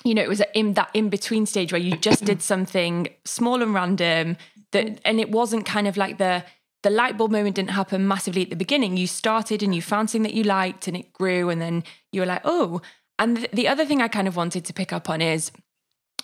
you 0.05 0.15
know 0.15 0.23
it 0.23 0.29
was 0.29 0.43
in 0.55 0.75
that 0.75 0.91
in 0.95 1.09
between 1.09 1.47
stage 1.47 1.73
where 1.73 1.81
you 1.81 1.97
just 1.97 2.25
did 2.25 2.43
something 2.43 3.09
small 3.25 3.63
and 3.63 3.73
random 3.73 4.37
that 4.73 5.01
and 5.05 5.21
it 5.21 5.31
wasn't 5.31 5.67
kind 5.67 5.87
of 5.87 5.97
like 5.97 6.19
the 6.19 6.45
the 6.83 6.91
light 6.91 7.19
bulb 7.19 7.31
moment 7.31 7.57
didn't 7.57 7.71
happen 7.71 8.09
massively 8.09 8.43
at 8.43 8.51
the 8.51 8.57
beginning. 8.57 8.97
You 8.97 9.07
started 9.07 9.63
and 9.63 9.75
you 9.75 9.83
found 9.83 10.09
something 10.09 10.23
that 10.23 10.35
you 10.35 10.45
liked 10.45 10.89
and 10.89 10.97
it 10.97 11.13
grew 11.13 11.51
and 11.51 11.61
then 11.61 11.85
you 12.13 12.21
were 12.21 12.27
like 12.27 12.43
oh. 12.45 12.81
And 13.19 13.37
the, 13.37 13.49
the 13.53 13.69
other 13.69 13.85
thing 13.85 14.01
i 14.01 14.09
kind 14.09 14.27
of 14.27 14.35
wanted 14.35 14.65
to 14.65 14.73
pick 14.73 14.95
up 14.95 15.11
on 15.11 15.21
is 15.21 15.53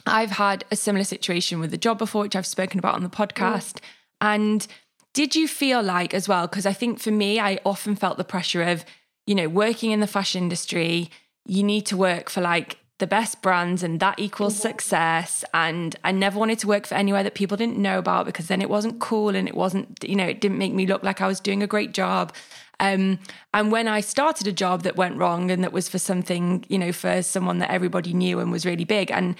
i've 0.06 0.30
had 0.30 0.64
a 0.70 0.76
similar 0.76 1.04
situation 1.04 1.60
with 1.60 1.70
the 1.70 1.76
job 1.76 1.98
before 1.98 2.22
which 2.22 2.34
i've 2.34 2.46
spoken 2.46 2.78
about 2.78 2.94
on 2.94 3.02
the 3.02 3.10
podcast. 3.10 3.74
Mm. 3.74 3.80
and 4.22 4.66
did 5.12 5.36
you 5.36 5.46
feel 5.46 5.82
like 5.82 6.14
as 6.14 6.26
well 6.26 6.46
because 6.46 6.64
i 6.64 6.72
think 6.72 6.98
for 6.98 7.10
me 7.10 7.38
i 7.38 7.58
often 7.66 7.96
felt 7.96 8.16
the 8.16 8.24
pressure 8.24 8.62
of 8.62 8.82
you 9.26 9.34
know 9.34 9.46
working 9.46 9.90
in 9.90 10.00
the 10.00 10.06
fashion 10.06 10.44
industry 10.44 11.10
you 11.44 11.62
need 11.62 11.84
to 11.86 11.98
work 11.98 12.30
for 12.30 12.40
like 12.40 12.78
the 12.98 13.06
best 13.06 13.42
brands 13.42 13.82
and 13.82 14.00
that 14.00 14.18
equals 14.18 14.54
mm-hmm. 14.54 14.68
success 14.68 15.44
and 15.52 15.96
i 16.04 16.10
never 16.10 16.38
wanted 16.38 16.58
to 16.58 16.66
work 16.66 16.86
for 16.86 16.94
anywhere 16.94 17.22
that 17.22 17.34
people 17.34 17.56
didn't 17.56 17.76
know 17.76 17.98
about 17.98 18.24
because 18.24 18.48
then 18.48 18.62
it 18.62 18.70
wasn't 18.70 18.98
cool 19.00 19.34
and 19.34 19.48
it 19.48 19.54
wasn't 19.54 20.02
you 20.02 20.16
know 20.16 20.24
it 20.24 20.40
didn't 20.40 20.58
make 20.58 20.72
me 20.72 20.86
look 20.86 21.02
like 21.02 21.20
i 21.20 21.26
was 21.26 21.40
doing 21.40 21.62
a 21.62 21.66
great 21.66 21.92
job 21.92 22.32
um, 22.78 23.18
and 23.54 23.72
when 23.72 23.88
i 23.88 24.00
started 24.00 24.46
a 24.46 24.52
job 24.52 24.82
that 24.82 24.96
went 24.96 25.16
wrong 25.16 25.50
and 25.50 25.62
that 25.62 25.72
was 25.72 25.88
for 25.88 25.98
something 25.98 26.64
you 26.68 26.78
know 26.78 26.92
for 26.92 27.22
someone 27.22 27.58
that 27.58 27.70
everybody 27.70 28.12
knew 28.12 28.40
and 28.40 28.50
was 28.50 28.64
really 28.64 28.84
big 28.84 29.10
and 29.10 29.36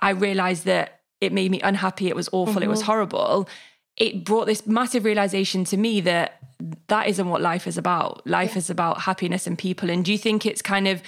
i 0.00 0.10
realized 0.10 0.64
that 0.64 1.00
it 1.20 1.32
made 1.32 1.50
me 1.50 1.60
unhappy 1.62 2.08
it 2.08 2.16
was 2.16 2.28
awful 2.32 2.54
mm-hmm. 2.54 2.64
it 2.64 2.68
was 2.68 2.80
mm-hmm. 2.80 2.92
horrible 2.92 3.48
it 3.96 4.24
brought 4.24 4.46
this 4.46 4.66
massive 4.66 5.04
realization 5.04 5.64
to 5.64 5.76
me 5.76 6.00
that 6.00 6.38
that 6.86 7.08
isn't 7.08 7.28
what 7.28 7.40
life 7.40 7.66
is 7.66 7.78
about 7.78 8.26
life 8.26 8.52
yeah. 8.52 8.58
is 8.58 8.70
about 8.70 9.02
happiness 9.02 9.46
and 9.46 9.58
people 9.58 9.88
and 9.90 10.04
do 10.04 10.12
you 10.12 10.18
think 10.18 10.44
it's 10.44 10.62
kind 10.62 10.86
of 10.86 11.02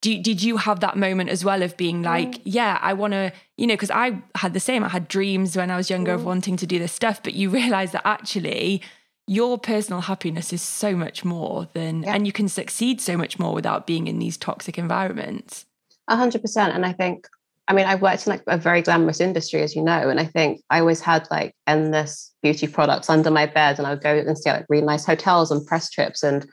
do, 0.00 0.20
did 0.22 0.42
you 0.42 0.58
have 0.58 0.80
that 0.80 0.96
moment 0.96 1.30
as 1.30 1.44
well 1.44 1.62
of 1.62 1.76
being 1.76 2.02
like, 2.02 2.30
mm. 2.30 2.42
yeah, 2.44 2.78
I 2.80 2.92
want 2.92 3.12
to, 3.14 3.32
you 3.56 3.66
know, 3.66 3.74
because 3.74 3.90
I 3.90 4.22
had 4.36 4.54
the 4.54 4.60
same. 4.60 4.84
I 4.84 4.88
had 4.88 5.08
dreams 5.08 5.56
when 5.56 5.70
I 5.70 5.76
was 5.76 5.90
younger 5.90 6.12
mm. 6.12 6.16
of 6.16 6.24
wanting 6.24 6.56
to 6.58 6.66
do 6.66 6.78
this 6.78 6.92
stuff, 6.92 7.22
but 7.22 7.34
you 7.34 7.50
realize 7.62 7.92
that 7.92 8.02
actually 8.06 8.82
your 9.26 9.58
personal 9.58 10.02
happiness 10.02 10.52
is 10.52 10.62
so 10.62 10.94
much 10.94 11.24
more 11.24 11.68
than, 11.74 12.02
yeah. 12.02 12.14
and 12.14 12.26
you 12.26 12.32
can 12.32 12.48
succeed 12.48 13.00
so 13.00 13.16
much 13.16 13.38
more 13.38 13.52
without 13.52 13.86
being 13.86 14.06
in 14.06 14.18
these 14.18 14.36
toxic 14.36 14.78
environments. 14.78 15.66
A 16.06 16.16
hundred 16.16 16.42
percent. 16.42 16.74
And 16.74 16.86
I 16.86 16.92
think, 16.92 17.26
I 17.66 17.74
mean, 17.74 17.84
i've 17.84 18.00
worked 18.00 18.26
in 18.26 18.30
like 18.30 18.42
a 18.46 18.56
very 18.56 18.80
glamorous 18.80 19.20
industry, 19.20 19.62
as 19.62 19.76
you 19.76 19.82
know, 19.82 20.08
and 20.08 20.18
I 20.18 20.24
think 20.24 20.62
I 20.70 20.80
always 20.80 21.00
had 21.00 21.28
like 21.30 21.54
endless 21.66 22.32
beauty 22.40 22.66
products 22.66 23.10
under 23.10 23.30
my 23.30 23.46
bed, 23.46 23.78
and 23.78 23.86
I 23.86 23.90
would 23.90 24.02
go 24.02 24.16
and 24.16 24.38
stay 24.38 24.50
at 24.50 24.56
like 24.58 24.66
really 24.70 24.86
nice 24.86 25.04
hotels 25.04 25.50
and 25.50 25.66
press 25.66 25.90
trips 25.90 26.22
and 26.22 26.48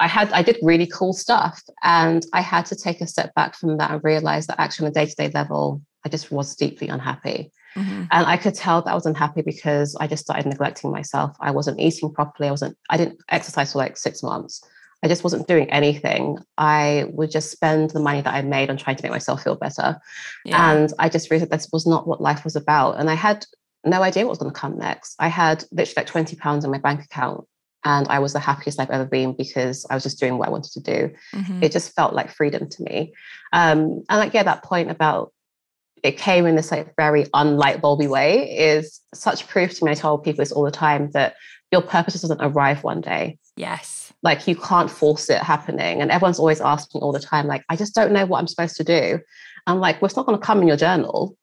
I 0.00 0.08
had 0.08 0.32
I 0.32 0.42
did 0.42 0.58
really 0.62 0.86
cool 0.86 1.12
stuff, 1.12 1.62
and 1.82 2.26
I 2.32 2.40
had 2.40 2.66
to 2.66 2.76
take 2.76 3.00
a 3.00 3.06
step 3.06 3.34
back 3.34 3.54
from 3.54 3.76
that 3.76 3.90
and 3.90 4.02
realize 4.02 4.46
that 4.46 4.58
actually 4.58 4.86
on 4.86 4.90
a 4.90 4.94
day 4.94 5.06
to 5.06 5.14
day 5.14 5.30
level, 5.32 5.82
I 6.04 6.08
just 6.08 6.32
was 6.32 6.56
deeply 6.56 6.88
unhappy. 6.88 7.52
Mm-hmm. 7.76 8.04
And 8.10 8.26
I 8.26 8.36
could 8.36 8.54
tell 8.54 8.82
that 8.82 8.90
I 8.90 8.94
was 8.94 9.06
unhappy 9.06 9.42
because 9.42 9.94
I 10.00 10.06
just 10.06 10.24
started 10.24 10.46
neglecting 10.46 10.90
myself. 10.90 11.36
I 11.40 11.52
wasn't 11.52 11.78
eating 11.78 12.12
properly. 12.12 12.48
I 12.48 12.50
wasn't. 12.50 12.76
I 12.88 12.96
didn't 12.96 13.20
exercise 13.28 13.72
for 13.72 13.78
like 13.78 13.96
six 13.96 14.22
months. 14.22 14.64
I 15.02 15.08
just 15.08 15.24
wasn't 15.24 15.46
doing 15.46 15.70
anything. 15.70 16.38
I 16.58 17.06
would 17.10 17.30
just 17.30 17.50
spend 17.50 17.90
the 17.90 18.00
money 18.00 18.20
that 18.22 18.34
I 18.34 18.42
made 18.42 18.70
on 18.70 18.76
trying 18.76 18.96
to 18.96 19.02
make 19.02 19.12
myself 19.12 19.44
feel 19.44 19.54
better. 19.54 19.98
Yeah. 20.44 20.72
And 20.72 20.92
I 20.98 21.08
just 21.08 21.30
realized 21.30 21.50
this 21.50 21.68
was 21.72 21.86
not 21.86 22.06
what 22.06 22.20
life 22.20 22.44
was 22.44 22.56
about. 22.56 22.98
And 22.98 23.08
I 23.08 23.14
had 23.14 23.46
no 23.84 24.02
idea 24.02 24.24
what 24.24 24.30
was 24.30 24.38
going 24.38 24.52
to 24.52 24.58
come 24.60 24.78
next. 24.78 25.14
I 25.18 25.28
had 25.28 25.64
literally 25.72 25.94
like 25.96 26.06
20 26.06 26.36
pounds 26.36 26.64
in 26.64 26.70
my 26.70 26.78
bank 26.78 27.02
account 27.02 27.46
and 27.84 28.06
I 28.08 28.18
was 28.18 28.32
the 28.32 28.40
happiest 28.40 28.78
I've 28.78 28.90
ever 28.90 29.06
been 29.06 29.32
because 29.32 29.86
I 29.88 29.94
was 29.94 30.02
just 30.02 30.20
doing 30.20 30.36
what 30.38 30.48
I 30.48 30.50
wanted 30.50 30.72
to 30.72 30.80
do. 30.80 31.14
Mm-hmm. 31.34 31.62
It 31.62 31.72
just 31.72 31.94
felt 31.94 32.14
like 32.14 32.30
freedom 32.30 32.68
to 32.68 32.82
me. 32.82 33.14
Um, 33.52 34.02
and 34.08 34.18
like, 34.18 34.34
yeah, 34.34 34.42
that 34.42 34.62
point 34.62 34.90
about 34.90 35.32
it 36.02 36.16
came 36.16 36.46
in 36.46 36.56
this 36.56 36.70
like 36.70 36.94
very 36.96 37.24
unlight 37.26 37.80
bulby 37.80 38.08
way 38.08 38.58
is 38.58 39.00
such 39.14 39.46
proof 39.48 39.78
to 39.78 39.84
me. 39.84 39.90
I 39.90 39.94
tell 39.94 40.18
people 40.18 40.42
this 40.42 40.52
all 40.52 40.64
the 40.64 40.70
time 40.70 41.10
that 41.12 41.34
your 41.72 41.82
purpose 41.82 42.20
doesn't 42.20 42.40
arrive 42.40 42.84
one 42.84 43.00
day. 43.00 43.38
Yes. 43.56 44.12
Like 44.22 44.46
you 44.46 44.56
can't 44.56 44.90
force 44.90 45.30
it 45.30 45.42
happening. 45.42 46.02
And 46.02 46.10
everyone's 46.10 46.38
always 46.38 46.60
asking 46.60 47.02
all 47.02 47.12
the 47.12 47.20
time, 47.20 47.46
like, 47.46 47.64
I 47.68 47.76
just 47.76 47.94
don't 47.94 48.12
know 48.12 48.26
what 48.26 48.38
I'm 48.38 48.48
supposed 48.48 48.76
to 48.76 48.84
do. 48.84 49.20
I'm 49.66 49.78
like, 49.78 50.00
well, 50.00 50.06
it's 50.06 50.16
not 50.16 50.26
going 50.26 50.38
to 50.38 50.44
come 50.44 50.60
in 50.60 50.68
your 50.68 50.76
journal 50.76 51.36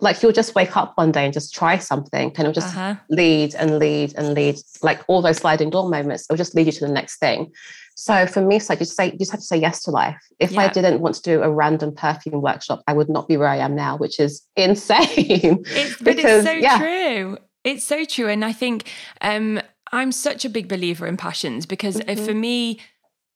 like 0.00 0.22
you'll 0.22 0.32
just 0.32 0.54
wake 0.54 0.76
up 0.76 0.92
one 0.96 1.10
day 1.10 1.24
and 1.24 1.34
just 1.34 1.54
try 1.54 1.76
something 1.78 2.28
and 2.28 2.38
it'll 2.40 2.52
just 2.52 2.76
uh-huh. 2.76 2.94
lead 3.10 3.54
and 3.56 3.78
lead 3.78 4.14
and 4.16 4.34
lead 4.34 4.56
like 4.82 5.02
all 5.08 5.20
those 5.20 5.38
sliding 5.38 5.70
door 5.70 5.88
moments 5.88 6.26
it'll 6.28 6.36
just 6.36 6.54
lead 6.54 6.66
you 6.66 6.72
to 6.72 6.86
the 6.86 6.92
next 6.92 7.18
thing 7.18 7.50
so 7.96 8.26
for 8.26 8.40
me 8.40 8.56
it's 8.56 8.68
like 8.68 8.78
you 8.78 8.86
just 8.86 8.96
say 8.96 9.10
you 9.10 9.18
just 9.18 9.30
have 9.30 9.40
to 9.40 9.46
say 9.46 9.56
yes 9.56 9.82
to 9.82 9.90
life 9.90 10.20
if 10.38 10.52
yeah. 10.52 10.60
i 10.60 10.68
didn't 10.68 11.00
want 11.00 11.14
to 11.14 11.22
do 11.22 11.42
a 11.42 11.50
random 11.50 11.94
perfume 11.94 12.40
workshop 12.40 12.82
i 12.86 12.92
would 12.92 13.08
not 13.08 13.26
be 13.28 13.36
where 13.36 13.48
i 13.48 13.56
am 13.56 13.74
now 13.74 13.96
which 13.96 14.20
is 14.20 14.42
insane 14.56 15.64
it's, 15.66 15.96
but 15.96 16.16
because, 16.16 16.44
it's 16.44 16.46
so 16.46 16.52
yeah. 16.52 16.78
true 16.78 17.38
it's 17.64 17.84
so 17.84 18.04
true 18.04 18.28
and 18.28 18.44
i 18.44 18.52
think 18.52 18.90
um 19.20 19.60
i'm 19.92 20.12
such 20.12 20.44
a 20.44 20.48
big 20.48 20.68
believer 20.68 21.06
in 21.06 21.16
passions 21.16 21.66
because 21.66 21.96
mm-hmm. 21.96 22.24
for 22.24 22.34
me 22.34 22.78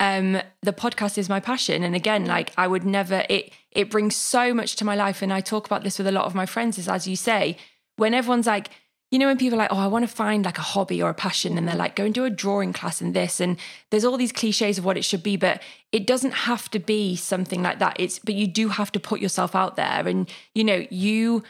um, 0.03 0.42
the 0.62 0.72
podcast 0.72 1.16
is 1.16 1.29
my 1.29 1.38
passion. 1.38 1.85
And 1.85 1.94
again, 1.94 2.27
like 2.27 2.53
I 2.59 2.66
would 2.66 2.85
never, 2.85 3.25
it, 3.31 3.53
it 3.74 3.90
brings 3.90 4.16
so 4.16 4.54
much 4.54 4.76
to 4.76 4.85
my 4.85 4.94
life. 4.94 5.22
And 5.22 5.32
I 5.32 5.40
talk 5.40 5.66
about 5.66 5.85
this 5.85 5.98
with 5.98 6.06
a 6.06 6.12
lot 6.12 6.24
of 6.24 6.35
my 6.35 6.46
friends 6.46 6.78
is 6.78 6.88
as 6.88 7.06
you 7.06 7.16
say, 7.16 7.56
when 7.96 8.14
everyone's 8.14 8.46
like, 8.46 8.70
you 9.11 9.18
know, 9.18 9.26
when 9.26 9.37
people 9.37 9.58
are 9.58 9.62
like, 9.62 9.72
oh, 9.72 9.78
I 9.78 9.88
want 9.88 10.08
to 10.08 10.14
find 10.14 10.42
like 10.42 10.56
a 10.56 10.62
hobby 10.62 11.02
or 11.02 11.11
a 11.11 11.14
passion, 11.14 11.58
and 11.58 11.68
they're 11.68 11.76
like, 11.76 11.96
go 11.96 12.06
and 12.06 12.14
do 12.14 12.24
a 12.24 12.30
drawing 12.30 12.72
class 12.72 13.02
and 13.02 13.12
this. 13.12 13.40
And 13.40 13.58
there's 13.90 14.06
all 14.06 14.16
these 14.16 14.32
cliches 14.32 14.78
of 14.78 14.87
what 14.87 14.96
it 14.96 15.04
should 15.04 15.22
be, 15.22 15.37
but 15.37 15.62
it 15.92 16.06
doesn't 16.06 16.32
have 16.32 16.70
to 16.70 16.78
be 16.78 17.14
something 17.14 17.62
like 17.62 17.78
that. 17.78 17.96
It's, 18.00 18.18
but 18.18 18.35
you 18.35 18.46
do 18.46 18.68
have 18.68 18.90
to 18.92 19.00
put 19.00 19.20
yourself 19.20 19.54
out 19.54 19.76
there. 19.76 20.08
And, 20.08 20.30
you 20.54 20.64
know, 20.64 20.87
you, 20.88 21.42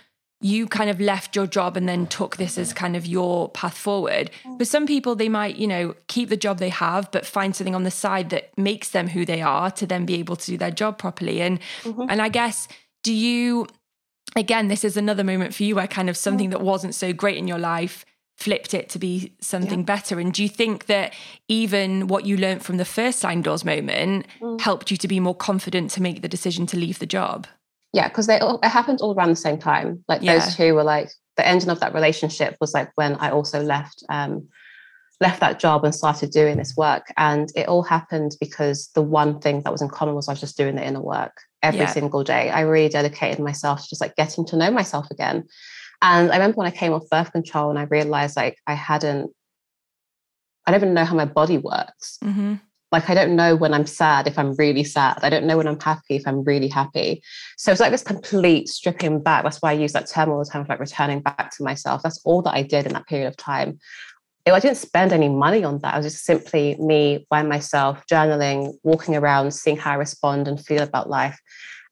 you 0.42 0.66
kind 0.66 0.90
of 0.90 1.00
left 1.00 1.36
your 1.36 1.46
job 1.46 1.76
and 1.76 1.88
then 1.88 2.06
took 2.06 2.36
this 2.36 2.58
as 2.58 2.72
kind 2.72 2.96
of 2.96 3.06
your 3.06 3.48
path 3.50 3.78
forward. 3.78 4.30
For 4.58 4.64
some 4.64 4.86
people, 4.86 5.14
they 5.14 5.28
might, 5.28 5.56
you 5.56 5.68
know, 5.68 5.94
keep 6.08 6.28
the 6.28 6.36
job 6.36 6.58
they 6.58 6.68
have, 6.68 7.10
but 7.12 7.24
find 7.24 7.54
something 7.54 7.74
on 7.74 7.84
the 7.84 7.90
side 7.90 8.30
that 8.30 8.56
makes 8.58 8.90
them 8.90 9.08
who 9.08 9.24
they 9.24 9.40
are 9.40 9.70
to 9.70 9.86
then 9.86 10.04
be 10.04 10.14
able 10.14 10.36
to 10.36 10.46
do 10.46 10.58
their 10.58 10.72
job 10.72 10.98
properly. 10.98 11.40
And 11.40 11.60
mm-hmm. 11.82 12.06
and 12.10 12.20
I 12.20 12.28
guess, 12.28 12.66
do 13.02 13.14
you 13.14 13.68
again, 14.34 14.68
this 14.68 14.84
is 14.84 14.96
another 14.96 15.24
moment 15.24 15.54
for 15.54 15.62
you 15.62 15.76
where 15.76 15.86
kind 15.86 16.10
of 16.10 16.16
something 16.16 16.50
that 16.50 16.60
wasn't 16.60 16.94
so 16.94 17.12
great 17.12 17.36
in 17.36 17.46
your 17.46 17.58
life 17.58 18.04
flipped 18.36 18.74
it 18.74 18.88
to 18.88 18.98
be 18.98 19.32
something 19.40 19.80
yeah. 19.80 19.84
better. 19.84 20.18
And 20.18 20.32
do 20.32 20.42
you 20.42 20.48
think 20.48 20.86
that 20.86 21.14
even 21.48 22.08
what 22.08 22.26
you 22.26 22.36
learned 22.36 22.64
from 22.64 22.76
the 22.78 22.84
first 22.84 23.20
sliding 23.20 23.42
doors 23.42 23.64
moment 23.64 24.26
mm. 24.40 24.60
helped 24.60 24.90
you 24.90 24.96
to 24.96 25.06
be 25.06 25.20
more 25.20 25.34
confident 25.34 25.90
to 25.92 26.02
make 26.02 26.22
the 26.22 26.28
decision 26.28 26.66
to 26.66 26.76
leave 26.76 26.98
the 26.98 27.06
job? 27.06 27.46
Yeah, 27.92 28.08
because 28.08 28.26
they 28.26 28.38
all, 28.38 28.58
it 28.62 28.68
happened 28.68 29.00
all 29.00 29.14
around 29.14 29.30
the 29.30 29.36
same 29.36 29.58
time. 29.58 30.04
Like 30.08 30.22
yeah. 30.22 30.38
those 30.38 30.56
two 30.56 30.74
were 30.74 30.84
like 30.84 31.10
the 31.36 31.46
engine 31.46 31.70
of 31.70 31.80
that 31.80 31.94
relationship 31.94 32.56
was 32.60 32.74
like 32.74 32.90
when 32.94 33.16
I 33.16 33.30
also 33.30 33.62
left 33.62 34.02
um, 34.08 34.48
left 35.20 35.40
that 35.40 35.60
job 35.60 35.84
and 35.84 35.94
started 35.94 36.30
doing 36.30 36.56
this 36.56 36.76
work. 36.76 37.06
And 37.16 37.50
it 37.54 37.68
all 37.68 37.82
happened 37.82 38.32
because 38.40 38.88
the 38.94 39.02
one 39.02 39.40
thing 39.40 39.62
that 39.62 39.72
was 39.72 39.80
in 39.80 39.88
common 39.88 40.14
was 40.14 40.28
I 40.28 40.32
was 40.32 40.40
just 40.40 40.56
doing 40.56 40.74
the 40.74 40.84
inner 40.84 41.00
work 41.00 41.32
every 41.62 41.80
yeah. 41.80 41.86
single 41.86 42.24
day. 42.24 42.50
I 42.50 42.62
really 42.62 42.88
dedicated 42.88 43.38
myself 43.38 43.82
to 43.82 43.88
just 43.88 44.00
like 44.00 44.16
getting 44.16 44.44
to 44.46 44.56
know 44.56 44.70
myself 44.70 45.06
again. 45.10 45.44
And 46.02 46.32
I 46.32 46.34
remember 46.34 46.56
when 46.56 46.66
I 46.66 46.72
came 46.72 46.92
off 46.92 47.08
birth 47.08 47.30
control 47.30 47.70
and 47.70 47.78
I 47.78 47.84
realized 47.84 48.36
like 48.36 48.58
I 48.66 48.74
hadn't, 48.74 49.30
I 50.66 50.72
don't 50.72 50.80
even 50.80 50.94
know 50.94 51.04
how 51.04 51.14
my 51.14 51.24
body 51.24 51.58
works. 51.58 52.18
Mm-hmm. 52.24 52.54
Like, 52.92 53.08
I 53.08 53.14
don't 53.14 53.34
know 53.34 53.56
when 53.56 53.72
I'm 53.72 53.86
sad 53.86 54.26
if 54.28 54.38
I'm 54.38 54.54
really 54.56 54.84
sad. 54.84 55.18
I 55.22 55.30
don't 55.30 55.46
know 55.46 55.56
when 55.56 55.66
I'm 55.66 55.80
happy 55.80 56.16
if 56.16 56.28
I'm 56.28 56.44
really 56.44 56.68
happy. 56.68 57.22
So 57.56 57.72
it's 57.72 57.80
like 57.80 57.90
this 57.90 58.02
complete 58.02 58.68
stripping 58.68 59.22
back. 59.22 59.42
That's 59.42 59.62
why 59.62 59.70
I 59.70 59.74
use 59.74 59.92
that 59.94 60.08
term 60.08 60.30
all 60.30 60.38
the 60.38 60.44
time 60.44 60.60
of 60.60 60.68
like 60.68 60.78
returning 60.78 61.20
back 61.20 61.50
to 61.56 61.64
myself. 61.64 62.02
That's 62.02 62.20
all 62.24 62.42
that 62.42 62.54
I 62.54 62.62
did 62.62 62.86
in 62.86 62.92
that 62.92 63.06
period 63.06 63.28
of 63.28 63.36
time. 63.36 63.78
I 64.46 64.60
didn't 64.60 64.76
spend 64.76 65.12
any 65.12 65.28
money 65.28 65.62
on 65.64 65.78
that. 65.78 65.94
I 65.94 65.96
was 65.98 66.06
just 66.06 66.24
simply 66.24 66.76
me 66.78 67.26
by 67.30 67.42
myself, 67.42 68.04
journaling, 68.10 68.74
walking 68.82 69.16
around, 69.16 69.52
seeing 69.52 69.76
how 69.76 69.92
I 69.92 69.94
respond 69.94 70.48
and 70.48 70.62
feel 70.62 70.82
about 70.82 71.08
life. 71.08 71.38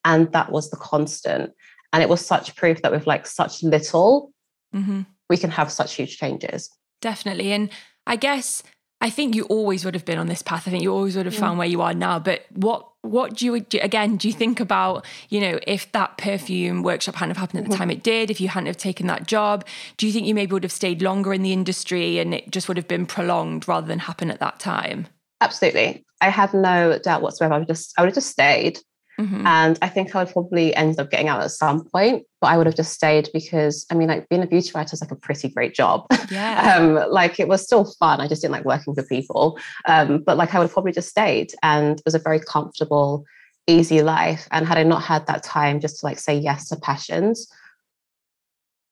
And 0.05 0.31
that 0.33 0.51
was 0.51 0.69
the 0.71 0.77
constant. 0.77 1.53
And 1.93 2.03
it 2.03 2.09
was 2.09 2.25
such 2.25 2.57
proof 2.57 2.83
that 2.83 2.93
with 2.93 3.07
like 3.07 3.27
such 3.27 3.63
little, 3.63 4.33
mm-hmm. 4.75 5.03
we 5.29 5.37
can 5.37 5.51
have 5.51 5.71
such 5.71 5.95
huge 5.95 6.19
changes. 6.19 6.69
Definitely. 7.01 7.53
And 7.53 7.71
I 8.07 8.17
guess 8.17 8.63
I 9.01 9.11
think 9.11 9.35
you 9.35 9.45
always 9.45 9.85
would 9.85 9.95
have 9.95 10.05
been 10.05 10.19
on 10.19 10.27
this 10.27 10.43
path. 10.43 10.69
I 10.69 10.71
think 10.71 10.83
you 10.83 10.93
always 10.93 11.17
would 11.17 11.27
have 11.27 11.35
found 11.35 11.59
where 11.59 11.67
you 11.67 11.81
are 11.81 11.95
now. 11.95 12.19
But 12.19 12.45
what 12.53 12.87
what 13.03 13.35
do 13.35 13.47
you 13.47 13.55
again 13.55 14.17
do 14.17 14.29
you 14.29 14.35
think 14.35 14.61
about 14.61 15.07
you 15.31 15.41
know 15.41 15.59
if 15.67 15.91
that 15.93 16.19
perfume 16.19 16.83
workshop 16.83 17.15
hadn't 17.15 17.31
have 17.31 17.39
happened 17.39 17.61
at 17.61 17.65
the 17.65 17.71
mm-hmm. 17.71 17.79
time 17.79 17.91
it 17.91 18.03
did 18.03 18.31
if 18.31 18.41
you 18.41 18.49
hadn't 18.49 18.67
have 18.67 18.77
taken 18.77 19.07
that 19.07 19.27
job 19.27 19.65
do 19.97 20.07
you 20.07 20.13
think 20.13 20.27
you 20.27 20.35
maybe 20.35 20.53
would 20.53 20.63
have 20.63 20.73
stayed 20.73 21.01
longer 21.01 21.33
in 21.33 21.43
the 21.43 21.53
industry 21.53 22.19
and 22.19 22.35
it 22.35 22.51
just 22.51 22.69
would 22.69 22.77
have 22.77 22.89
been 22.89 23.07
prolonged 23.07 23.67
rather 23.67 23.87
than 23.87 24.01
happen 24.01 24.31
at 24.31 24.39
that 24.39 24.61
time 24.61 25.07
absolutely 25.41 26.05
i 26.21 26.29
have 26.29 26.53
no 26.53 26.99
doubt 26.99 27.23
whatsoever 27.23 27.55
i 27.55 27.59
would 27.59 27.69
just 27.69 27.95
i 27.97 28.03
would 28.03 28.09
have 28.09 28.15
just 28.15 28.31
stayed 28.31 28.79
Mm-hmm. 29.21 29.47
And 29.47 29.79
I 29.83 29.89
think 29.89 30.17
I 30.17 30.25
would 30.25 30.33
probably 30.33 30.75
end 30.75 30.99
up 30.99 31.11
getting 31.11 31.29
out 31.29 31.43
at 31.43 31.51
some 31.51 31.85
point, 31.85 32.25
but 32.41 32.47
I 32.47 32.57
would 32.57 32.67
have 32.67 32.75
just 32.75 32.95
stayed 32.95 33.29
because 33.35 33.85
I 33.91 33.95
mean, 33.95 34.09
like 34.09 34.29
being 34.31 34.43
a 34.43 34.47
beauty 34.47 34.71
writer 34.75 34.95
is 34.95 35.03
like 35.03 35.11
a 35.11 35.17
pretty 35.17 35.49
great 35.49 35.75
job. 35.75 36.07
Yeah. 36.31 36.77
um, 36.81 37.11
like 37.11 37.39
it 37.39 37.47
was 37.47 37.63
still 37.63 37.85
fun. 37.85 38.21
I 38.21 38.29
just 38.29 38.41
didn't 38.41 38.53
like 38.53 38.65
working 38.65 38.95
for 38.95 39.03
people. 39.03 39.59
Um, 39.87 40.23
but 40.25 40.39
like 40.39 40.55
I 40.55 40.59
would 40.59 40.65
have 40.65 40.73
probably 40.73 40.93
just 40.93 41.11
stayed 41.11 41.53
and 41.63 41.99
it 41.99 42.05
was 42.07 42.15
a 42.15 42.19
very 42.19 42.41
comfortable, 42.41 43.27
easy 43.67 44.01
life. 44.01 44.49
And 44.53 44.67
had 44.67 44.79
I 44.79 44.85
not 44.85 45.03
had 45.03 45.27
that 45.27 45.43
time 45.43 45.81
just 45.81 46.01
to 46.01 46.07
like 46.07 46.19
say 46.19 46.35
yes 46.35 46.69
to 46.71 46.77
passions, 46.77 47.47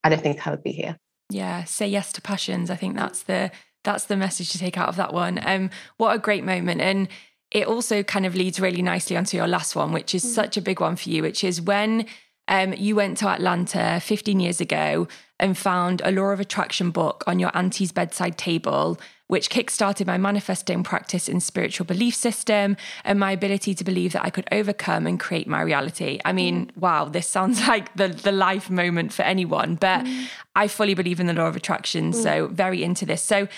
I 0.05 0.11
don't 0.11 0.20
think 0.20 0.47
I 0.47 0.51
would 0.51 0.62
be 0.62 0.72
here. 0.72 0.99
Yeah, 1.31 1.64
say 1.64 1.89
yes 1.89 2.12
to 2.14 2.22
passions. 2.22 2.70
I 2.70 2.76
think 2.76 2.97
that's 2.97 3.22
the 3.22 3.51
that's 3.85 4.05
the 4.05 4.16
message 4.16 4.51
to 4.51 4.59
take 4.59 4.76
out 4.76 4.89
of 4.89 4.97
that 4.97 5.14
one. 5.14 5.41
Um, 5.43 5.70
what 5.97 6.14
a 6.14 6.18
great 6.18 6.45
moment. 6.45 6.81
And 6.81 7.09
it 7.51 7.66
also 7.66 8.03
kind 8.03 8.26
of 8.26 8.34
leads 8.34 8.61
really 8.61 8.82
nicely 8.82 9.16
onto 9.16 9.36
your 9.36 9.46
last 9.46 9.74
one, 9.74 9.92
which 9.92 10.14
is 10.14 10.24
mm. 10.24 10.28
such 10.28 10.57
a 10.57 10.61
big 10.61 10.80
one 10.80 10.96
for 10.96 11.09
you, 11.09 11.22
which 11.22 11.42
is 11.42 11.61
when 11.61 12.07
um, 12.49 12.72
you 12.74 12.96
went 12.96 13.18
to 13.18 13.28
Atlanta 13.28 14.01
15 14.01 14.40
years 14.40 14.61
ago 14.61 15.07
and 15.40 15.57
found 15.57 16.03
a 16.05 16.11
law 16.11 16.30
of 16.30 16.40
attraction 16.40 16.90
book 16.90 17.22
on 17.26 17.38
your 17.38 17.51
auntie's 17.55 17.92
bedside 17.92 18.36
table, 18.36 18.99
which 19.28 19.51
kickstarted 19.51 20.07
my 20.07 20.18
manifesting 20.18 20.82
practice 20.82 21.28
in 21.28 21.40
spiritual 21.40 21.86
belief 21.86 22.14
system 22.14 22.76
and 23.05 23.20
my 23.20 23.32
ability 23.32 23.74
to 23.74 23.84
believe 23.84 24.12
that 24.12 24.24
I 24.24 24.30
could 24.30 24.49
overcome 24.51 25.07
and 25.07 25.20
create 25.20 25.46
my 25.46 25.61
reality. 25.61 26.18
I 26.24 26.32
mean, 26.32 26.66
mm. 26.66 26.76
wow, 26.76 27.05
this 27.05 27.28
sounds 27.28 27.66
like 27.68 27.94
the, 27.94 28.09
the 28.09 28.32
life 28.32 28.68
moment 28.68 29.12
for 29.12 29.22
anyone, 29.22 29.76
but 29.76 30.05
mm. 30.05 30.26
I 30.57 30.68
fully 30.68 30.94
believe 30.94 31.20
in 31.20 31.26
the 31.26 31.34
law 31.34 31.46
of 31.46 31.57
attraction. 31.57 32.12
Mm. 32.12 32.22
So, 32.22 32.46
very 32.49 32.82
into 32.82 33.07
this. 33.07 33.22
So, 33.22 33.49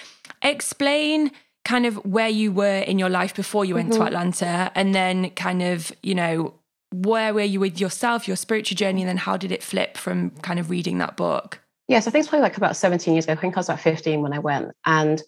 explain 0.42 1.30
kind 1.64 1.86
of 1.86 1.96
where 2.04 2.28
you 2.28 2.52
were 2.52 2.78
in 2.78 2.98
your 2.98 3.08
life 3.08 3.34
before 3.34 3.64
you 3.64 3.74
went 3.74 3.90
mm-hmm. 3.90 4.00
to 4.00 4.06
Atlanta 4.06 4.72
and 4.74 4.94
then 4.94 5.30
kind 5.30 5.62
of, 5.62 5.92
you 6.02 6.14
know, 6.14 6.54
where 6.92 7.32
were 7.32 7.42
you 7.42 7.60
with 7.60 7.80
yourself, 7.80 8.26
your 8.26 8.36
spiritual 8.36 8.76
journey, 8.76 9.02
and 9.02 9.08
then 9.08 9.16
how 9.16 9.36
did 9.36 9.52
it 9.52 9.62
flip 9.62 9.96
from 9.96 10.30
kind 10.42 10.58
of 10.58 10.70
reading 10.70 10.98
that 10.98 11.16
book? 11.16 11.60
Yes, 11.86 12.06
I 12.06 12.10
think 12.10 12.22
it's 12.22 12.28
probably 12.28 12.44
like 12.44 12.56
about 12.56 12.76
17 12.76 13.14
years 13.14 13.24
ago. 13.24 13.32
I 13.32 13.36
think 13.36 13.56
I 13.56 13.60
was 13.60 13.68
about 13.68 13.80
15 13.80 14.22
when 14.22 14.32
I 14.32 14.38
went. 14.38 14.72
And 14.86 15.22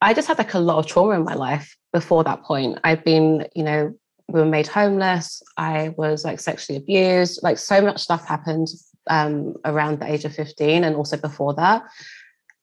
I 0.00 0.14
just 0.14 0.28
had 0.28 0.38
like 0.38 0.54
a 0.54 0.58
lot 0.58 0.78
of 0.78 0.86
trauma 0.86 1.12
in 1.12 1.24
my 1.24 1.34
life 1.34 1.76
before 1.92 2.24
that 2.24 2.42
point. 2.42 2.78
I'd 2.84 3.04
been, 3.04 3.46
you 3.54 3.64
know, 3.64 3.94
we 4.28 4.40
were 4.40 4.46
made 4.46 4.66
homeless. 4.66 5.42
I 5.56 5.94
was 5.96 6.24
like 6.24 6.40
sexually 6.40 6.78
abused. 6.78 7.40
Like 7.42 7.58
so 7.58 7.80
much 7.80 8.00
stuff 8.00 8.26
happened 8.26 8.68
um, 9.08 9.54
around 9.64 10.00
the 10.00 10.10
age 10.10 10.24
of 10.24 10.34
15 10.34 10.84
and 10.84 10.96
also 10.96 11.16
before 11.16 11.54
that. 11.54 11.82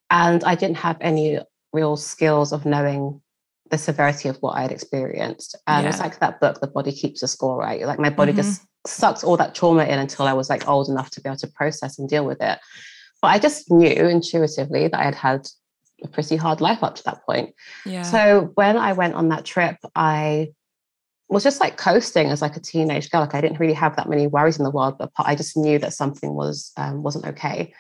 And 0.10 0.44
I 0.44 0.56
didn't 0.56 0.78
have 0.78 0.98
any 1.00 1.40
real 1.74 1.98
skills 1.98 2.52
of 2.52 2.66
knowing 2.66 3.22
the 3.70 3.78
severity 3.78 4.30
of 4.30 4.38
what 4.38 4.58
I 4.58 4.64
had 4.64 4.72
experienced. 4.72 5.58
And 5.66 5.84
yeah. 5.84 5.90
it's 5.90 6.00
like 6.00 6.20
that 6.20 6.40
book, 6.40 6.60
The 6.60 6.68
Body 6.68 6.92
Keeps 6.92 7.24
a 7.24 7.28
Score, 7.28 7.58
right? 7.58 7.86
Like 7.86 8.00
my 8.00 8.10
body 8.10 8.32
mm-hmm. 8.34 8.42
just 8.42 8.62
sucks 8.86 9.24
all 9.24 9.38
that 9.38 9.56
trauma 9.56 9.86
in 9.86 9.98
until 9.98 10.28
I 10.28 10.34
was 10.34 10.50
like 10.50 10.68
old 10.68 10.90
enough 10.90 11.10
to 11.12 11.22
be 11.22 11.30
able 11.30 11.38
to 11.38 11.48
process 11.48 11.98
and 11.98 12.10
deal 12.10 12.26
with 12.26 12.42
it. 12.42 12.60
But 13.22 13.28
I 13.30 13.40
just 13.40 13.72
knew 13.72 13.88
intuitively 13.88 14.88
that 14.88 15.00
I 15.00 15.04
had 15.04 15.16
had 15.16 15.48
a 16.04 16.08
pretty 16.08 16.36
hard 16.36 16.62
life 16.62 16.84
up 16.84 16.96
to 16.96 17.04
that 17.04 17.24
point. 17.26 17.54
Yeah. 17.86 18.04
So 18.04 18.52
when 18.56 18.78
I 18.78 18.94
went 18.94 19.14
on 19.14 19.30
that 19.30 19.46
trip, 19.46 19.78
I 19.96 20.54
was 21.30 21.44
just 21.44 21.62
like 21.62 21.78
coasting 21.78 22.28
as 22.28 22.42
like 22.42 22.58
a 22.58 22.60
teenage 22.60 23.10
girl. 23.10 23.22
Like 23.22 23.36
I 23.36 23.42
didn't 23.42 23.60
really 23.60 23.74
have 23.74 23.96
that 23.96 24.10
many 24.10 24.28
worries 24.28 24.58
in 24.58 24.66
the 24.66 24.72
world, 24.72 24.98
but 24.98 25.12
I 25.18 25.36
just 25.36 25.56
knew 25.56 25.80
that 25.80 25.94
something 25.94 26.34
was 26.34 26.72
um, 26.76 27.04
wasn't 27.04 27.26
okay. 27.28 27.74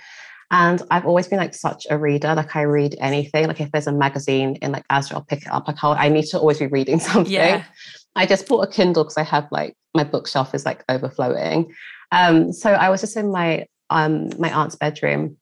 And 0.52 0.82
I've 0.92 1.06
always 1.06 1.30
been 1.30 1.40
like 1.40 1.56
such 1.56 1.88
a 1.90 1.98
reader. 1.98 2.36
Like 2.36 2.56
I 2.56 2.64
read 2.64 2.96
anything. 3.00 3.48
Like 3.48 3.62
if 3.62 3.72
there's 3.72 3.88
a 3.88 3.94
magazine 3.94 4.58
in 4.62 4.74
like 4.74 4.86
Asda, 4.90 5.14
I'll 5.14 5.24
pick 5.24 5.44
it 5.44 5.52
up. 5.52 5.68
Like 5.68 5.82
I'll, 5.82 5.94
I 5.94 6.10
need 6.10 6.26
to 6.26 6.40
always 6.40 6.60
be 6.60 6.68
reading 6.68 7.00
something. 7.00 7.32
Yeah. 7.32 7.64
I 8.16 8.26
just 8.26 8.48
bought 8.48 8.68
a 8.68 8.72
Kindle 8.72 9.06
because 9.06 9.18
I 9.18 9.24
have 9.24 9.48
like 9.52 9.76
my 9.96 10.04
bookshelf 10.04 10.54
is 10.54 10.66
like 10.66 10.84
overflowing. 10.90 11.74
Um, 12.12 12.52
so 12.52 12.72
I 12.74 12.90
was 12.90 13.00
just 13.02 13.16
in 13.16 13.32
my 13.32 13.66
um 13.90 14.30
my 14.38 14.52
aunt's 14.52 14.76
bedroom 14.76 15.38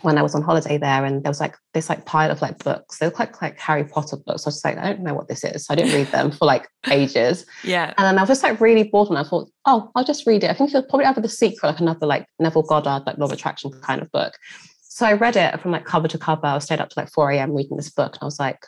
when 0.00 0.18
I 0.18 0.22
was 0.22 0.34
on 0.34 0.42
holiday 0.42 0.78
there, 0.78 1.04
and 1.04 1.22
there 1.22 1.30
was 1.30 1.40
like 1.40 1.56
this 1.74 1.88
like 1.88 2.06
pile 2.06 2.30
of 2.30 2.42
like 2.42 2.62
books. 2.64 2.98
They 2.98 3.06
look 3.06 3.18
like 3.18 3.40
like 3.42 3.58
Harry 3.60 3.84
Potter 3.84 4.16
books. 4.16 4.46
I 4.46 4.48
was 4.48 4.56
just 4.56 4.64
like, 4.64 4.78
I 4.78 4.92
don't 4.92 5.02
know 5.02 5.14
what 5.14 5.28
this 5.28 5.44
is. 5.44 5.66
So 5.66 5.72
I 5.72 5.76
didn't 5.76 5.94
read 5.94 6.08
them 6.08 6.30
for 6.30 6.46
like 6.46 6.68
ages. 6.90 7.46
Yeah. 7.62 7.92
And 7.98 8.06
then 8.06 8.18
I 8.18 8.22
was 8.22 8.28
just 8.28 8.42
like 8.42 8.60
really 8.60 8.84
bored, 8.84 9.10
and 9.10 9.18
I 9.18 9.24
thought, 9.24 9.50
oh, 9.66 9.90
I'll 9.94 10.04
just 10.04 10.26
read 10.26 10.44
it. 10.44 10.50
I 10.50 10.54
think 10.54 10.72
it's 10.72 10.88
probably 10.88 11.06
either 11.06 11.20
The 11.20 11.28
Secret, 11.28 11.68
like 11.68 11.80
another 11.80 12.06
like 12.06 12.26
Neville 12.38 12.62
Goddard 12.62 13.04
like 13.06 13.18
Law 13.18 13.26
of 13.26 13.32
Attraction 13.32 13.70
kind 13.82 14.02
of 14.02 14.10
book. 14.10 14.34
So 14.82 15.06
I 15.06 15.12
read 15.12 15.36
it 15.36 15.60
from 15.60 15.70
like 15.70 15.84
cover 15.84 16.08
to 16.08 16.18
cover. 16.18 16.46
I 16.46 16.58
stayed 16.58 16.80
up 16.80 16.90
to 16.90 16.98
like 16.98 17.10
4 17.10 17.30
a.m. 17.32 17.54
reading 17.54 17.76
this 17.76 17.90
book, 17.90 18.14
and 18.14 18.22
I 18.22 18.24
was 18.24 18.40
like, 18.40 18.66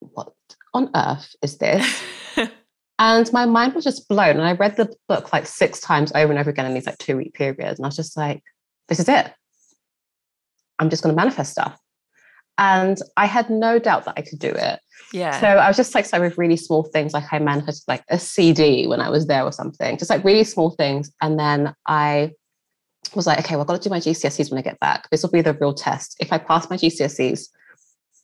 what 0.00 0.32
on 0.72 0.90
earth 0.94 1.34
is 1.42 1.58
this? 1.58 2.02
and 2.98 3.32
my 3.32 3.46
mind 3.46 3.74
was 3.74 3.84
just 3.84 4.08
blown. 4.08 4.36
And 4.36 4.42
I 4.42 4.52
read 4.52 4.76
the 4.76 4.92
book 5.08 5.32
like 5.32 5.46
six 5.46 5.80
times 5.80 6.12
over 6.14 6.32
and 6.32 6.38
over 6.38 6.50
again 6.50 6.66
in 6.66 6.74
these 6.74 6.86
like 6.86 6.98
two 6.98 7.16
week 7.16 7.34
periods, 7.34 7.78
and 7.78 7.86
I 7.86 7.88
was 7.88 7.96
just 7.96 8.16
like, 8.16 8.42
this 8.88 8.98
is 8.98 9.08
it 9.08 9.32
I'm 10.78 10.90
just 10.90 11.02
going 11.02 11.14
to 11.14 11.20
manifest 11.20 11.52
stuff. 11.52 11.78
And 12.56 12.98
I 13.16 13.26
had 13.26 13.50
no 13.50 13.78
doubt 13.78 14.04
that 14.04 14.14
I 14.16 14.22
could 14.22 14.38
do 14.38 14.48
it. 14.48 14.80
Yeah. 15.12 15.40
So 15.40 15.46
I 15.46 15.68
was 15.68 15.76
just 15.76 15.94
like, 15.94 16.06
so 16.06 16.20
with 16.20 16.38
really 16.38 16.56
small 16.56 16.84
things, 16.84 17.12
like 17.12 17.32
I 17.32 17.38
manifested 17.38 17.84
like 17.88 18.04
a 18.08 18.18
CD 18.18 18.86
when 18.86 19.00
I 19.00 19.10
was 19.10 19.26
there 19.26 19.44
or 19.44 19.52
something, 19.52 19.98
just 19.98 20.10
like 20.10 20.24
really 20.24 20.44
small 20.44 20.70
things. 20.70 21.10
And 21.20 21.38
then 21.38 21.74
I 21.86 22.32
was 23.14 23.26
like, 23.26 23.38
okay, 23.40 23.54
well, 23.54 23.62
I've 23.62 23.68
got 23.68 23.82
to 23.82 23.88
do 23.88 23.92
my 23.92 24.00
GCSEs 24.00 24.50
when 24.50 24.58
I 24.58 24.62
get 24.62 24.78
back. 24.80 25.08
This 25.10 25.22
will 25.22 25.30
be 25.30 25.42
the 25.42 25.54
real 25.54 25.74
test. 25.74 26.16
If 26.20 26.32
I 26.32 26.38
pass 26.38 26.70
my 26.70 26.76
GCSEs, 26.76 27.48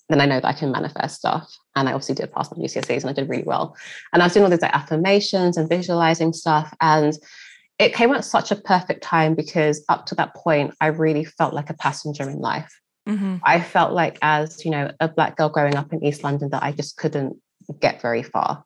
then 0.09 0.21
I 0.21 0.27
know 0.27 0.41
that 0.41 0.49
I 0.49 0.53
can 0.53 0.73
manifest 0.73 1.17
stuff. 1.17 1.49
And 1.77 1.89
I 1.89 1.93
obviously 1.93 2.17
did 2.17 2.33
pass 2.33 2.51
my 2.51 2.63
GCSEs 2.63 3.03
and 3.03 3.11
I 3.11 3.13
did 3.13 3.29
really 3.29 3.45
well. 3.45 3.77
And 4.13 4.23
I 4.23 4.27
was 4.27 4.33
doing 4.33 4.45
all 4.45 4.51
these 4.51 4.63
like 4.63 4.75
affirmations 4.75 5.57
and 5.57 5.69
visualizing 5.69 6.33
stuff. 6.33 6.75
And 6.81 7.17
it 7.81 7.95
came 7.95 8.13
at 8.13 8.27
such 8.27 8.51
a 8.51 8.57
perfect 8.57 9.03
time 9.03 9.35
because 9.35 9.83
up 9.89 10.05
to 10.07 10.15
that 10.17 10.35
point, 10.35 10.75
I 10.83 10.89
really 10.89 11.25
felt 11.25 11.55
like 11.55 11.71
a 11.71 11.75
passenger 11.75 12.29
in 12.29 12.39
life. 12.39 12.71
Mm-hmm. 13.09 13.37
I 13.43 13.59
felt 13.63 13.95
like, 13.95 14.19
as 14.21 14.67
you 14.67 14.71
know, 14.71 14.93
a 15.01 15.09
black 15.09 15.39
girl 15.39 15.49
growing 15.49 15.75
up 15.77 15.91
in 15.91 16.05
East 16.05 16.23
London, 16.23 16.51
that 16.51 16.63
I 16.63 16.73
just 16.73 16.99
couldn't 16.99 17.39
get 17.81 18.03
very 18.03 18.23
far. 18.23 18.65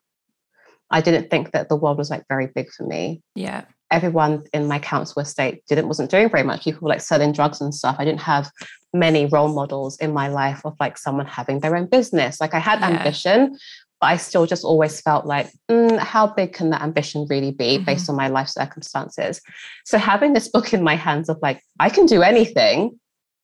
I 0.91 0.99
didn't 0.99 1.29
think 1.29 1.53
that 1.53 1.69
the 1.69 1.77
world 1.77 1.97
was 1.97 2.09
like 2.09 2.25
very 2.27 2.47
big 2.53 2.69
for 2.71 2.85
me. 2.85 3.21
Yeah. 3.35 3.63
Everyone 3.89 4.43
in 4.53 4.67
my 4.67 4.79
council 4.79 5.21
estate 5.21 5.63
didn't 5.69 5.87
wasn't 5.87 6.11
doing 6.11 6.29
very 6.29 6.43
much. 6.43 6.65
People 6.65 6.81
were 6.81 6.89
like 6.89 7.01
selling 7.01 7.31
drugs 7.31 7.61
and 7.61 7.73
stuff. 7.73 7.95
I 7.97 8.03
didn't 8.03 8.21
have 8.21 8.51
many 8.93 9.27
role 9.27 9.53
models 9.53 9.97
in 9.99 10.13
my 10.13 10.27
life 10.27 10.61
of 10.65 10.75
like 10.79 10.97
someone 10.97 11.25
having 11.25 11.61
their 11.61 11.77
own 11.77 11.85
business. 11.85 12.41
Like 12.41 12.53
I 12.53 12.59
had 12.59 12.81
yeah. 12.81 12.89
ambition, 12.89 13.57
but 14.01 14.07
I 14.07 14.17
still 14.17 14.45
just 14.45 14.63
always 14.63 14.99
felt 15.01 15.25
like, 15.25 15.51
mm, 15.69 15.97
how 15.97 16.27
big 16.27 16.53
can 16.53 16.69
that 16.71 16.81
ambition 16.81 17.27
really 17.29 17.51
be 17.51 17.75
mm-hmm. 17.75 17.85
based 17.85 18.09
on 18.09 18.15
my 18.15 18.27
life 18.27 18.49
circumstances? 18.49 19.41
So 19.85 19.97
having 19.97 20.33
this 20.33 20.47
book 20.47 20.73
in 20.73 20.83
my 20.83 20.95
hands 20.95 21.29
of 21.29 21.37
like, 21.41 21.61
I 21.79 21.89
can 21.89 22.05
do 22.05 22.21
anything 22.21 22.99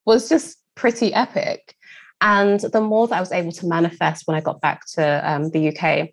was 0.06 0.30
just 0.30 0.58
pretty 0.76 1.14
epic. 1.14 1.76
And 2.22 2.60
the 2.60 2.82
more 2.82 3.08
that 3.08 3.16
I 3.16 3.20
was 3.20 3.32
able 3.32 3.52
to 3.54 3.66
manifest 3.66 4.28
when 4.28 4.38
I 4.38 4.42
got 4.42 4.62
back 4.62 4.86
to 4.94 5.32
um, 5.32 5.50
the 5.50 5.70
UK, 5.70 6.10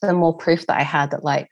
the 0.00 0.12
more 0.12 0.36
proof 0.36 0.66
that 0.66 0.78
I 0.78 0.82
had 0.82 1.10
that 1.10 1.24
like, 1.24 1.48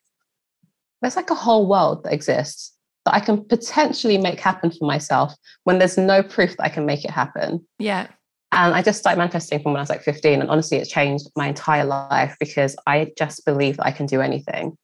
there's 1.01 1.17
like 1.17 1.31
a 1.31 1.35
whole 1.35 1.67
world 1.67 2.05
that 2.05 2.13
exists 2.13 2.73
that 3.05 3.15
I 3.15 3.21
can 3.21 3.45
potentially 3.45 4.19
make 4.19 4.41
happen 4.41 4.71
for 4.71 4.87
myself 4.87 5.35
when 5.65 5.79
there's 5.79 5.99
no 5.99 6.23
proof 6.23 6.57
that 6.57 6.65
I 6.65 6.69
can 6.69 6.87
make 6.87 7.05
it 7.05 7.11
happen. 7.11 7.67
Yeah. 7.79 8.09
And 8.55 8.75
I 8.75 8.83
just 8.83 8.99
started 8.99 9.19
manifesting 9.19 9.61
from 9.63 9.73
when 9.73 9.81
I 9.81 9.83
was 9.83 9.91
like 9.91 10.03
15. 10.03 10.41
And 10.41 10.51
honestly, 10.51 10.79
it's 10.79 10.91
changed 10.91 11.29
my 11.37 11.49
entire 11.49 11.85
life 11.85 12.37
because 12.39 12.77
I 12.87 13.13
just 13.19 13.45
believe 13.45 13.77
that 13.77 13.87
I 13.87 13.91
can 13.91 14.07
do 14.07 14.21
anything. 14.21 14.77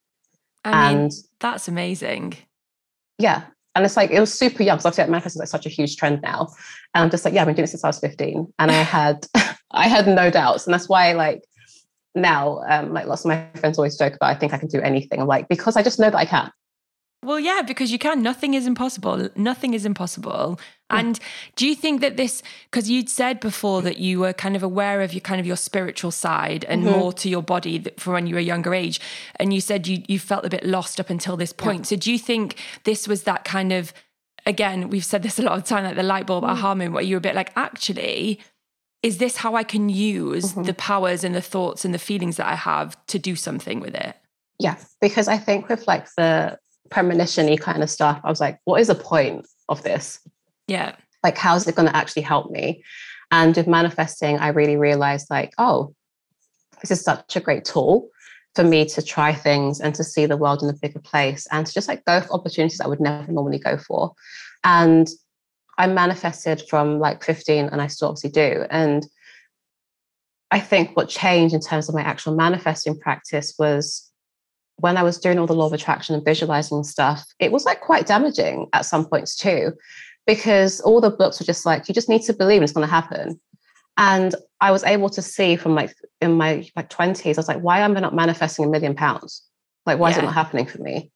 I 0.65 0.93
mean, 0.93 1.03
and 1.03 1.13
that's 1.39 1.69
amazing. 1.69 2.35
Yeah. 3.19 3.45
And 3.75 3.85
it's 3.85 3.97
like, 3.97 4.11
it 4.11 4.21
was 4.21 4.33
super 4.33 4.63
young. 4.63 4.79
So 4.79 4.89
obviously 4.89 5.05
like, 5.05 5.11
manifesting 5.11 5.43
is 5.43 5.53
like 5.53 5.63
such 5.63 5.67
a 5.67 5.75
huge 5.75 5.97
trend 5.97 6.21
now. 6.23 6.49
And 6.95 7.05
I'm 7.05 7.11
just 7.11 7.25
like, 7.25 7.33
yeah, 7.35 7.43
I've 7.43 7.47
been 7.47 7.55
doing 7.55 7.65
it 7.65 7.69
since 7.69 7.85
I 7.85 7.89
was 7.89 8.01
15. 8.01 8.53
And 8.59 8.71
I 8.71 8.75
had, 8.75 9.27
I 9.71 9.89
had 9.89 10.07
no 10.07 10.31
doubts. 10.31 10.67
And 10.67 10.75
that's 10.75 10.89
why 10.89 11.13
like 11.13 11.43
now, 12.15 12.63
um, 12.69 12.93
like 12.93 13.07
lots 13.07 13.25
of 13.25 13.29
my 13.29 13.47
friends 13.57 13.79
always 13.79 13.97
joke 13.97 14.15
about, 14.17 14.31
I 14.31 14.35
think 14.35 14.53
I 14.53 14.59
can 14.59 14.69
do 14.69 14.81
anything. 14.81 15.21
I'm 15.21 15.29
like, 15.29 15.49
because 15.49 15.77
I 15.77 15.83
just 15.83 16.01
know 16.01 16.11
that 16.11 16.19
I 16.19 16.25
can. 16.25 16.51
Well, 17.23 17.39
yeah, 17.39 17.61
because 17.61 17.93
you 17.93 17.99
can. 17.99 18.23
Nothing 18.23 18.55
is 18.55 18.67
impossible. 18.67 19.29
Nothing 19.37 19.75
is 19.75 19.85
impossible. 19.85 20.59
And 20.89 21.21
do 21.55 21.69
you 21.69 21.77
think 21.77 22.01
that 22.01 22.17
this, 22.17 22.43
because 22.71 22.91
you'd 22.91 23.09
said 23.11 23.39
before 23.39 23.83
that 23.83 23.99
you 23.99 24.19
were 24.21 24.33
kind 24.33 24.57
of 24.57 24.63
aware 24.63 25.03
of 25.03 25.13
your 25.13 25.21
kind 25.21 25.39
of 25.39 25.47
your 25.47 25.57
spiritual 25.57 26.11
side 26.11 26.65
and 26.65 26.83
Mm-hmm. 26.83 26.99
more 26.99 27.13
to 27.13 27.29
your 27.29 27.43
body 27.43 27.85
for 27.99 28.15
when 28.15 28.27
you 28.27 28.35
were 28.35 28.41
a 28.41 28.45
younger 28.45 28.75
age, 28.75 29.01
and 29.37 29.53
you 29.53 29.61
said 29.61 29.87
you 29.87 30.03
you 30.09 30.19
felt 30.19 30.45
a 30.47 30.49
bit 30.49 30.65
lost 30.65 30.99
up 30.99 31.11
until 31.11 31.37
this 31.37 31.53
point. 31.53 31.87
So 31.87 31.95
do 31.95 32.11
you 32.11 32.19
think 32.19 32.57
this 32.85 33.07
was 33.07 33.23
that 33.25 33.45
kind 33.45 33.71
of, 33.73 33.93
again, 34.47 34.89
we've 34.89 35.05
said 35.05 35.23
this 35.23 35.39
a 35.39 35.43
lot 35.43 35.59
of 35.59 35.65
time, 35.65 35.85
like 35.85 35.97
the 35.97 36.03
light 36.03 36.27
bulb 36.27 36.43
Mm. 36.45 36.49
aha 36.49 36.69
moment, 36.75 36.95
where 36.95 37.05
you 37.05 37.17
were 37.17 37.19
a 37.19 37.29
bit 37.29 37.37
like, 37.37 37.53
actually, 37.55 38.41
is 39.03 39.19
this 39.19 39.37
how 39.37 39.55
I 39.55 39.63
can 39.63 39.91
use 39.91 40.53
Mm-hmm. 40.53 40.63
the 40.63 40.75
powers 40.75 41.23
and 41.23 41.35
the 41.35 41.43
thoughts 41.43 41.85
and 41.85 41.93
the 41.95 41.99
feelings 41.99 42.37
that 42.39 42.47
I 42.49 42.57
have 42.57 42.97
to 43.09 43.19
do 43.19 43.37
something 43.37 43.79
with 43.79 43.95
it? 43.95 44.17
Yes, 44.59 44.97
because 45.01 45.29
I 45.29 45.37
think 45.37 45.69
with 45.69 45.87
like 45.87 46.07
the 46.17 46.59
premonition-y 46.91 47.57
kind 47.57 47.83
of 47.83 47.91
stuff, 47.91 48.21
I 48.25 48.31
was 48.31 48.41
like, 48.41 48.59
what 48.65 48.81
is 48.81 48.89
the 48.89 48.95
point 48.95 49.47
of 49.69 49.83
this? 49.83 50.21
Yeah. 50.67 50.97
Like, 51.23 51.39
how's 51.39 51.67
it 51.67 51.75
going 51.75 51.89
to 51.89 51.97
actually 51.97 52.23
help 52.23 52.51
me? 52.51 52.83
And 53.31 53.57
with 53.57 53.67
manifesting, 53.67 54.39
I 54.39 54.49
really 54.49 54.77
realized 54.77 55.29
like, 55.31 55.53
oh, 55.59 55.95
this 56.81 56.91
is 56.91 57.03
such 57.03 57.37
a 57.37 57.41
great 57.41 57.65
tool 57.65 58.09
for 58.55 58.65
me 58.65 58.85
to 58.85 59.03
try 59.03 59.33
things 59.33 59.81
and 59.81 59.95
to 59.95 60.03
see 60.03 60.27
the 60.27 60.37
world 60.37 60.63
in 60.63 60.69
a 60.69 60.75
bigger 60.75 60.99
place 60.99 61.47
and 61.53 61.67
to 61.67 61.73
just 61.73 61.89
like 61.89 62.05
go 62.05 62.21
for 62.21 62.33
opportunities 62.33 62.81
I 62.81 62.89
would 62.89 63.01
never 63.01 63.31
normally 63.31 63.59
go 63.59 63.77
for. 63.77 64.13
And 64.65 65.09
I 65.79 65.87
manifested 65.87 66.63
from 66.69 66.99
like 66.99 67.23
15 67.23 67.67
and 67.67 67.81
I 67.81 67.87
still 67.87 68.09
obviously 68.09 68.31
do. 68.31 68.67
And 68.71 69.07
I 70.51 70.59
think 70.59 70.97
what 70.97 71.09
changed 71.09 71.55
in 71.55 71.61
terms 71.61 71.89
of 71.89 71.95
my 71.95 72.03
actual 72.03 72.35
manifesting 72.35 72.99
practice 72.99 73.55
was 73.59 74.10
when 74.81 74.97
I 74.97 75.03
was 75.03 75.19
doing 75.19 75.39
all 75.39 75.47
the 75.47 75.55
law 75.55 75.67
of 75.67 75.73
attraction 75.73 76.15
and 76.15 76.25
visualizing 76.25 76.85
stuff, 76.85 77.25
it 77.39 77.53
was 77.53 77.65
like 77.65 77.81
quite 77.81 78.07
damaging 78.07 78.67
at 78.73 78.85
some 78.85 79.07
points 79.07 79.37
too, 79.37 79.73
because 80.27 80.81
all 80.81 81.01
the 81.01 81.11
books 81.11 81.41
were 81.41 81.47
just 81.47 81.67
like, 81.67 81.89
you 81.89 81.95
just 81.95 82.09
need 82.09 82.23
to 82.23 82.33
believe 82.33 82.63
it's 82.63 82.73
going 82.73 82.87
to 82.87 82.91
happen. 82.93 83.41
And 83.97 84.35
I 84.61 84.71
was 84.71 84.85
able 84.85 85.11
to 85.11 85.23
see 85.23 85.57
from 85.57 85.75
like 85.75 85.95
in 86.21 86.33
my 86.33 86.69
like 86.77 86.91
20s, 86.91 87.27
I 87.27 87.39
was 87.39 87.49
like, 87.49 87.61
why 87.61 87.81
am 87.81 87.97
I 87.97 88.01
not 88.01 88.15
manifesting 88.15 88.65
a 88.65 88.69
million 88.69 88.95
pounds? 88.95 89.43
Like, 89.87 89.99
why 89.99 90.11
is 90.11 90.17
it 90.17 90.23
not 90.23 90.35
happening 90.35 90.67
for 90.67 90.79
me? 90.79 91.11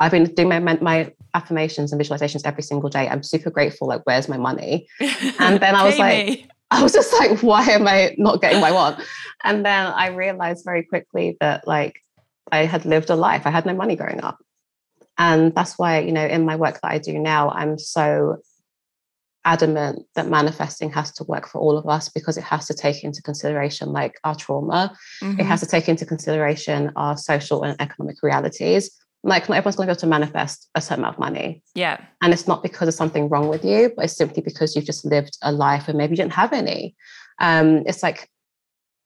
I've 0.00 0.12
been 0.12 0.24
doing 0.24 0.48
my, 0.48 0.60
my 0.60 1.12
affirmations 1.34 1.92
and 1.92 2.00
visualizations 2.00 2.42
every 2.44 2.62
single 2.62 2.88
day. 2.88 3.08
I'm 3.08 3.22
super 3.22 3.50
grateful. 3.50 3.88
Like, 3.88 4.02
where's 4.04 4.28
my 4.28 4.36
money? 4.36 4.86
And 5.40 5.60
then 5.60 5.74
I 5.74 5.84
was 5.84 5.98
like. 5.98 6.48
I 6.70 6.82
was 6.82 6.92
just 6.92 7.10
like, 7.14 7.40
why 7.40 7.62
am 7.70 7.88
I 7.88 8.14
not 8.18 8.42
getting 8.42 8.60
what 8.60 8.68
I 8.68 8.72
want? 8.72 9.00
And 9.42 9.64
then 9.64 9.86
I 9.86 10.08
realized 10.08 10.66
very 10.66 10.82
quickly 10.82 11.38
that 11.40 11.66
like 11.66 12.02
I 12.52 12.64
had 12.66 12.84
lived 12.84 13.10
a 13.10 13.16
life. 13.16 13.42
I 13.46 13.50
had 13.50 13.66
no 13.66 13.74
money 13.74 13.96
growing 13.96 14.22
up. 14.22 14.38
And 15.16 15.54
that's 15.54 15.78
why, 15.78 15.98
you 16.00 16.12
know, 16.12 16.24
in 16.24 16.44
my 16.44 16.56
work 16.56 16.80
that 16.80 16.90
I 16.90 16.98
do 16.98 17.18
now, 17.18 17.50
I'm 17.50 17.78
so 17.78 18.36
adamant 19.44 20.02
that 20.14 20.28
manifesting 20.28 20.90
has 20.92 21.10
to 21.12 21.24
work 21.24 21.48
for 21.48 21.58
all 21.60 21.78
of 21.78 21.86
us 21.88 22.08
because 22.08 22.36
it 22.36 22.44
has 22.44 22.66
to 22.66 22.74
take 22.74 23.02
into 23.02 23.22
consideration 23.22 23.88
like 23.92 24.14
our 24.24 24.34
trauma. 24.34 24.92
It 25.22 25.26
Mhm. 25.38 25.44
has 25.46 25.60
to 25.60 25.66
take 25.66 25.88
into 25.88 26.04
consideration 26.04 26.92
our 26.96 27.16
social 27.16 27.62
and 27.62 27.80
economic 27.80 28.22
realities. 28.22 28.90
Like 29.24 29.48
not 29.48 29.56
everyone's 29.56 29.76
going 29.76 29.86
to 29.88 29.90
be 29.90 29.96
able 29.96 30.00
to 30.00 30.06
manifest 30.06 30.68
a 30.74 30.80
certain 30.80 31.02
amount 31.04 31.16
of 31.16 31.20
money. 31.20 31.62
yeah. 31.74 31.98
And 32.20 32.32
it's 32.32 32.46
not 32.46 32.62
because 32.62 32.88
of 32.88 32.94
something 32.94 33.28
wrong 33.28 33.48
with 33.48 33.64
you, 33.64 33.92
but 33.96 34.04
it's 34.06 34.16
simply 34.16 34.42
because 34.42 34.74
you've 34.76 34.84
just 34.84 35.04
lived 35.04 35.38
a 35.42 35.50
life 35.52 35.88
and 35.88 35.96
maybe 35.96 36.12
you 36.12 36.16
didn't 36.16 36.32
have 36.34 36.52
any. 36.52 36.94
Um, 37.40 37.84
it's 37.86 38.02
like 38.02 38.28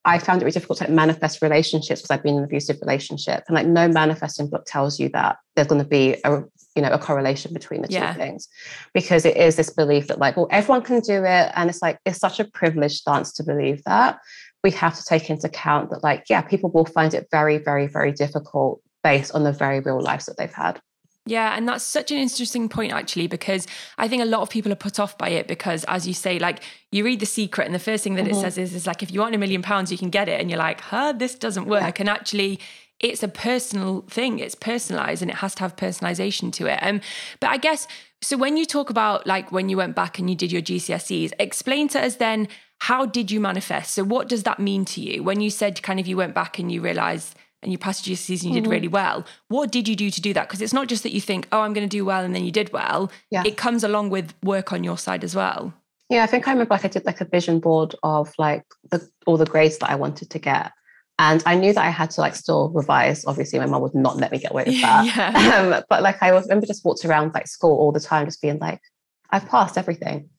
I 0.05 0.19
found 0.19 0.41
it 0.41 0.45
really 0.45 0.53
difficult 0.53 0.79
to 0.79 0.85
like, 0.85 0.93
manifest 0.93 1.41
relationships 1.41 2.01
because 2.01 2.11
I've 2.11 2.23
been 2.23 2.33
in 2.33 2.39
an 2.39 2.43
abusive 2.43 2.77
relationship. 2.81 3.43
And 3.47 3.55
like 3.55 3.67
no 3.67 3.87
manifesting 3.87 4.49
book 4.49 4.65
tells 4.65 4.99
you 4.99 5.09
that 5.09 5.37
there's 5.55 5.67
going 5.67 5.81
to 5.81 5.87
be 5.87 6.17
a 6.23 6.43
you 6.75 6.81
know 6.81 6.89
a 6.89 6.97
correlation 6.97 7.53
between 7.53 7.81
the 7.81 7.87
two 7.87 8.17
things. 8.17 8.47
Because 8.93 9.25
it 9.25 9.37
is 9.37 9.55
this 9.55 9.69
belief 9.69 10.07
that 10.07 10.19
like, 10.19 10.35
well, 10.35 10.47
everyone 10.51 10.81
can 10.81 10.99
do 10.99 11.23
it. 11.23 11.51
And 11.55 11.69
it's 11.69 11.81
like 11.81 11.99
it's 12.05 12.19
such 12.19 12.39
a 12.39 12.45
privileged 12.45 12.95
stance 12.95 13.31
to 13.33 13.43
believe 13.43 13.83
that. 13.85 14.19
We 14.63 14.71
have 14.71 14.95
to 14.95 15.03
take 15.03 15.29
into 15.29 15.47
account 15.47 15.89
that, 15.89 16.03
like, 16.03 16.23
yeah, 16.29 16.41
people 16.41 16.71
will 16.71 16.85
find 16.85 17.13
it 17.13 17.27
very, 17.29 17.57
very, 17.57 17.87
very 17.87 18.13
difficult 18.13 18.81
based 19.03 19.35
on 19.35 19.43
the 19.43 19.51
very 19.51 19.81
real 19.81 20.01
lives 20.01 20.25
that 20.27 20.37
they've 20.37 20.53
had. 20.53 20.79
Yeah, 21.25 21.55
and 21.55 21.67
that's 21.67 21.85
such 21.85 22.11
an 22.11 22.17
interesting 22.17 22.67
point 22.67 22.91
actually, 22.91 23.27
because 23.27 23.65
I 23.97 24.09
think 24.09 24.21
a 24.21 24.25
lot 24.25 24.41
of 24.41 24.49
people 24.49 24.71
are 24.73 24.75
put 24.75 24.99
off 24.99 25.17
by 25.17 25.29
it 25.29 25.47
because, 25.47 25.85
as 25.85 26.05
you 26.05 26.13
say, 26.13 26.37
like 26.37 26.61
you 26.91 27.05
read 27.05 27.21
The 27.21 27.25
Secret, 27.25 27.65
and 27.65 27.73
the 27.73 27.79
first 27.79 28.03
thing 28.03 28.15
that 28.15 28.27
it 28.27 28.35
says 28.35 28.57
is, 28.57 28.73
is 28.73 28.85
like 28.85 29.01
if 29.01 29.11
you 29.11 29.21
want 29.21 29.33
a 29.33 29.37
million 29.37 29.61
pounds, 29.61 29.89
you 29.89 29.97
can 29.97 30.09
get 30.09 30.27
it, 30.27 30.41
and 30.41 30.49
you're 30.49 30.59
like, 30.59 30.81
huh, 30.81 31.13
this 31.13 31.35
doesn't 31.35 31.65
work. 31.65 32.01
And 32.01 32.09
actually, 32.09 32.59
it's 32.99 33.23
a 33.23 33.29
personal 33.29 34.01
thing. 34.09 34.39
It's 34.39 34.55
personalized, 34.55 35.21
and 35.21 35.31
it 35.31 35.37
has 35.37 35.55
to 35.55 35.61
have 35.61 35.77
personalization 35.77 36.51
to 36.53 36.67
it. 36.67 36.79
Um, 36.81 36.99
but 37.39 37.51
I 37.51 37.57
guess 37.57 37.87
so. 38.21 38.35
When 38.35 38.57
you 38.57 38.65
talk 38.65 38.89
about 38.89 39.25
like 39.25 39.49
when 39.49 39.69
you 39.69 39.77
went 39.77 39.95
back 39.95 40.19
and 40.19 40.29
you 40.29 40.35
did 40.35 40.51
your 40.51 40.61
GCSEs, 40.61 41.31
explain 41.39 41.87
to 41.89 42.05
us 42.05 42.15
then 42.15 42.49
how 42.79 43.05
did 43.05 43.31
you 43.31 43.39
manifest? 43.39 43.93
So 43.93 44.03
what 44.03 44.27
does 44.27 44.43
that 44.43 44.59
mean 44.59 44.83
to 44.85 44.99
you 44.99 45.23
when 45.23 45.39
you 45.39 45.49
said 45.49 45.81
kind 45.81 46.01
of 46.01 46.07
you 46.07 46.17
went 46.17 46.35
back 46.35 46.59
and 46.59 46.69
you 46.69 46.81
realized 46.81 47.33
and 47.63 47.71
you 47.71 47.77
passed 47.77 48.07
your 48.07 48.15
GCSEs 48.15 48.43
and 48.43 48.53
you 48.55 48.61
did 48.61 48.69
really 48.69 48.87
well. 48.87 49.25
What 49.47 49.71
did 49.71 49.87
you 49.87 49.95
do 49.95 50.09
to 50.09 50.21
do 50.21 50.33
that? 50.33 50.47
Because 50.47 50.61
it's 50.61 50.73
not 50.73 50.87
just 50.87 51.03
that 51.03 51.13
you 51.13 51.21
think, 51.21 51.47
oh, 51.51 51.61
I'm 51.61 51.73
going 51.73 51.87
to 51.87 51.97
do 51.97 52.05
well, 52.05 52.23
and 52.23 52.35
then 52.35 52.45
you 52.45 52.51
did 52.51 52.71
well. 52.73 53.11
Yeah. 53.31 53.43
It 53.45 53.57
comes 53.57 53.83
along 53.83 54.09
with 54.09 54.33
work 54.43 54.71
on 54.71 54.83
your 54.83 54.97
side 54.97 55.23
as 55.23 55.35
well. 55.35 55.73
Yeah, 56.09 56.23
I 56.23 56.27
think 56.27 56.47
I 56.47 56.51
remember 56.51 56.73
like 56.75 56.85
I 56.85 56.89
did 56.89 57.05
like 57.05 57.21
a 57.21 57.25
vision 57.25 57.59
board 57.59 57.95
of 58.03 58.33
like 58.37 58.63
the, 58.91 59.07
all 59.25 59.37
the 59.37 59.45
grades 59.45 59.77
that 59.79 59.89
I 59.89 59.95
wanted 59.95 60.29
to 60.29 60.39
get. 60.39 60.71
And 61.19 61.41
I 61.45 61.55
knew 61.55 61.73
that 61.73 61.83
I 61.85 61.89
had 61.89 62.09
to 62.11 62.21
like 62.21 62.35
still 62.35 62.69
revise. 62.69 63.23
Obviously, 63.25 63.57
my 63.59 63.65
mum 63.67 63.81
would 63.81 63.95
not 63.95 64.17
let 64.17 64.31
me 64.31 64.39
get 64.39 64.51
away 64.51 64.65
with 64.65 64.81
that. 64.81 65.05
Yeah. 65.05 65.73
Um, 65.75 65.83
but 65.89 66.01
like 66.03 66.21
I 66.21 66.31
was- 66.33 66.45
remember 66.45 66.65
just 66.67 66.83
walked 66.83 67.05
around 67.05 67.33
like 67.33 67.47
school 67.47 67.77
all 67.77 67.91
the 67.91 67.99
time, 67.99 68.25
just 68.25 68.41
being 68.41 68.59
like, 68.59 68.81
I've 69.29 69.47
passed 69.47 69.77
everything. 69.77 70.29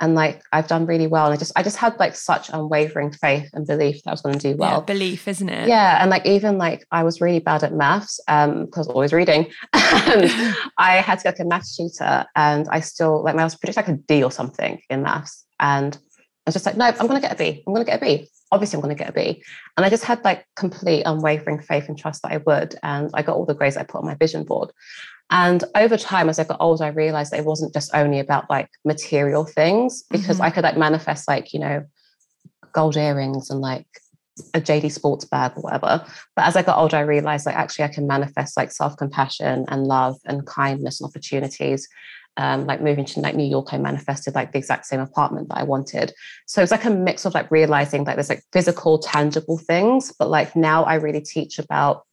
And 0.00 0.14
like 0.14 0.42
I've 0.52 0.68
done 0.68 0.86
really 0.86 1.06
well. 1.06 1.26
And 1.26 1.34
I 1.34 1.36
just 1.36 1.52
I 1.56 1.62
just 1.62 1.76
had 1.76 1.98
like 1.98 2.14
such 2.14 2.50
unwavering 2.50 3.12
faith 3.12 3.50
and 3.52 3.66
belief 3.66 4.02
that 4.02 4.10
I 4.10 4.12
was 4.12 4.20
going 4.20 4.38
to 4.38 4.40
do 4.40 4.50
yeah, 4.50 4.54
well. 4.54 4.80
belief, 4.82 5.26
isn't 5.26 5.48
it? 5.48 5.68
Yeah, 5.68 6.00
and 6.00 6.10
like 6.10 6.24
even 6.24 6.56
like 6.56 6.86
I 6.90 7.02
was 7.02 7.20
really 7.20 7.40
bad 7.40 7.64
at 7.64 7.72
maths 7.72 8.20
um 8.28 8.66
because 8.66 8.86
I 8.86 8.90
was 8.90 8.94
always 8.94 9.12
reading, 9.12 9.50
and 9.72 10.56
I 10.78 10.96
had 10.96 11.18
to 11.18 11.24
get 11.24 11.38
like 11.38 11.40
a 11.40 11.48
maths 11.48 11.76
tutor, 11.76 12.26
and 12.36 12.68
I 12.70 12.80
still 12.80 13.22
like 13.24 13.34
I 13.34 13.44
was 13.44 13.56
predicting 13.56 13.94
like 13.94 14.00
a 14.00 14.02
D 14.06 14.22
or 14.22 14.30
something 14.30 14.80
in 14.88 15.02
maths, 15.02 15.44
and 15.58 15.96
I 15.96 16.48
was 16.48 16.54
just 16.54 16.66
like, 16.66 16.76
no, 16.76 16.86
I'm 16.86 17.06
gonna 17.06 17.20
get 17.20 17.32
a 17.32 17.36
B. 17.36 17.62
I'm 17.66 17.72
gonna 17.72 17.84
get 17.84 18.00
a 18.00 18.04
B. 18.04 18.28
Obviously, 18.50 18.76
I'm 18.76 18.82
gonna 18.82 18.94
get 18.94 19.10
a 19.10 19.12
B, 19.12 19.42
and 19.76 19.84
I 19.84 19.90
just 19.90 20.04
had 20.04 20.24
like 20.24 20.46
complete 20.56 21.02
unwavering 21.04 21.60
faith 21.60 21.88
and 21.88 21.98
trust 21.98 22.22
that 22.22 22.32
I 22.32 22.38
would, 22.38 22.74
and 22.82 23.10
I 23.14 23.22
got 23.22 23.36
all 23.36 23.44
the 23.46 23.54
grades 23.54 23.76
I 23.76 23.82
put 23.82 23.98
on 23.98 24.06
my 24.06 24.14
vision 24.14 24.44
board. 24.44 24.70
And 25.30 25.62
over 25.74 25.98
time, 25.98 26.30
as 26.30 26.38
I 26.38 26.44
got 26.44 26.56
older, 26.60 26.84
I 26.84 26.88
realized 26.88 27.32
that 27.32 27.40
it 27.40 27.44
wasn't 27.44 27.74
just 27.74 27.90
only 27.94 28.18
about 28.18 28.48
like 28.48 28.70
material 28.84 29.44
things 29.44 30.02
because 30.10 30.38
Mhm. 30.38 30.44
I 30.44 30.50
could 30.50 30.64
like 30.64 30.78
manifest 30.78 31.28
like 31.28 31.52
you 31.52 31.60
know 31.60 31.84
gold 32.72 32.96
earrings 32.96 33.50
and 33.50 33.60
like 33.60 33.86
a 34.54 34.60
JD 34.60 34.90
sports 34.90 35.24
bag 35.24 35.52
or 35.56 35.62
whatever. 35.62 36.04
But 36.36 36.46
as 36.46 36.56
I 36.56 36.62
got 36.62 36.78
older, 36.78 36.96
I 36.96 37.00
realized 37.00 37.44
like 37.44 37.56
actually 37.56 37.84
I 37.86 37.88
can 37.88 38.06
manifest 38.06 38.56
like 38.56 38.70
self-compassion 38.72 39.66
and 39.68 39.86
love 39.86 40.16
and 40.24 40.46
kindness 40.46 41.00
and 41.00 41.08
opportunities. 41.08 41.88
Um, 42.40 42.66
like 42.66 42.80
moving 42.80 43.04
to 43.04 43.20
like 43.20 43.34
New 43.34 43.44
York, 43.44 43.74
I 43.74 43.78
manifested 43.78 44.36
like 44.36 44.52
the 44.52 44.58
exact 44.58 44.86
same 44.86 45.00
apartment 45.00 45.48
that 45.48 45.58
I 45.58 45.64
wanted. 45.64 46.14
So 46.46 46.62
it's 46.62 46.70
like 46.70 46.84
a 46.84 46.90
mix 46.90 47.24
of 47.24 47.34
like 47.34 47.50
realizing 47.50 48.04
like 48.04 48.14
there's 48.14 48.28
like 48.28 48.44
physical, 48.52 49.00
tangible 49.00 49.58
things, 49.58 50.14
but 50.16 50.30
like 50.30 50.54
now 50.54 50.84
I 50.84 50.94
really 50.94 51.20
teach 51.20 51.58
about 51.58 52.04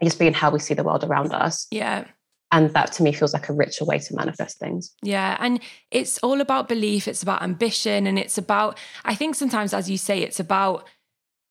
just 0.00 0.20
being 0.20 0.34
how 0.34 0.52
we 0.52 0.60
see 0.60 0.74
the 0.74 0.84
world 0.84 1.02
around 1.02 1.32
us. 1.32 1.66
Yeah. 1.72 2.04
And 2.52 2.72
that 2.74 2.92
to 2.92 3.02
me 3.02 3.12
feels 3.12 3.34
like 3.34 3.48
a 3.48 3.52
richer 3.52 3.84
way 3.84 3.98
to 3.98 4.14
manifest 4.14 4.60
things. 4.60 4.94
Yeah. 5.02 5.36
And 5.40 5.60
it's 5.90 6.18
all 6.18 6.40
about 6.40 6.68
belief, 6.68 7.08
it's 7.08 7.22
about 7.22 7.42
ambition, 7.42 8.06
and 8.06 8.20
it's 8.20 8.38
about, 8.38 8.78
I 9.04 9.16
think 9.16 9.34
sometimes, 9.34 9.74
as 9.74 9.90
you 9.90 9.98
say, 9.98 10.20
it's 10.20 10.38
about 10.38 10.86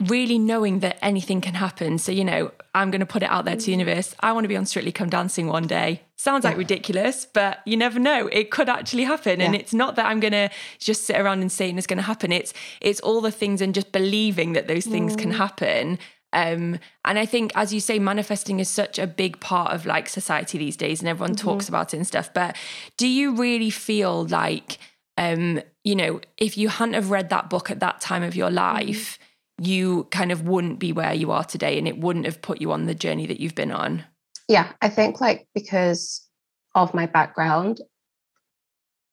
really 0.08 0.39
knowing 0.39 0.80
that 0.80 0.97
anything 1.02 1.41
can 1.41 1.56
happen. 1.56 1.97
So, 1.97 2.14
you 2.14 2.24
know, 2.24 2.52
I'm 2.74 2.91
going 2.91 3.02
to 3.02 3.06
put 3.06 3.24
it 3.24 3.30
out 3.30 3.43
there 3.43 3.58
to 3.58 3.66
the 3.66 3.72
universe. 3.72 4.16
I 4.22 4.32
want 4.32 4.45
to 4.45 4.47
be 4.47 4.56
on 4.56 4.66
Strictly 4.66 4.93
Come 4.93 5.10
Dancing 5.10 5.47
one 5.47 5.68
day. 5.68 6.04
Sounds 6.20 6.43
like 6.43 6.57
ridiculous, 6.57 7.26
but 7.26 7.59
you 7.65 7.78
never 7.78 7.97
know. 7.97 8.28
It 8.28 8.51
could 8.51 8.67
actually 8.67 9.05
happen. 9.05 9.39
And 9.39 9.55
it's 9.55 9.74
not 9.74 9.95
that 9.95 10.05
I'm 10.05 10.20
going 10.20 10.34
to 10.34 10.49
just 10.78 11.05
sit 11.05 11.15
around 11.15 11.39
and 11.39 11.49
say 11.49 11.70
it's 11.70 11.88
going 11.88 11.95
to 11.95 12.03
happen. 12.03 12.34
It's 12.34 12.53
it's 12.82 12.99
all 12.99 13.22
the 13.22 13.32
things 13.32 13.61
and 13.61 13.74
just 13.74 13.93
believing 13.93 14.51
that 14.51 14.67
those 14.67 14.86
things 14.86 15.15
can 15.15 15.32
happen. 15.32 15.97
Um, 16.34 16.78
and 17.05 17.17
I 17.17 17.26
think, 17.26 17.53
as 17.55 17.74
you 17.74 17.80
say, 17.80 17.99
manifesting 17.99 18.59
is 18.59 18.67
such 18.67 18.99
a 18.99 19.07
big 19.07 19.39
part 19.39 19.72
of 19.72 19.86
like 19.86 20.09
society 20.09 20.57
these 20.57 20.76
days, 20.76 20.99
and 20.99 21.07
everyone 21.07 21.36
talks 21.38 21.70
about 21.70 21.93
it 21.93 21.97
and 21.97 22.05
stuff. 22.05 22.34
But 22.34 22.57
do 22.97 23.07
you 23.07 23.38
really 23.38 23.70
feel 23.70 24.26
like, 24.26 24.78
um, 25.17 25.61
you 25.86 25.95
know, 25.95 26.20
if 26.38 26.57
you 26.57 26.67
hadn't 26.67 26.95
have 26.95 27.11
read 27.11 27.30
that 27.30 27.49
book 27.49 27.72
at 27.72 27.80
that 27.80 28.01
time 28.01 28.24
of 28.24 28.36
your 28.36 28.51
life, 28.51 29.20
you 29.57 30.03
kind 30.11 30.34
of 30.34 30.45
wouldn't 30.45 30.80
be 30.80 30.91
where 30.91 31.13
you 31.13 31.32
are 31.32 31.45
today, 31.45 31.78
and 31.78 31.88
it 31.88 31.97
wouldn't 31.97 32.26
have 32.26 32.41
put 32.41 32.59
you 32.59 32.74
on 32.74 32.88
the 32.88 32.93
journey 32.93 33.26
that 33.26 33.39
you've 33.39 33.55
been 33.55 33.72
on? 33.72 34.03
Yeah, 34.50 34.72
I 34.82 34.89
think 34.89 35.22
like 35.22 35.47
because 35.54 36.28
of 36.76 36.93
my 36.93 37.06
background, 37.06 37.82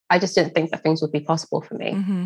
I 0.09 0.19
just 0.19 0.35
didn't 0.35 0.53
think 0.55 0.71
that 0.71 0.83
things 0.83 1.01
would 1.01 1.11
be 1.11 1.19
possible 1.21 1.61
for 1.61 1.75
me. 1.75 1.91
hmm 1.93 2.25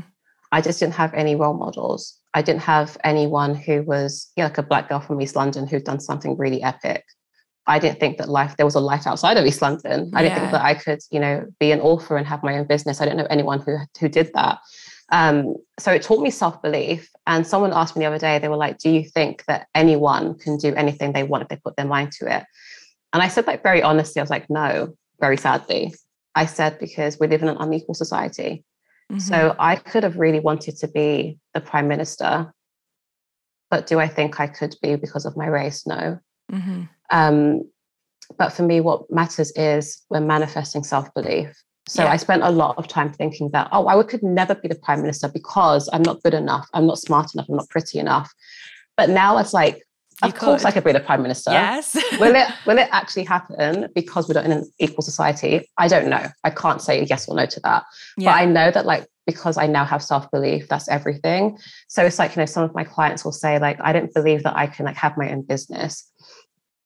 I 0.53 0.59
just 0.59 0.79
didn't 0.81 0.95
have 0.95 1.13
any 1.13 1.33
role 1.33 1.53
models. 1.53 2.19
I 2.33 2.41
didn't 2.41 2.63
have 2.63 2.97
anyone 3.05 3.55
who 3.55 3.83
was 3.83 4.29
like 4.35 4.57
a 4.57 4.63
black 4.63 4.89
girl 4.89 4.99
from 4.99 5.21
East 5.21 5.37
London 5.37 5.65
who'd 5.65 5.85
done 5.85 6.01
something 6.01 6.35
really 6.37 6.61
epic. 6.61 7.05
I 7.67 7.79
didn't 7.79 8.01
think 8.01 8.17
that 8.17 8.27
life 8.27 8.57
there 8.57 8.65
was 8.65 8.75
a 8.75 8.81
life 8.81 9.07
outside 9.07 9.37
of 9.37 9.45
East 9.45 9.61
London. 9.61 10.11
I 10.13 10.21
didn't 10.23 10.35
think 10.39 10.51
that 10.51 10.61
I 10.65 10.73
could, 10.73 10.99
you 11.09 11.21
know, 11.21 11.45
be 11.59 11.71
an 11.71 11.79
author 11.79 12.17
and 12.17 12.27
have 12.27 12.43
my 12.43 12.57
own 12.57 12.67
business. 12.67 12.99
I 12.99 13.05
didn't 13.05 13.19
know 13.19 13.27
anyone 13.29 13.61
who 13.61 13.77
who 13.99 14.09
did 14.09 14.31
that. 14.33 14.59
Um, 15.11 15.55
so 15.79 15.91
it 15.91 16.01
taught 16.01 16.21
me 16.21 16.31
self 16.31 16.61
belief. 16.61 17.09
And 17.27 17.47
someone 17.47 17.71
asked 17.71 17.95
me 17.95 18.01
the 18.01 18.07
other 18.07 18.17
day, 18.17 18.39
they 18.39 18.49
were 18.49 18.57
like, 18.57 18.77
"Do 18.79 18.89
you 18.89 19.05
think 19.05 19.45
that 19.45 19.67
anyone 19.73 20.37
can 20.37 20.57
do 20.57 20.73
anything 20.75 21.13
they 21.13 21.23
want 21.23 21.43
if 21.43 21.49
they 21.49 21.57
put 21.57 21.75
their 21.77 21.85
mind 21.85 22.11
to 22.19 22.35
it?" 22.35 22.43
And 23.13 23.21
I 23.21 23.27
said, 23.27 23.47
like 23.47 23.63
very 23.63 23.81
honestly, 23.81 24.19
I 24.19 24.23
was 24.23 24.29
like, 24.29 24.49
"No." 24.49 24.95
Very 25.19 25.37
sadly, 25.37 25.93
I 26.33 26.47
said 26.47 26.79
because 26.79 27.19
we 27.19 27.27
live 27.27 27.43
in 27.43 27.49
an 27.49 27.57
unequal 27.59 27.93
society. 27.93 28.63
Mm-hmm. 29.11 29.19
So 29.19 29.55
I 29.59 29.75
could 29.75 30.03
have 30.03 30.17
really 30.17 30.39
wanted 30.39 30.77
to 30.77 30.87
be 30.87 31.37
the 31.53 31.61
prime 31.61 31.87
minister, 31.87 32.51
but 33.69 33.85
do 33.85 33.99
I 33.99 34.07
think 34.07 34.39
I 34.39 34.47
could 34.47 34.75
be 34.81 34.95
because 34.95 35.25
of 35.25 35.35
my 35.37 35.47
race? 35.47 35.85
No. 35.85 36.19
Mm-hmm. 36.51 36.83
Um, 37.11 37.69
but 38.37 38.51
for 38.53 38.63
me, 38.63 38.79
what 38.79 39.11
matters 39.11 39.51
is 39.55 40.01
we're 40.09 40.21
manifesting 40.21 40.83
self 40.83 41.13
belief. 41.13 41.55
So 41.87 42.03
yeah. 42.03 42.11
I 42.11 42.17
spent 42.17 42.43
a 42.43 42.51
lot 42.51 42.77
of 42.77 42.87
time 42.87 43.11
thinking 43.11 43.49
that, 43.51 43.67
oh, 43.71 43.87
I 43.87 44.01
could 44.03 44.23
never 44.23 44.55
be 44.55 44.67
the 44.67 44.75
prime 44.75 45.01
minister 45.01 45.27
because 45.27 45.89
I'm 45.91 46.03
not 46.03 46.21
good 46.23 46.33
enough, 46.33 46.69
I'm 46.73 46.87
not 46.87 46.99
smart 46.99 47.33
enough, 47.33 47.47
I'm 47.49 47.57
not 47.57 47.69
pretty 47.69 47.99
enough. 47.99 48.31
But 48.95 49.09
now 49.09 49.37
it's 49.39 49.53
like, 49.53 49.83
you 50.23 50.29
of 50.29 50.33
could. 50.33 50.45
course 50.45 50.65
I 50.65 50.71
could 50.71 50.83
be 50.83 50.91
the 50.91 50.99
prime 50.99 51.21
minister. 51.21 51.51
Yes. 51.51 51.95
will 52.19 52.35
it 52.35 52.47
will 52.65 52.77
it 52.77 52.89
actually 52.91 53.23
happen 53.23 53.89
because 53.95 54.27
we're 54.27 54.35
not 54.35 54.45
in 54.45 54.51
an 54.51 54.71
equal 54.79 55.03
society? 55.03 55.67
I 55.77 55.87
don't 55.87 56.09
know. 56.09 56.27
I 56.43 56.49
can't 56.49 56.81
say 56.81 57.03
yes 57.03 57.27
or 57.27 57.35
no 57.35 57.45
to 57.45 57.59
that. 57.61 57.83
Yeah. 58.17 58.31
But 58.31 58.41
I 58.41 58.45
know 58.45 58.71
that 58.71 58.85
like 58.85 59.07
because 59.27 59.57
I 59.57 59.67
now 59.67 59.85
have 59.85 60.03
self-belief, 60.03 60.67
that's 60.67 60.89
everything. 60.89 61.57
So 61.87 62.03
it's 62.03 62.17
like, 62.17 62.35
you 62.35 62.41
know, 62.41 62.47
some 62.47 62.63
of 62.63 62.73
my 62.73 62.83
clients 62.83 63.23
will 63.23 63.31
say, 63.31 63.59
like, 63.59 63.79
I 63.79 63.93
don't 63.93 64.11
believe 64.15 64.41
that 64.43 64.57
I 64.57 64.65
can 64.65 64.85
like 64.87 64.95
have 64.95 65.15
my 65.15 65.31
own 65.31 65.43
business 65.43 66.11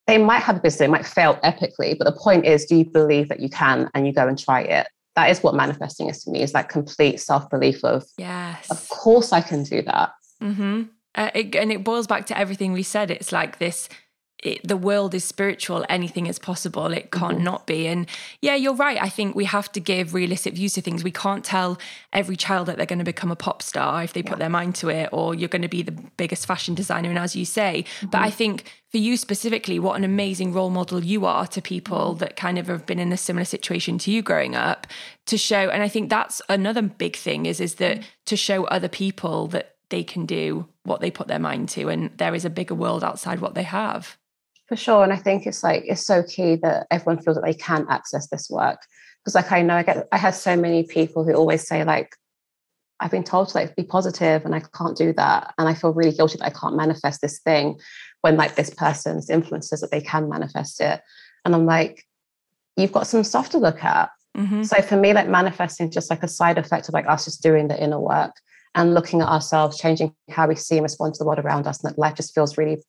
they 0.08 0.18
might 0.18 0.44
have 0.44 0.58
a 0.58 0.60
business, 0.60 0.80
they 0.80 0.88
might 0.88 1.06
fail 1.06 1.40
epically, 1.44 1.98
but 1.98 2.06
the 2.06 2.12
point 2.12 2.46
is, 2.46 2.66
do 2.66 2.76
you 2.76 2.86
believe 2.86 3.30
that 3.30 3.40
you 3.40 3.50
can 3.50 3.90
and 3.94 4.06
you 4.06 4.14
go 4.14 4.28
and 4.28 4.38
try 4.38 4.62
it? 4.62 4.88
That 5.16 5.30
is 5.30 5.42
what 5.42 5.56
manifesting 5.56 6.10
is 6.10 6.24
to 6.24 6.32
me, 6.32 6.42
is 6.42 6.52
that 6.52 6.70
complete 6.70 7.20
self-belief 7.20 7.84
of, 7.84 8.04
yes, 8.18 8.70
of 8.70 8.88
course 8.90 9.34
I 9.34 9.42
can 9.42 9.64
do 9.64 9.82
that. 9.84 10.12
Mm-hmm. 10.44 10.84
Uh, 11.16 11.32
it, 11.34 11.56
and 11.56 11.72
it 11.72 11.84
boils 11.84 12.08
back 12.08 12.26
to 12.28 12.38
everything 12.38 12.74
we 12.74 12.84
said. 12.84 13.10
It's 13.10 13.32
like 13.32 13.58
this 13.58 13.90
it, 14.46 14.66
the 14.68 14.78
world 14.78 15.14
is 15.16 15.24
spiritual, 15.24 15.86
anything 15.90 16.28
is 16.28 16.38
possible. 16.38 16.88
It 16.94 17.12
can't 17.12 17.36
mm-hmm. 17.36 17.44
not 17.44 17.66
be. 17.66 17.88
And 17.88 18.06
yeah, 18.42 18.56
you're 18.56 18.76
right. 18.76 19.02
I 19.02 19.10
think 19.10 19.36
we 19.36 19.46
have 19.46 19.72
to 19.72 19.80
give 19.80 20.14
realistic 20.14 20.54
views 20.54 20.74
to 20.74 20.82
things. 20.82 21.04
We 21.04 21.12
can't 21.12 21.44
tell 21.44 21.80
every 22.14 22.36
child 22.36 22.68
that 22.68 22.78
they're 22.78 22.86
going 22.86 23.00
to 23.00 23.06
become 23.06 23.32
a 23.32 23.36
pop 23.36 23.64
star 23.64 24.04
if 24.04 24.14
they 24.14 24.22
yeah. 24.22 24.30
put 24.30 24.40
their 24.40 24.50
mind 24.50 24.76
to 24.76 24.90
it, 24.90 25.10
or 25.12 25.34
you're 25.34 25.50
going 25.50 25.62
to 25.62 25.68
be 25.68 25.82
the 25.82 25.92
biggest 25.92 26.46
fashion 26.46 26.76
designer. 26.76 27.10
And 27.10 27.18
as 27.18 27.36
you 27.36 27.46
say, 27.46 27.86
mm-hmm. 27.98 28.08
but 28.08 28.22
I 28.22 28.30
think 28.30 28.66
for 28.92 28.98
you 28.98 29.18
specifically, 29.18 29.80
what 29.80 29.96
an 29.96 30.04
amazing 30.04 30.54
role 30.54 30.70
model 30.70 31.04
you 31.04 31.26
are 31.26 31.48
to 31.48 31.62
people 31.62 32.12
mm-hmm. 32.12 32.20
that 32.20 32.36
kind 32.36 32.60
of 32.60 32.68
have 32.68 32.86
been 32.86 33.00
in 33.00 33.12
a 33.12 33.18
similar 33.18 33.46
situation 33.46 33.98
to 34.00 34.12
you 34.12 34.22
growing 34.22 34.56
up 34.56 34.86
to 35.26 35.38
show. 35.38 35.70
And 35.70 35.82
I 35.82 35.88
think 35.88 36.10
that's 36.10 36.42
another 36.50 36.82
big 36.82 37.16
thing 37.16 37.46
is, 37.46 37.60
is 37.60 37.76
that 37.76 37.98
mm-hmm. 37.98 38.08
to 38.26 38.38
show 38.38 38.66
other 38.66 38.90
people 38.90 39.48
that 39.48 39.75
they 39.90 40.04
can 40.04 40.26
do 40.26 40.68
what 40.84 41.02
they 41.02 41.12
put 41.12 41.28
their 41.28 41.40
mind 41.40 41.70
to 41.70 41.90
and 41.90 42.16
there 42.18 42.36
is 42.36 42.46
a 42.46 42.50
bigger 42.50 42.76
world 42.76 43.04
outside 43.04 43.40
what 43.40 43.56
they 43.56 43.64
have 43.64 44.18
for 44.68 44.76
sure. 44.76 45.04
And 45.04 45.14
I 45.14 45.18
think 45.18 45.46
it's 45.46 45.64
like 45.64 45.84
it's 45.86 46.06
so 46.06 46.24
key 46.24 46.56
that 46.58 46.88
everyone 46.90 47.22
feels 47.22 47.36
that 47.36 47.46
they 47.46 47.54
can 47.54 47.86
access 47.90 48.28
this 48.28 48.50
work. 48.50 48.80
Because 49.22 49.36
like 49.36 49.52
I 49.52 49.62
know 49.62 49.76
I 49.76 49.84
get 49.84 50.08
I 50.12 50.18
have 50.18 50.36
so 50.36 50.56
many 50.56 50.84
people 50.84 51.24
who 51.24 51.34
always 51.34 51.68
say, 51.68 51.84
like, 51.84 52.16
I've 53.00 53.12
been 53.12 53.24
told 53.24 53.50
to 53.50 53.58
like 53.58 53.76
be 53.76 53.84
positive 53.84 54.46
and 54.46 54.56
I 54.56 54.62
can't 54.76 54.98
do 54.98 55.14
that. 55.14 55.54
And 55.58 55.68
I 55.68 55.74
feel 55.74 55.94
really 55.94 56.16
guilty 56.16 56.38
that 56.38 56.46
I 56.46 56.50
can't 56.50 56.76
manifest 56.76 57.22
this 57.22 57.40
thing 57.40 57.80
when 58.22 58.38
like 58.38 58.56
this 58.56 58.72
person's 58.72 59.30
influences 59.30 59.82
that 59.82 59.92
they 59.92 60.02
can 60.02 60.30
manifest 60.30 60.82
it. 60.82 61.02
And 61.44 61.54
I'm 61.54 61.66
like, 61.66 62.04
you've 62.76 62.92
got 62.92 63.08
some 63.08 63.24
stuff 63.24 63.50
to 63.52 63.60
look 63.60 63.84
at. 63.84 64.10
Mm-hmm. 64.36 64.64
So 64.64 64.82
for 64.82 64.98
me, 64.98 65.14
like 65.14 65.30
manifesting 65.30 65.92
just 65.92 66.10
like 66.10 66.24
a 66.24 66.28
side 66.28 66.58
effect 66.58 66.88
of 66.88 66.94
like 66.94 67.08
us 67.08 67.26
just 67.26 67.44
doing 67.44 67.68
the 67.68 67.82
inner 67.82 68.00
work 68.00 68.34
and 68.76 68.94
looking 68.94 69.22
at 69.22 69.30
ourselves, 69.30 69.78
changing 69.78 70.14
how 70.30 70.48
we 70.48 70.56
see 70.56 70.76
and 70.76 70.84
respond 70.84 71.14
to 71.16 71.20
the 71.20 71.26
world 71.26 71.40
around 71.40 71.66
us. 71.66 71.82
And 71.82 71.92
that 71.92 71.98
life 71.98 72.16
just 72.16 72.36
feels 72.36 72.58
really 72.58 72.84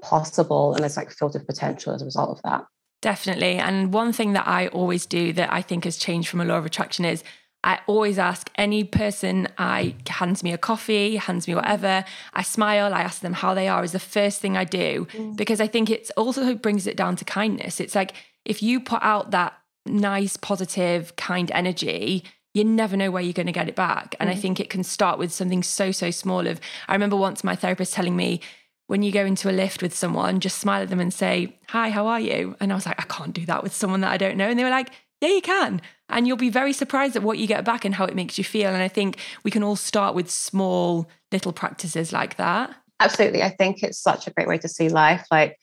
possible 0.00 0.74
and 0.74 0.84
it's 0.84 0.96
like 0.96 1.10
filled 1.10 1.34
with 1.34 1.46
potential 1.46 1.92
as 1.92 2.00
a 2.00 2.04
result 2.04 2.30
of 2.30 2.42
that. 2.42 2.64
Definitely. 3.02 3.56
And 3.56 3.92
one 3.92 4.12
thing 4.12 4.32
that 4.32 4.46
I 4.46 4.68
always 4.68 5.04
do 5.04 5.32
that 5.32 5.52
I 5.52 5.60
think 5.60 5.84
has 5.84 5.96
changed 5.96 6.28
from 6.28 6.40
a 6.40 6.44
law 6.44 6.58
of 6.58 6.66
attraction 6.66 7.04
is 7.04 7.24
I 7.64 7.80
always 7.86 8.18
ask 8.18 8.50
any 8.56 8.84
person 8.84 9.48
I 9.58 9.94
hands 10.08 10.42
me 10.42 10.52
a 10.52 10.58
coffee, 10.58 11.16
hands 11.16 11.46
me 11.46 11.54
whatever, 11.54 12.04
I 12.32 12.42
smile, 12.42 12.94
I 12.94 13.02
ask 13.02 13.20
them 13.20 13.34
how 13.34 13.54
they 13.54 13.68
are 13.68 13.84
is 13.84 13.92
the 13.92 14.00
first 14.00 14.40
thing 14.40 14.56
I 14.56 14.64
do 14.64 15.06
mm. 15.12 15.36
because 15.36 15.60
I 15.60 15.66
think 15.66 15.90
it 15.90 16.10
also 16.16 16.54
brings 16.54 16.86
it 16.86 16.96
down 16.96 17.16
to 17.16 17.24
kindness. 17.24 17.80
It's 17.80 17.94
like 17.94 18.14
if 18.44 18.62
you 18.62 18.80
put 18.80 19.02
out 19.02 19.32
that 19.32 19.54
nice, 19.86 20.36
positive, 20.36 21.14
kind 21.16 21.50
energy, 21.52 22.24
you 22.54 22.64
never 22.64 22.96
know 22.96 23.10
where 23.10 23.22
you're 23.22 23.32
going 23.32 23.46
to 23.46 23.52
get 23.52 23.68
it 23.68 23.76
back. 23.76 24.14
And 24.20 24.28
mm. 24.28 24.32
I 24.32 24.36
think 24.36 24.60
it 24.60 24.70
can 24.70 24.84
start 24.84 25.18
with 25.18 25.32
something 25.32 25.62
so, 25.62 25.90
so 25.90 26.10
small 26.10 26.46
of 26.46 26.60
I 26.88 26.92
remember 26.92 27.16
once 27.16 27.42
my 27.42 27.56
therapist 27.56 27.94
telling 27.94 28.16
me 28.16 28.40
when 28.88 29.02
you 29.02 29.12
go 29.12 29.24
into 29.24 29.48
a 29.48 29.52
lift 29.52 29.82
with 29.82 29.94
someone, 29.94 30.40
just 30.40 30.58
smile 30.58 30.82
at 30.82 30.90
them 30.90 31.00
and 31.00 31.14
say, 31.14 31.58
Hi, 31.68 31.88
how 31.90 32.06
are 32.06 32.20
you? 32.20 32.56
And 32.60 32.72
I 32.72 32.74
was 32.74 32.84
like, 32.84 33.00
I 33.00 33.04
can't 33.04 33.32
do 33.32 33.46
that 33.46 33.62
with 33.62 33.74
someone 33.74 34.02
that 34.02 34.12
I 34.12 34.18
don't 34.18 34.36
know. 34.36 34.48
And 34.48 34.58
they 34.58 34.64
were 34.64 34.70
like, 34.70 34.90
Yeah, 35.20 35.30
you 35.30 35.40
can. 35.40 35.80
And 36.08 36.26
you'll 36.26 36.36
be 36.36 36.50
very 36.50 36.74
surprised 36.74 37.16
at 37.16 37.22
what 37.22 37.38
you 37.38 37.46
get 37.46 37.64
back 37.64 37.86
and 37.86 37.94
how 37.94 38.04
it 38.04 38.14
makes 38.14 38.36
you 38.36 38.44
feel. 38.44 38.68
And 38.68 38.82
I 38.82 38.88
think 38.88 39.16
we 39.44 39.50
can 39.50 39.62
all 39.62 39.76
start 39.76 40.14
with 40.14 40.30
small 40.30 41.08
little 41.30 41.52
practices 41.52 42.12
like 42.12 42.36
that. 42.36 42.74
Absolutely. 43.00 43.42
I 43.42 43.48
think 43.48 43.82
it's 43.82 43.98
such 43.98 44.26
a 44.26 44.30
great 44.30 44.46
way 44.46 44.58
to 44.58 44.68
see 44.68 44.88
life. 44.88 45.26
Like, 45.30 45.58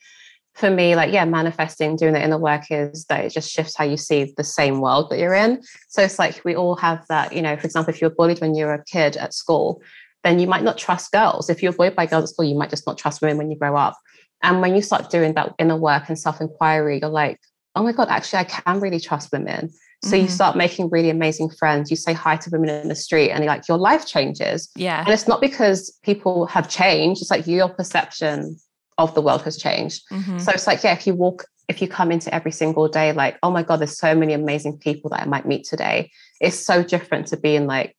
for 0.60 0.70
me, 0.70 0.94
like, 0.94 1.12
yeah, 1.12 1.24
manifesting, 1.24 1.96
doing 1.96 2.12
the 2.12 2.22
inner 2.22 2.38
work 2.38 2.70
is 2.70 3.06
that 3.06 3.24
it 3.24 3.30
just 3.30 3.50
shifts 3.50 3.74
how 3.76 3.84
you 3.84 3.96
see 3.96 4.32
the 4.36 4.44
same 4.44 4.80
world 4.80 5.10
that 5.10 5.18
you're 5.18 5.34
in. 5.34 5.62
So 5.88 6.02
it's 6.02 6.18
like 6.18 6.44
we 6.44 6.54
all 6.54 6.76
have 6.76 7.04
that, 7.08 7.32
you 7.32 7.40
know, 7.42 7.56
for 7.56 7.64
example, 7.64 7.92
if 7.92 8.00
you 8.00 8.08
were 8.08 8.14
bullied 8.14 8.40
when 8.40 8.54
you 8.54 8.66
were 8.66 8.74
a 8.74 8.84
kid 8.84 9.16
at 9.16 9.34
school, 9.34 9.82
then 10.22 10.38
you 10.38 10.46
might 10.46 10.62
not 10.62 10.76
trust 10.76 11.10
girls. 11.12 11.48
If 11.48 11.62
you're 11.62 11.72
bullied 11.72 11.96
by 11.96 12.06
girls 12.06 12.24
at 12.24 12.28
school, 12.28 12.44
you 12.44 12.56
might 12.56 12.70
just 12.70 12.86
not 12.86 12.98
trust 12.98 13.22
women 13.22 13.38
when 13.38 13.50
you 13.50 13.56
grow 13.56 13.74
up. 13.74 13.96
And 14.42 14.60
when 14.60 14.76
you 14.76 14.82
start 14.82 15.10
doing 15.10 15.34
that 15.34 15.54
inner 15.58 15.76
work 15.76 16.08
and 16.08 16.18
self 16.18 16.40
inquiry, 16.40 17.00
you're 17.00 17.10
like, 17.10 17.40
oh 17.74 17.82
my 17.82 17.92
God, 17.92 18.08
actually, 18.08 18.40
I 18.40 18.44
can 18.44 18.80
really 18.80 19.00
trust 19.00 19.32
women. 19.32 19.70
So 20.02 20.12
mm-hmm. 20.12 20.24
you 20.24 20.28
start 20.28 20.56
making 20.56 20.90
really 20.90 21.10
amazing 21.10 21.50
friends. 21.50 21.90
You 21.90 21.96
say 21.96 22.12
hi 22.12 22.36
to 22.36 22.50
women 22.50 22.70
in 22.70 22.88
the 22.88 22.94
street 22.94 23.30
and 23.30 23.44
like 23.44 23.68
your 23.68 23.78
life 23.78 24.06
changes. 24.06 24.70
Yeah. 24.76 25.00
And 25.00 25.08
it's 25.08 25.28
not 25.28 25.40
because 25.40 25.90
people 26.02 26.46
have 26.46 26.68
changed, 26.68 27.20
it's 27.22 27.30
like 27.30 27.46
your 27.46 27.68
perception 27.68 28.56
of 29.04 29.14
the 29.14 29.22
world 29.22 29.42
has 29.42 29.56
changed. 29.56 30.08
Mm-hmm. 30.10 30.38
So 30.38 30.52
it's 30.52 30.66
like, 30.66 30.82
yeah, 30.82 30.92
if 30.92 31.06
you 31.06 31.14
walk, 31.14 31.44
if 31.68 31.80
you 31.80 31.88
come 31.88 32.10
into 32.10 32.34
every 32.34 32.52
single 32.52 32.88
day, 32.88 33.12
like, 33.12 33.38
oh 33.42 33.50
my 33.50 33.62
God, 33.62 33.80
there's 33.80 33.96
so 33.96 34.14
many 34.14 34.32
amazing 34.32 34.78
people 34.78 35.10
that 35.10 35.22
I 35.22 35.26
might 35.26 35.46
meet 35.46 35.64
today. 35.64 36.10
It's 36.40 36.58
so 36.58 36.82
different 36.82 37.28
to 37.28 37.36
being 37.36 37.66
like, 37.66 37.96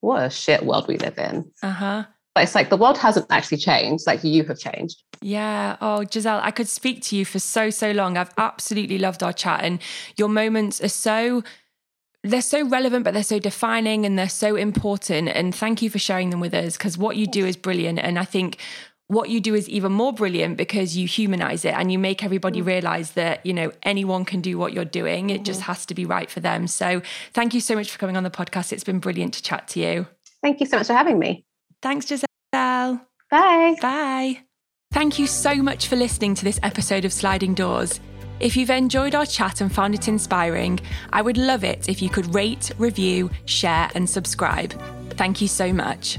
what 0.00 0.22
a 0.22 0.30
shit 0.30 0.64
world 0.64 0.88
we 0.88 0.96
live 0.96 1.18
in. 1.18 1.50
Uh 1.62 1.70
huh. 1.70 2.04
But 2.34 2.44
it's 2.44 2.54
like 2.54 2.70
the 2.70 2.76
world 2.76 2.96
hasn't 2.96 3.26
actually 3.30 3.58
changed, 3.58 4.06
like 4.06 4.22
you 4.22 4.44
have 4.44 4.58
changed. 4.58 5.02
Yeah. 5.20 5.76
Oh, 5.80 6.04
Giselle, 6.10 6.40
I 6.42 6.52
could 6.52 6.68
speak 6.68 7.02
to 7.04 7.16
you 7.16 7.24
for 7.24 7.38
so, 7.40 7.70
so 7.70 7.90
long. 7.90 8.16
I've 8.16 8.32
absolutely 8.38 8.98
loved 8.98 9.22
our 9.22 9.32
chat, 9.32 9.62
and 9.62 9.80
your 10.16 10.28
moments 10.28 10.80
are 10.82 10.88
so. 10.88 11.42
They're 12.22 12.42
so 12.42 12.66
relevant, 12.66 13.04
but 13.04 13.14
they're 13.14 13.22
so 13.22 13.38
defining 13.38 14.04
and 14.04 14.18
they're 14.18 14.28
so 14.28 14.54
important. 14.54 15.30
And 15.30 15.54
thank 15.54 15.80
you 15.80 15.88
for 15.88 15.98
sharing 15.98 16.28
them 16.28 16.38
with 16.38 16.52
us 16.52 16.76
because 16.76 16.98
what 16.98 17.16
you 17.16 17.26
do 17.26 17.46
is 17.46 17.56
brilliant. 17.56 17.98
And 17.98 18.18
I 18.18 18.24
think 18.24 18.58
what 19.10 19.28
you 19.28 19.40
do 19.40 19.56
is 19.56 19.68
even 19.68 19.90
more 19.90 20.12
brilliant 20.12 20.56
because 20.56 20.96
you 20.96 21.04
humanize 21.04 21.64
it 21.64 21.74
and 21.74 21.90
you 21.90 21.98
make 21.98 22.22
everybody 22.22 22.62
mm. 22.62 22.66
realize 22.66 23.12
that 23.12 23.44
you 23.44 23.52
know 23.52 23.72
anyone 23.82 24.24
can 24.24 24.40
do 24.40 24.56
what 24.56 24.72
you're 24.72 24.84
doing. 24.84 25.30
It 25.30 25.42
just 25.42 25.60
mm-hmm. 25.60 25.72
has 25.72 25.84
to 25.86 25.94
be 25.94 26.06
right 26.06 26.30
for 26.30 26.38
them. 26.38 26.68
So 26.68 27.02
thank 27.32 27.52
you 27.52 27.60
so 27.60 27.74
much 27.74 27.90
for 27.90 27.98
coming 27.98 28.16
on 28.16 28.22
the 28.22 28.30
podcast. 28.30 28.72
It's 28.72 28.84
been 28.84 29.00
brilliant 29.00 29.34
to 29.34 29.42
chat 29.42 29.66
to 29.68 29.80
you. 29.80 30.06
Thank 30.42 30.60
you 30.60 30.66
so 30.66 30.76
much 30.78 30.86
for 30.86 30.92
having 30.92 31.18
me. 31.18 31.44
Thanks 31.82 32.06
giselle. 32.06 32.24
Bye. 32.52 33.76
Bye. 33.82 34.38
Thank 34.92 35.18
you 35.18 35.26
so 35.26 35.56
much 35.56 35.88
for 35.88 35.96
listening 35.96 36.36
to 36.36 36.44
this 36.44 36.60
episode 36.62 37.04
of 37.04 37.12
sliding 37.12 37.54
doors. 37.54 37.98
If 38.38 38.56
you've 38.56 38.70
enjoyed 38.70 39.16
our 39.16 39.26
chat 39.26 39.60
and 39.60 39.74
found 39.74 39.94
it 39.94 40.08
inspiring 40.08 40.80
i 41.12 41.20
would 41.20 41.36
love 41.36 41.62
it 41.62 41.88
if 41.88 42.00
you 42.00 42.08
could 42.08 42.32
rate 42.32 42.70
review 42.78 43.28
share 43.44 43.90
and 43.96 44.08
subscribe. 44.08 44.72
Thank 45.16 45.40
you 45.40 45.48
so 45.48 45.72
much 45.72 46.18